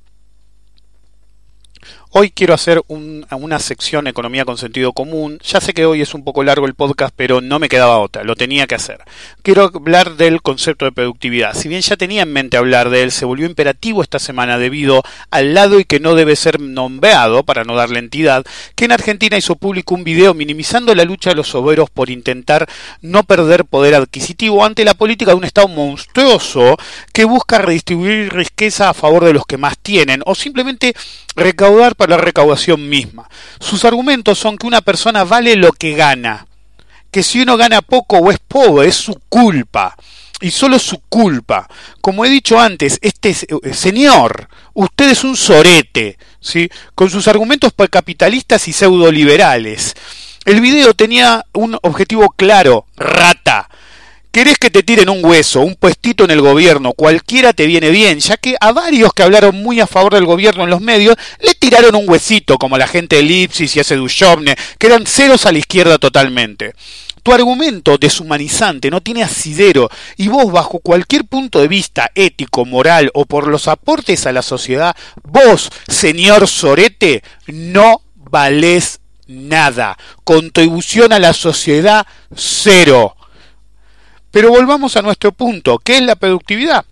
Hoy 2.14 2.30
quiero 2.30 2.53
hacer 2.53 2.82
una 2.89 3.59
sección 3.59 4.05
Economía 4.05 4.43
con 4.43 4.57
sentido 4.57 4.91
común. 4.91 5.39
Ya 5.45 5.62
sé 5.62 5.74
que 5.74 5.86
hoy 5.86 6.01
es 6.01 6.14
un 6.14 6.26
poco 6.26 6.43
largo 6.43 6.66
el 6.66 6.74
podcast, 6.74 7.14
pero 7.16 7.39
no 7.39 7.57
me 7.57 7.70
quedaba 7.70 7.99
otra, 7.99 8.26
lo 8.26 8.36
tenía 8.36 8.68
que 8.68 8.76
hacer. 8.76 8.99
Quiero 9.43 9.72
hablar 9.74 10.18
del 10.18 10.41
concepto 10.41 10.84
de 10.84 10.91
productividad. 10.91 11.53
Si 11.53 11.70
bien 11.70 11.80
ya 11.80 11.95
tenía 11.95 12.24
en 12.24 12.34
mente 12.34 12.57
hablar 12.57 12.89
de 12.89 13.03
él, 13.03 13.14
se 13.14 13.24
volvió 13.24 13.45
imperativo 13.45 14.03
esta 14.03 14.20
semana 14.20 14.57
debido 14.57 15.03
al 15.30 15.53
lado 15.53 15.80
y 15.80 15.86
que 15.86 16.01
no 16.01 16.14
debe 16.14 16.36
ser 16.36 16.59
nombrado, 16.59 17.43
para 17.43 17.64
no 17.64 17.78
darle 17.78 17.99
entidad, 17.99 18.43
que 18.76 18.84
en 18.84 18.91
Argentina 18.91 19.38
hizo 19.38 19.55
público 19.55 19.95
un 19.95 20.03
video 20.03 20.34
minimizando 20.34 20.93
la 20.93 21.05
lucha 21.05 21.30
de 21.30 21.38
los 21.38 21.55
obreros 21.55 21.89
por 21.89 22.09
intentar 22.09 22.68
no 23.01 23.24
perder 23.24 23.64
poder 23.64 23.95
adquisitivo 23.95 24.66
ante 24.66 24.84
la 24.84 24.95
política 24.95 25.32
de 25.32 25.38
un 25.38 25.45
Estado 25.45 25.70
monstruoso 25.70 26.76
que 27.14 27.24
busca 27.24 27.59
redistribuir 27.59 28.34
riqueza 28.34 28.89
a 28.89 28.93
favor 28.93 29.24
de 29.24 29.32
los 29.32 29.45
que 29.45 29.55
más 29.55 29.78
tienen 29.78 30.22
o 30.26 30.36
simplemente 30.36 30.93
recaudar 31.36 31.95
para 31.95 32.17
la 32.17 32.23
recaudación 32.23 32.89
misma. 32.89 33.29
Sus 33.59 33.86
argumentos 33.86 34.38
son 34.39 34.57
que 34.57 34.67
una 34.67 34.82
persona 34.82 35.23
vale 35.23 35.55
lo 35.55 35.71
que 35.71 35.93
gana, 35.93 36.47
que 37.11 37.23
si 37.23 37.41
uno 37.41 37.57
gana 37.57 37.82
poco 37.82 38.17
o 38.17 38.32
es 38.32 38.39
pobre 38.39 38.88
es 38.88 38.95
su 38.95 39.15
culpa, 39.29 39.95
y 40.41 40.51
solo 40.51 40.79
su 40.79 40.99
culpa. 41.07 41.69
Como 42.01 42.25
he 42.25 42.29
dicho 42.29 42.59
antes, 42.59 42.99
este 43.01 43.29
eh, 43.29 43.73
señor, 43.73 44.49
usted 44.73 45.11
es 45.11 45.23
un 45.23 45.38
sorete, 45.38 46.17
¿sí? 46.41 46.69
con 46.95 47.09
sus 47.09 47.27
argumentos 47.27 47.71
capitalistas 47.89 48.67
y 48.67 48.73
pseudoliberales. 48.73 49.95
El 50.43 50.59
video 50.59 50.95
tenía 50.95 51.45
un 51.53 51.77
objetivo 51.84 52.29
claro, 52.32 52.88
rata. 52.97 53.69
¿Querés 54.32 54.57
que 54.57 54.69
te 54.69 54.82
tiren 54.82 55.09
un 55.09 55.25
hueso, 55.25 55.59
un 55.59 55.75
puestito 55.75 56.23
en 56.23 56.32
el 56.32 56.39
gobierno? 56.39 56.93
Cualquiera 56.93 57.51
te 57.51 57.65
viene 57.65 57.89
bien, 57.89 58.21
ya 58.21 58.38
que 58.38 58.55
a 58.61 58.71
varios 58.71 59.13
que 59.13 59.23
hablaron 59.23 59.61
muy 59.61 59.82
a 59.82 59.88
favor 59.88 60.13
del 60.13 60.25
gobierno 60.25 60.63
en 60.63 60.69
los 60.69 60.79
medios 60.79 61.17
le 61.41 61.53
tiraron 61.53 61.95
un 61.95 62.09
huesito, 62.09 62.57
como 62.57 62.77
la 62.77 62.88
gente 62.88 63.17
de 63.17 63.23
Lipsis 63.23 63.75
y 63.75 63.82
ese 63.82 63.97
Duchovne, 63.97 64.55
que 64.79 64.88
eran 64.88 65.05
ceros 65.05 65.45
a 65.45 65.51
la 65.51 65.57
izquierda 65.57 65.97
totalmente. 65.97 66.73
Tu 67.23 67.34
argumento 67.34 67.97
deshumanizante 67.97 68.89
no 68.89 69.01
tiene 69.01 69.21
asidero 69.21 69.89
y 70.15 70.29
vos 70.29 70.49
bajo 70.49 70.79
cualquier 70.79 71.25
punto 71.25 71.59
de 71.59 71.67
vista 71.67 72.09
ético, 72.15 72.63
moral 72.63 73.11
o 73.13 73.25
por 73.25 73.47
los 73.47 73.67
aportes 73.67 74.25
a 74.25 74.32
la 74.32 74.41
sociedad, 74.41 74.95
vos, 75.23 75.69
señor 75.89 76.47
Sorete, 76.47 77.21
no 77.47 78.01
valés 78.15 79.01
nada. 79.27 79.97
Contribución 80.23 81.11
a 81.11 81.19
la 81.19 81.34
sociedad, 81.34 82.07
cero. 82.34 83.17
Pero 84.32 84.49
volvamos 84.49 84.95
a 84.95 85.01
nuestro 85.01 85.32
punto, 85.34 85.77
¿qué 85.77 85.97
es 85.97 86.03
la 86.03 86.15
productividad? 86.15 86.86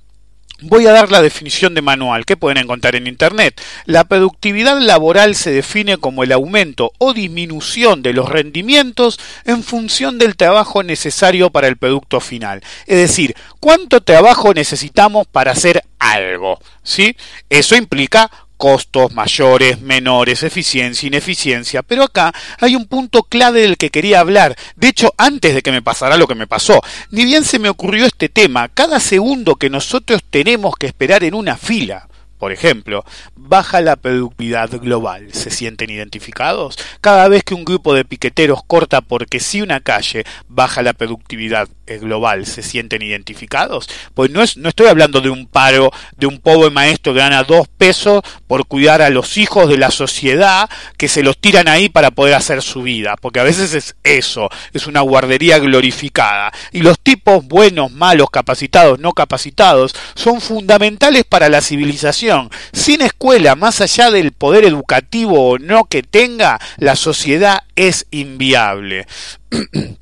Voy 0.61 0.85
a 0.87 0.91
dar 0.91 1.09
la 1.09 1.21
definición 1.21 1.73
de 1.73 1.81
manual 1.81 2.25
que 2.25 2.35
pueden 2.35 2.57
encontrar 2.57 2.97
en 2.97 3.07
Internet. 3.07 3.61
La 3.85 4.03
productividad 4.03 4.77
laboral 4.77 5.35
se 5.35 5.51
define 5.51 5.97
como 5.97 6.23
el 6.23 6.33
aumento 6.33 6.91
o 6.97 7.13
disminución 7.13 8.01
de 8.01 8.11
los 8.11 8.27
rendimientos 8.27 9.21
en 9.45 9.63
función 9.63 10.17
del 10.17 10.35
trabajo 10.35 10.83
necesario 10.83 11.49
para 11.49 11.69
el 11.69 11.77
producto 11.77 12.19
final. 12.19 12.61
Es 12.87 12.97
decir, 12.97 13.35
cuánto 13.61 14.01
trabajo 14.01 14.53
necesitamos 14.53 15.27
para 15.27 15.51
hacer 15.51 15.81
algo. 15.97 16.59
¿sí? 16.83 17.15
Eso 17.49 17.77
implica 17.77 18.29
costos 18.59 19.13
mayores, 19.13 19.79
menores, 19.79 20.43
eficiencia, 20.43 21.07
ineficiencia, 21.07 21.81
pero 21.81 22.03
acá 22.03 22.33
hay 22.59 22.75
un 22.75 22.87
punto 22.87 23.23
clave 23.23 23.61
del 23.61 23.77
que 23.77 23.89
quería 23.89 24.19
hablar. 24.19 24.57
De 24.75 24.89
hecho, 24.89 25.13
antes 25.17 25.55
de 25.55 25.61
que 25.61 25.71
me 25.71 25.81
pasara 25.81 26.17
lo 26.17 26.27
que 26.27 26.35
me 26.35 26.45
pasó, 26.45 26.81
ni 27.09 27.23
bien 27.23 27.45
se 27.45 27.57
me 27.57 27.69
ocurrió 27.69 28.05
este 28.05 28.27
tema, 28.27 28.67
cada 28.67 28.99
segundo 28.99 29.55
que 29.55 29.69
nosotros 29.69 30.21
tenemos 30.29 30.75
que 30.75 30.87
esperar 30.87 31.23
en 31.23 31.35
una 31.35 31.55
fila 31.55 32.08
por 32.39 32.53
ejemplo, 32.53 33.03
baja 33.35 33.81
la 33.81 33.97
productividad 33.97 34.71
global. 34.79 35.33
¿Se 35.33 35.51
sienten 35.51 35.89
identificados? 35.89 36.77
Cada 37.01 37.27
vez 37.27 37.43
que 37.43 37.53
un 37.53 37.65
grupo 37.65 37.93
de 37.93 38.05
piqueteros 38.05 38.63
corta 38.65 39.01
porque 39.01 39.41
sí 39.41 39.61
una 39.61 39.81
calle, 39.81 40.23
baja 40.47 40.81
la 40.81 40.93
productividad 40.93 41.67
global. 41.85 42.45
¿Se 42.45 42.63
sienten 42.63 43.01
identificados? 43.01 43.89
Pues 44.13 44.31
no, 44.31 44.41
es, 44.41 44.55
no 44.55 44.69
estoy 44.69 44.87
hablando 44.87 45.19
de 45.19 45.29
un 45.29 45.47
paro 45.47 45.91
de 46.15 46.27
un 46.27 46.39
pobre 46.39 46.69
maestro 46.69 47.13
que 47.13 47.19
gana 47.19 47.43
dos 47.43 47.67
pesos 47.67 48.21
por 48.47 48.65
cuidar 48.67 49.01
a 49.01 49.09
los 49.09 49.37
hijos 49.37 49.67
de 49.67 49.77
la 49.77 49.91
sociedad 49.91 50.69
que 50.95 51.09
se 51.09 51.23
los 51.23 51.37
tiran 51.37 51.67
ahí 51.67 51.89
para 51.89 52.11
poder 52.11 52.35
hacer 52.35 52.61
su 52.61 52.83
vida. 52.83 53.15
Porque 53.19 53.41
a 53.41 53.43
veces 53.43 53.73
es 53.73 53.95
eso, 54.03 54.49
es 54.71 54.87
una 54.87 55.01
guardería 55.01 55.59
glorificada. 55.59 56.53
Y 56.71 56.83
los 56.83 56.99
tipos 56.99 57.45
buenos, 57.45 57.91
malos, 57.91 58.29
capacitados, 58.29 58.97
no 58.99 59.11
capacitados, 59.11 59.93
son 60.15 60.39
fundamentales 60.39 61.25
para 61.25 61.49
la 61.49 61.59
civilización 61.59 62.28
sin 62.73 63.01
escuela, 63.01 63.55
más 63.55 63.81
allá 63.81 64.11
del 64.11 64.31
poder 64.31 64.65
educativo 64.65 65.49
o 65.49 65.57
no 65.57 65.85
que 65.85 66.03
tenga, 66.03 66.59
la 66.77 66.95
sociedad 66.95 67.63
es 67.75 68.07
inviable. 68.11 69.07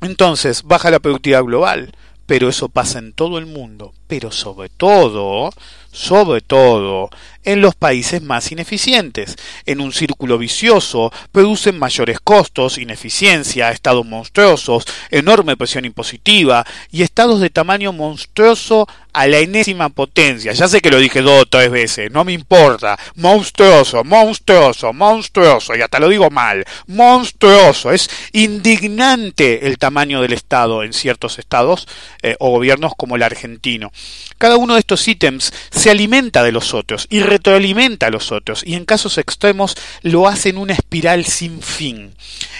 Entonces, 0.00 0.62
baja 0.64 0.90
la 0.90 1.00
productividad 1.00 1.44
global, 1.44 1.94
pero 2.26 2.48
eso 2.48 2.68
pasa 2.68 2.98
en 2.98 3.12
todo 3.12 3.38
el 3.38 3.46
mundo, 3.46 3.92
pero 4.06 4.30
sobre 4.30 4.68
todo, 4.68 5.50
sobre 5.94 6.40
todo, 6.40 7.08
en 7.44 7.60
los 7.60 7.74
países 7.74 8.22
más 8.22 8.50
ineficientes. 8.52 9.36
En 9.66 9.80
un 9.80 9.92
círculo 9.92 10.38
vicioso 10.38 11.12
producen 11.30 11.78
mayores 11.78 12.18
costos, 12.20 12.78
ineficiencia, 12.78 13.70
estados 13.70 14.04
monstruosos, 14.04 14.84
enorme 15.10 15.56
presión 15.56 15.84
impositiva 15.84 16.66
y 16.90 17.02
estados 17.02 17.40
de 17.40 17.50
tamaño 17.50 17.92
monstruoso 17.92 18.88
a 19.12 19.28
la 19.28 19.38
enésima 19.38 19.90
potencia. 19.90 20.52
Ya 20.52 20.66
sé 20.66 20.80
que 20.80 20.90
lo 20.90 20.98
dije 20.98 21.22
dos 21.22 21.42
o 21.42 21.46
tres 21.46 21.70
veces, 21.70 22.10
no 22.10 22.24
me 22.24 22.32
importa. 22.32 22.98
Monstruoso, 23.14 24.02
monstruoso, 24.02 24.92
monstruoso, 24.92 25.76
y 25.76 25.82
hasta 25.82 26.00
lo 26.00 26.08
digo 26.08 26.30
mal. 26.30 26.64
Monstruoso. 26.88 27.92
Es 27.92 28.10
indignante 28.32 29.66
el 29.66 29.78
tamaño 29.78 30.20
del 30.20 30.32
Estado 30.32 30.82
en 30.82 30.92
ciertos 30.92 31.38
estados 31.38 31.86
eh, 32.22 32.34
o 32.40 32.50
gobiernos 32.50 32.94
como 32.96 33.14
el 33.14 33.22
argentino. 33.22 33.92
Cada 34.36 34.56
uno 34.56 34.74
de 34.74 34.80
estos 34.80 35.06
ítems 35.06 35.52
se 35.84 35.90
alimenta 35.90 36.42
de 36.42 36.50
los 36.50 36.72
otros 36.72 37.06
y 37.10 37.20
retroalimenta 37.20 38.06
a 38.06 38.10
los 38.10 38.32
otros 38.32 38.62
y 38.64 38.72
en 38.74 38.86
casos 38.86 39.18
extremos 39.18 39.76
lo 40.00 40.26
hace 40.26 40.48
en 40.48 40.56
una 40.56 40.72
espiral 40.72 41.26
sin 41.26 41.60
fin. 41.60 42.14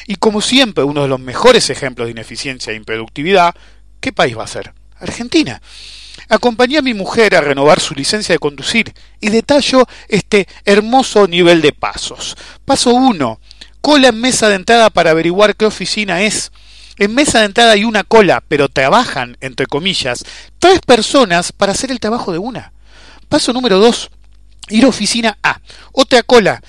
Y 0.06 0.16
como 0.16 0.42
siempre, 0.42 0.84
uno 0.84 1.00
de 1.00 1.08
los 1.08 1.20
mejores 1.20 1.70
ejemplos 1.70 2.06
de 2.06 2.12
ineficiencia 2.12 2.74
e 2.74 2.76
improductividad, 2.76 3.54
¿qué 4.00 4.12
país 4.12 4.36
va 4.36 4.44
a 4.44 4.48
ser? 4.48 4.74
Argentina. 4.98 5.62
Acompañé 6.28 6.76
a 6.76 6.82
mi 6.82 6.92
mujer 6.92 7.34
a 7.34 7.40
renovar 7.40 7.80
su 7.80 7.94
licencia 7.94 8.34
de 8.34 8.38
conducir 8.38 8.92
y 9.22 9.30
detallo 9.30 9.86
este 10.08 10.46
hermoso 10.66 11.26
nivel 11.26 11.62
de 11.62 11.72
pasos. 11.72 12.36
Paso 12.66 12.92
1. 12.92 13.40
Cola 13.80 14.08
en 14.08 14.20
mesa 14.20 14.50
de 14.50 14.56
entrada 14.56 14.90
para 14.90 15.12
averiguar 15.12 15.56
qué 15.56 15.64
oficina 15.64 16.20
es. 16.20 16.52
En 16.98 17.14
mesa 17.14 17.38
de 17.38 17.46
entrada 17.46 17.72
hay 17.72 17.84
una 17.84 18.04
cola, 18.04 18.44
pero 18.46 18.68
trabajan, 18.68 19.38
entre 19.40 19.64
comillas, 19.64 20.26
tres 20.58 20.80
personas 20.80 21.52
para 21.52 21.72
hacer 21.72 21.90
el 21.90 22.00
trabajo 22.00 22.30
de 22.30 22.38
una. 22.38 22.73
Paso 23.34 23.52
número 23.52 23.80
2. 23.80 24.10
Ir 24.68 24.84
a 24.84 24.88
oficina 24.88 25.38
A. 25.42 25.60
Otra 25.90 26.22
cola. 26.22 26.62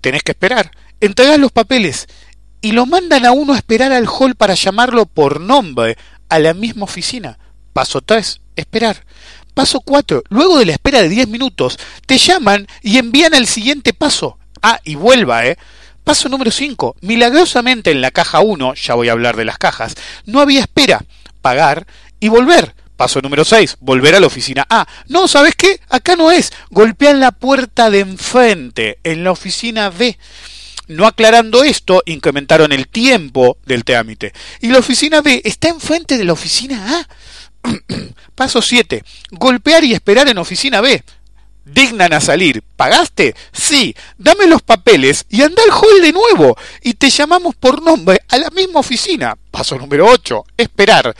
Tenés 0.00 0.24
que 0.24 0.32
esperar. 0.32 0.72
Entregás 1.00 1.38
los 1.38 1.52
papeles 1.52 2.08
y 2.60 2.72
lo 2.72 2.86
mandan 2.86 3.24
a 3.24 3.30
uno 3.30 3.52
a 3.52 3.56
esperar 3.56 3.92
al 3.92 4.08
hall 4.08 4.34
para 4.34 4.54
llamarlo 4.54 5.06
por 5.06 5.40
nombre 5.40 5.96
a 6.28 6.40
la 6.40 6.54
misma 6.54 6.86
oficina. 6.86 7.38
Paso 7.72 8.00
3. 8.00 8.40
Esperar. 8.56 9.04
Paso 9.54 9.78
4. 9.78 10.24
Luego 10.28 10.58
de 10.58 10.66
la 10.66 10.72
espera 10.72 11.02
de 11.02 11.08
10 11.08 11.28
minutos, 11.28 11.78
te 12.04 12.18
llaman 12.18 12.66
y 12.82 12.98
envían 12.98 13.32
al 13.32 13.46
siguiente 13.46 13.94
paso. 13.94 14.40
Ah, 14.60 14.80
y 14.82 14.96
vuelva, 14.96 15.46
¿eh? 15.46 15.56
Paso 16.02 16.28
número 16.28 16.50
5. 16.50 16.96
Milagrosamente 17.00 17.92
en 17.92 18.00
la 18.00 18.10
caja 18.10 18.40
1, 18.40 18.74
ya 18.74 18.94
voy 18.94 19.08
a 19.08 19.12
hablar 19.12 19.36
de 19.36 19.44
las 19.44 19.58
cajas, 19.58 19.94
no 20.26 20.40
había 20.40 20.62
espera. 20.62 21.04
Pagar 21.42 21.86
y 22.18 22.26
volver. 22.26 22.74
Paso 22.98 23.20
número 23.22 23.44
6, 23.44 23.76
volver 23.78 24.16
a 24.16 24.20
la 24.20 24.26
oficina 24.26 24.66
A. 24.68 24.84
No, 25.06 25.28
¿sabes 25.28 25.54
qué? 25.54 25.80
Acá 25.88 26.16
no 26.16 26.32
es. 26.32 26.52
Golpean 26.70 27.20
la 27.20 27.30
puerta 27.30 27.90
de 27.90 28.00
enfrente, 28.00 28.98
en 29.04 29.22
la 29.22 29.30
oficina 29.30 29.88
B. 29.88 30.18
No 30.88 31.06
aclarando 31.06 31.62
esto, 31.62 32.02
incrementaron 32.06 32.72
el 32.72 32.88
tiempo 32.88 33.56
del 33.64 33.84
trámite. 33.84 34.32
Y 34.60 34.70
la 34.70 34.80
oficina 34.80 35.20
B 35.20 35.40
está 35.44 35.68
enfrente 35.68 36.18
de 36.18 36.24
la 36.24 36.32
oficina 36.32 36.98
A. 36.98 37.08
Paso 38.34 38.60
7. 38.60 39.04
Golpear 39.30 39.84
y 39.84 39.92
esperar 39.92 40.28
en 40.28 40.38
oficina 40.38 40.80
B. 40.80 41.04
Dignan 41.66 42.12
a 42.12 42.20
salir. 42.20 42.64
¿Pagaste? 42.74 43.36
Sí. 43.52 43.94
Dame 44.16 44.48
los 44.48 44.62
papeles 44.62 45.24
y 45.28 45.42
anda 45.42 45.62
al 45.62 45.70
hall 45.70 46.02
de 46.02 46.12
nuevo. 46.12 46.56
Y 46.82 46.94
te 46.94 47.10
llamamos 47.10 47.54
por 47.54 47.80
nombre 47.80 48.22
a 48.28 48.38
la 48.38 48.50
misma 48.50 48.80
oficina. 48.80 49.38
Paso 49.52 49.78
número 49.78 50.04
8. 50.04 50.46
Esperar. 50.56 51.14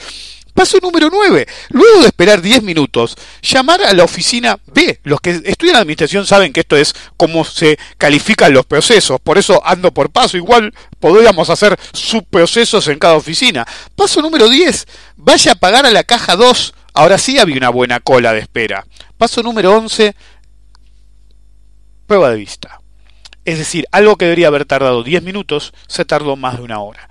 Paso 0.59 0.79
número 0.83 1.09
9. 1.09 1.47
Luego 1.69 2.01
de 2.01 2.09
esperar 2.09 2.43
10 2.43 2.65
minutos, 2.65 3.15
llamar 3.43 3.81
a 3.81 3.93
la 3.93 4.03
oficina 4.03 4.59
B. 4.67 4.99
Los 5.05 5.21
que 5.21 5.41
estudian 5.45 5.77
administración 5.77 6.27
saben 6.27 6.53
que 6.53 6.63
esto 6.63 6.77
es 6.77 6.97
cómo 7.17 7.45
se 7.45 7.79
califican 7.97 8.53
los 8.53 8.67
procesos. 8.67 9.21
Por 9.21 9.39
eso 9.39 9.65
ando 9.65 9.95
por 9.95 10.11
paso. 10.11 10.37
Igual 10.37 10.75
podríamos 10.99 11.49
hacer 11.49 11.79
subprocesos 11.93 12.89
en 12.89 12.99
cada 12.99 13.15
oficina. 13.15 13.65
Paso 13.95 14.21
número 14.21 14.49
10. 14.49 14.89
Vaya 15.15 15.53
a 15.53 15.55
pagar 15.55 15.87
a 15.87 15.93
la 15.93 16.03
caja 16.03 16.35
2. 16.35 16.75
Ahora 16.93 17.19
sí 17.19 17.39
había 17.39 17.57
una 17.57 17.69
buena 17.69 18.01
cola 18.01 18.33
de 18.33 18.41
espera. 18.41 18.85
Paso 19.17 19.45
número 19.45 19.77
11. 19.77 20.17
Prueba 22.09 22.31
de 22.31 22.37
vista. 22.37 22.78
Es 23.49 23.57
decir, 23.57 23.87
algo 23.93 24.17
que 24.17 24.27
debería 24.27 24.49
haber 24.49 24.67
tardado 24.67 25.03
10 25.03 25.23
minutos, 25.23 25.73
se 25.87 26.05
tardó 26.05 26.37
más 26.37 26.59
de 26.59 26.65
una 26.65 26.81
hora. 26.81 27.09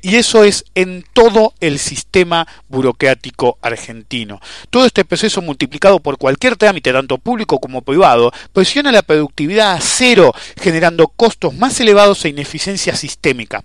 Y 0.00 0.16
eso 0.16 0.42
es 0.42 0.64
en 0.74 1.04
todo 1.12 1.52
el 1.60 1.78
sistema 1.78 2.48
burocrático 2.70 3.58
argentino. 3.60 4.40
Todo 4.70 4.86
este 4.86 5.04
proceso 5.04 5.42
multiplicado 5.42 6.00
por 6.00 6.16
cualquier 6.16 6.56
trámite, 6.56 6.94
tanto 6.94 7.18
público 7.18 7.58
como 7.58 7.82
privado, 7.82 8.32
posiciona 8.54 8.90
la 8.90 9.02
productividad 9.02 9.74
a 9.74 9.80
cero, 9.82 10.32
generando 10.58 11.08
costos 11.08 11.52
más 11.52 11.78
elevados 11.78 12.24
e 12.24 12.30
ineficiencia 12.30 12.96
sistémica. 12.96 13.62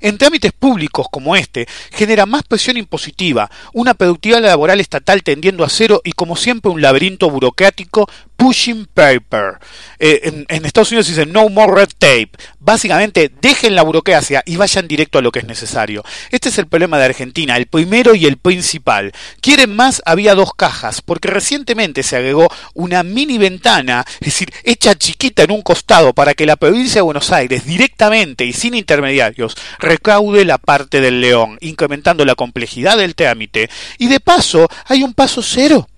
En 0.00 0.18
trámites 0.18 0.52
públicos 0.52 1.06
como 1.10 1.36
este, 1.36 1.66
genera 1.92 2.26
más 2.26 2.42
presión 2.42 2.76
impositiva, 2.76 3.50
una 3.72 3.94
productividad 3.94 4.42
laboral 4.42 4.80
estatal 4.80 5.22
tendiendo 5.22 5.64
a 5.64 5.68
cero 5.68 6.00
y 6.04 6.12
como 6.12 6.36
siempre 6.36 6.70
un 6.70 6.82
laberinto 6.82 7.30
burocrático 7.30 8.08
pushing 8.36 8.86
paper. 8.86 9.58
Eh, 9.98 10.44
en, 10.48 10.64
Estados 10.64 10.90
Unidos 10.90 11.08
dicen 11.08 11.32
no 11.32 11.48
more 11.48 11.74
red 11.74 11.88
tape. 11.98 12.30
Básicamente, 12.58 13.30
dejen 13.40 13.74
la 13.74 13.82
burocracia 13.82 14.42
y 14.44 14.56
vayan 14.56 14.88
directo 14.88 15.18
a 15.18 15.22
lo 15.22 15.32
que 15.32 15.40
es 15.40 15.46
necesario. 15.46 16.04
Este 16.30 16.48
es 16.48 16.58
el 16.58 16.66
problema 16.66 16.98
de 16.98 17.06
Argentina, 17.06 17.56
el 17.56 17.66
primero 17.66 18.14
y 18.14 18.26
el 18.26 18.36
principal. 18.36 19.12
Quieren 19.40 19.74
más, 19.74 20.02
había 20.04 20.34
dos 20.34 20.52
cajas, 20.54 21.00
porque 21.00 21.28
recientemente 21.28 22.02
se 22.02 22.16
agregó 22.16 22.48
una 22.74 23.02
mini 23.02 23.38
ventana, 23.38 24.04
es 24.20 24.26
decir, 24.26 24.52
hecha 24.64 24.94
chiquita 24.94 25.44
en 25.44 25.52
un 25.52 25.62
costado 25.62 26.12
para 26.12 26.34
que 26.34 26.46
la 26.46 26.56
provincia 26.56 26.96
de 26.96 27.02
Buenos 27.02 27.30
Aires 27.30 27.64
directamente 27.64 28.44
y 28.44 28.52
sin 28.52 28.74
intermediarios 28.74 29.56
recaude 29.78 30.44
la 30.44 30.58
parte 30.58 31.00
del 31.00 31.20
león, 31.20 31.58
incrementando 31.60 32.24
la 32.24 32.34
complejidad 32.34 32.98
del 32.98 33.14
trámite. 33.14 33.70
Y 33.98 34.08
de 34.08 34.20
paso, 34.20 34.68
hay 34.86 35.02
un 35.02 35.14
paso 35.14 35.42
cero 35.42 35.88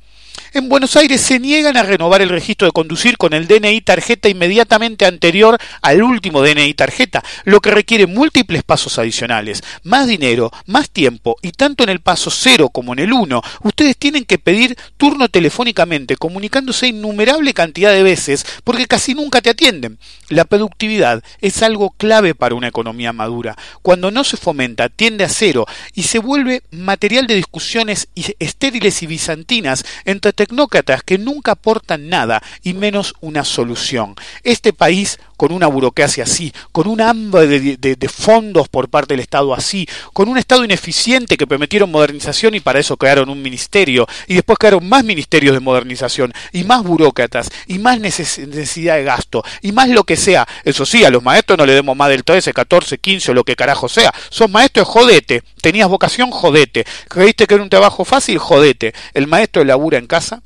en 0.58 0.68
Buenos 0.68 0.96
Aires 0.96 1.20
se 1.20 1.38
niegan 1.38 1.76
a 1.76 1.84
renovar 1.84 2.20
el 2.20 2.28
registro 2.28 2.66
de 2.66 2.72
conducir 2.72 3.16
con 3.16 3.32
el 3.32 3.46
DNI 3.46 3.80
tarjeta 3.80 4.28
inmediatamente 4.28 5.06
anterior 5.06 5.56
al 5.82 6.02
último 6.02 6.42
DNI 6.42 6.74
tarjeta, 6.74 7.22
lo 7.44 7.60
que 7.60 7.70
requiere 7.70 8.06
múltiples 8.06 8.64
pasos 8.64 8.98
adicionales, 8.98 9.62
más 9.84 10.08
dinero, 10.08 10.50
más 10.66 10.90
tiempo 10.90 11.36
y 11.42 11.52
tanto 11.52 11.84
en 11.84 11.90
el 11.90 12.00
paso 12.00 12.30
0 12.30 12.70
como 12.70 12.92
en 12.92 12.98
el 12.98 13.12
1, 13.12 13.40
ustedes 13.62 13.96
tienen 13.96 14.24
que 14.24 14.38
pedir 14.38 14.76
turno 14.96 15.28
telefónicamente, 15.28 16.16
comunicándose 16.16 16.88
innumerable 16.88 17.54
cantidad 17.54 17.92
de 17.92 18.02
veces 18.02 18.44
porque 18.64 18.86
casi 18.86 19.14
nunca 19.14 19.40
te 19.40 19.50
atienden. 19.50 19.98
La 20.28 20.44
productividad 20.44 21.22
es 21.40 21.62
algo 21.62 21.90
clave 21.90 22.34
para 22.34 22.56
una 22.56 22.68
economía 22.68 23.12
madura. 23.12 23.56
Cuando 23.82 24.10
no 24.10 24.24
se 24.24 24.36
fomenta, 24.36 24.88
tiende 24.88 25.24
a 25.24 25.28
cero 25.28 25.66
y 25.94 26.02
se 26.02 26.18
vuelve 26.18 26.62
material 26.70 27.28
de 27.28 27.36
discusiones 27.36 28.08
estériles 28.40 29.02
y 29.02 29.06
bizantinas 29.06 29.84
entre 30.04 30.32
tecnócratas 30.48 31.02
que 31.02 31.18
nunca 31.18 31.52
aportan 31.52 32.08
nada 32.08 32.42
y 32.62 32.72
menos 32.74 33.14
una 33.20 33.44
solución. 33.44 34.14
Este 34.42 34.72
país 34.72 35.18
con 35.38 35.52
una 35.52 35.68
burocracia 35.68 36.24
así, 36.24 36.52
con 36.72 36.88
un 36.88 37.00
hambre 37.00 37.46
de, 37.46 38.08
fondos 38.08 38.68
por 38.68 38.90
parte 38.90 39.14
del 39.14 39.20
Estado 39.20 39.54
así, 39.54 39.88
con 40.12 40.28
un 40.28 40.36
Estado 40.36 40.64
ineficiente 40.64 41.36
que 41.36 41.46
prometieron 41.46 41.90
modernización 41.90 42.56
y 42.56 42.60
para 42.60 42.80
eso 42.80 42.96
crearon 42.96 43.30
un 43.30 43.40
ministerio, 43.40 44.06
y 44.26 44.34
después 44.34 44.58
crearon 44.58 44.86
más 44.86 45.04
ministerios 45.04 45.54
de 45.54 45.60
modernización, 45.60 46.34
y 46.52 46.64
más 46.64 46.82
burócratas, 46.82 47.50
y 47.68 47.78
más 47.78 48.00
necesidad 48.00 48.96
de 48.96 49.04
gasto, 49.04 49.44
y 49.62 49.70
más 49.70 49.88
lo 49.88 50.02
que 50.02 50.16
sea. 50.16 50.46
Eso 50.64 50.84
sí, 50.84 51.04
a 51.04 51.10
los 51.10 51.22
maestros 51.22 51.56
no 51.56 51.64
le 51.64 51.72
demos 51.72 51.96
más 51.96 52.08
del 52.08 52.24
13, 52.24 52.52
14, 52.52 52.98
15 52.98 53.30
o 53.30 53.34
lo 53.34 53.44
que 53.44 53.54
carajo 53.54 53.88
sea. 53.88 54.12
Son 54.30 54.50
maestros, 54.50 54.88
jodete. 54.88 55.44
Tenías 55.62 55.88
vocación, 55.88 56.32
jodete. 56.32 56.84
Creíste 57.08 57.46
que 57.46 57.54
era 57.54 57.62
un 57.62 57.70
trabajo 57.70 58.04
fácil, 58.04 58.38
jodete. 58.38 58.92
El 59.14 59.28
maestro 59.28 59.62
labura 59.62 59.98
en 59.98 60.08
casa, 60.08 60.42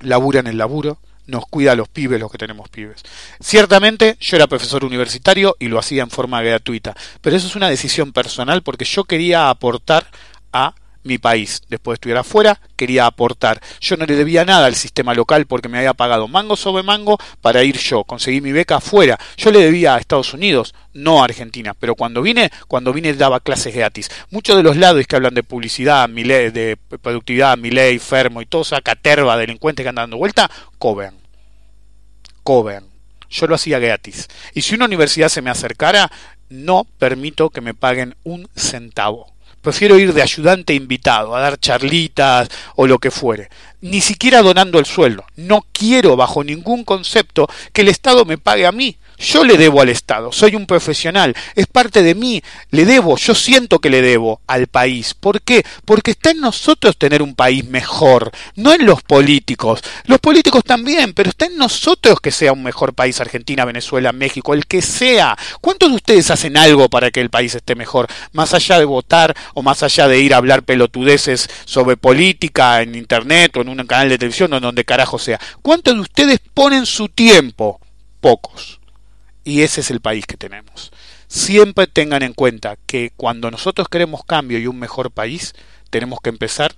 labura 0.00 0.40
en 0.40 0.48
el 0.48 0.58
laburo, 0.58 0.98
nos 1.30 1.46
cuida 1.46 1.72
a 1.72 1.76
los 1.76 1.88
pibes 1.88 2.20
los 2.20 2.30
que 2.30 2.38
tenemos 2.38 2.68
pibes. 2.68 3.02
Ciertamente 3.40 4.16
yo 4.20 4.36
era 4.36 4.46
profesor 4.46 4.84
universitario 4.84 5.56
y 5.58 5.68
lo 5.68 5.78
hacía 5.78 6.02
en 6.02 6.10
forma 6.10 6.42
gratuita, 6.42 6.94
pero 7.20 7.36
eso 7.36 7.46
es 7.46 7.56
una 7.56 7.70
decisión 7.70 8.12
personal 8.12 8.62
porque 8.62 8.84
yo 8.84 9.04
quería 9.04 9.48
aportar 9.50 10.06
a 10.52 10.74
mi 11.02 11.18
país. 11.18 11.62
Después 11.68 11.94
de 11.94 11.96
estudiar 11.96 12.18
afuera, 12.18 12.60
quería 12.76 13.06
aportar. 13.06 13.60
Yo 13.80 13.96
no 13.96 14.06
le 14.06 14.16
debía 14.16 14.44
nada 14.44 14.66
al 14.66 14.74
sistema 14.74 15.14
local 15.14 15.46
porque 15.46 15.68
me 15.68 15.78
había 15.78 15.94
pagado 15.94 16.28
mango 16.28 16.56
sobre 16.56 16.82
mango 16.82 17.18
para 17.40 17.62
ir 17.64 17.78
yo. 17.78 18.04
Conseguí 18.04 18.40
mi 18.40 18.52
beca 18.52 18.76
afuera. 18.76 19.18
Yo 19.36 19.50
le 19.50 19.60
debía 19.60 19.94
a 19.94 19.98
Estados 19.98 20.34
Unidos, 20.34 20.74
no 20.92 21.22
a 21.22 21.24
Argentina. 21.24 21.74
Pero 21.78 21.94
cuando 21.94 22.22
vine, 22.22 22.50
cuando 22.68 22.92
vine 22.92 23.14
daba 23.14 23.40
clases 23.40 23.74
gratis. 23.74 24.10
Muchos 24.30 24.56
de 24.56 24.62
los 24.62 24.76
lados 24.76 25.06
que 25.06 25.16
hablan 25.16 25.34
de 25.34 25.42
publicidad, 25.42 26.08
de 26.08 26.76
productividad, 27.00 27.56
mi 27.56 27.70
ley, 27.70 27.98
fermo 27.98 28.42
y 28.42 28.46
toda 28.46 28.62
esa 28.62 28.80
caterva 28.80 29.36
delincuentes 29.36 29.84
que 29.84 29.88
andan 29.88 30.04
dando 30.04 30.18
vuelta, 30.18 30.50
cobran. 30.78 31.19
Cobran. 32.42 32.84
Yo 33.28 33.46
lo 33.46 33.54
hacía 33.54 33.78
gratis. 33.78 34.28
Y 34.54 34.62
si 34.62 34.74
una 34.74 34.86
universidad 34.86 35.28
se 35.28 35.42
me 35.42 35.50
acercara, 35.50 36.10
no 36.48 36.86
permito 36.98 37.50
que 37.50 37.60
me 37.60 37.74
paguen 37.74 38.16
un 38.24 38.48
centavo 38.56 39.30
Prefiero 39.60 39.98
ir 39.98 40.14
de 40.14 40.22
ayudante 40.22 40.72
invitado, 40.72 41.36
a 41.36 41.40
dar 41.40 41.60
charlitas 41.60 42.48
o 42.76 42.86
lo 42.86 42.98
que 42.98 43.10
fuere. 43.10 43.50
Ni 43.82 44.00
siquiera 44.00 44.40
donando 44.40 44.78
el 44.78 44.86
sueldo. 44.86 45.24
No 45.36 45.66
quiero 45.72 46.16
bajo 46.16 46.42
ningún 46.42 46.82
concepto 46.84 47.46
que 47.74 47.82
el 47.82 47.88
Estado 47.88 48.24
me 48.24 48.38
pague 48.38 48.66
a 48.66 48.72
mí. 48.72 48.96
Yo 49.20 49.44
le 49.44 49.58
debo 49.58 49.82
al 49.82 49.90
Estado, 49.90 50.32
soy 50.32 50.56
un 50.56 50.64
profesional, 50.64 51.36
es 51.54 51.66
parte 51.66 52.02
de 52.02 52.14
mí, 52.14 52.42
le 52.70 52.86
debo, 52.86 53.18
yo 53.18 53.34
siento 53.34 53.78
que 53.78 53.90
le 53.90 54.00
debo 54.00 54.40
al 54.46 54.66
país. 54.66 55.12
¿Por 55.12 55.42
qué? 55.42 55.62
Porque 55.84 56.12
está 56.12 56.30
en 56.30 56.40
nosotros 56.40 56.96
tener 56.96 57.20
un 57.20 57.34
país 57.34 57.66
mejor, 57.66 58.32
no 58.56 58.72
en 58.72 58.86
los 58.86 59.02
políticos. 59.02 59.82
Los 60.06 60.20
políticos 60.20 60.64
también, 60.64 61.12
pero 61.12 61.28
está 61.28 61.44
en 61.44 61.58
nosotros 61.58 62.18
que 62.22 62.30
sea 62.30 62.54
un 62.54 62.62
mejor 62.62 62.94
país, 62.94 63.20
Argentina, 63.20 63.66
Venezuela, 63.66 64.12
México, 64.12 64.54
el 64.54 64.66
que 64.66 64.80
sea. 64.80 65.36
¿Cuántos 65.60 65.90
de 65.90 65.96
ustedes 65.96 66.30
hacen 66.30 66.56
algo 66.56 66.88
para 66.88 67.10
que 67.10 67.20
el 67.20 67.28
país 67.28 67.54
esté 67.54 67.74
mejor? 67.74 68.06
Más 68.32 68.54
allá 68.54 68.78
de 68.78 68.86
votar 68.86 69.36
o 69.52 69.60
más 69.62 69.82
allá 69.82 70.08
de 70.08 70.18
ir 70.18 70.32
a 70.32 70.38
hablar 70.38 70.62
pelotudeces 70.62 71.50
sobre 71.66 71.98
política 71.98 72.80
en 72.80 72.94
internet 72.94 73.54
o 73.58 73.60
en 73.60 73.68
un 73.68 73.86
canal 73.86 74.08
de 74.08 74.16
televisión 74.16 74.50
o 74.54 74.56
en 74.56 74.62
donde 74.62 74.86
carajo 74.86 75.18
sea. 75.18 75.38
¿Cuántos 75.60 75.94
de 75.94 76.00
ustedes 76.00 76.38
ponen 76.54 76.86
su 76.86 77.10
tiempo? 77.10 77.80
Pocos. 78.22 78.79
Y 79.44 79.62
ese 79.62 79.80
es 79.80 79.90
el 79.90 80.00
país 80.00 80.26
que 80.26 80.36
tenemos. 80.36 80.92
Siempre 81.28 81.86
tengan 81.86 82.22
en 82.22 82.34
cuenta 82.34 82.76
que 82.86 83.12
cuando 83.16 83.50
nosotros 83.50 83.88
queremos 83.88 84.24
cambio 84.24 84.58
y 84.58 84.66
un 84.66 84.78
mejor 84.78 85.10
país, 85.10 85.54
tenemos 85.90 86.20
que 86.20 86.30
empezar 86.30 86.74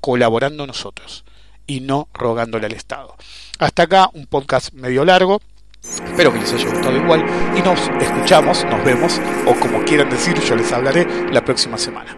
colaborando 0.00 0.66
nosotros 0.66 1.24
y 1.66 1.80
no 1.80 2.08
rogándole 2.12 2.66
al 2.66 2.72
Estado. 2.72 3.14
Hasta 3.58 3.84
acá 3.84 4.10
un 4.12 4.26
podcast 4.26 4.72
medio 4.72 5.04
largo. 5.04 5.40
Espero 5.82 6.32
que 6.32 6.40
les 6.40 6.52
haya 6.52 6.70
gustado 6.70 6.96
igual 6.96 7.24
y 7.56 7.62
nos 7.62 7.78
escuchamos, 8.00 8.64
nos 8.64 8.84
vemos 8.84 9.20
o 9.46 9.54
como 9.60 9.84
quieran 9.84 10.08
decir, 10.08 10.38
yo 10.40 10.56
les 10.56 10.72
hablaré 10.72 11.06
la 11.30 11.44
próxima 11.44 11.76
semana. 11.76 12.16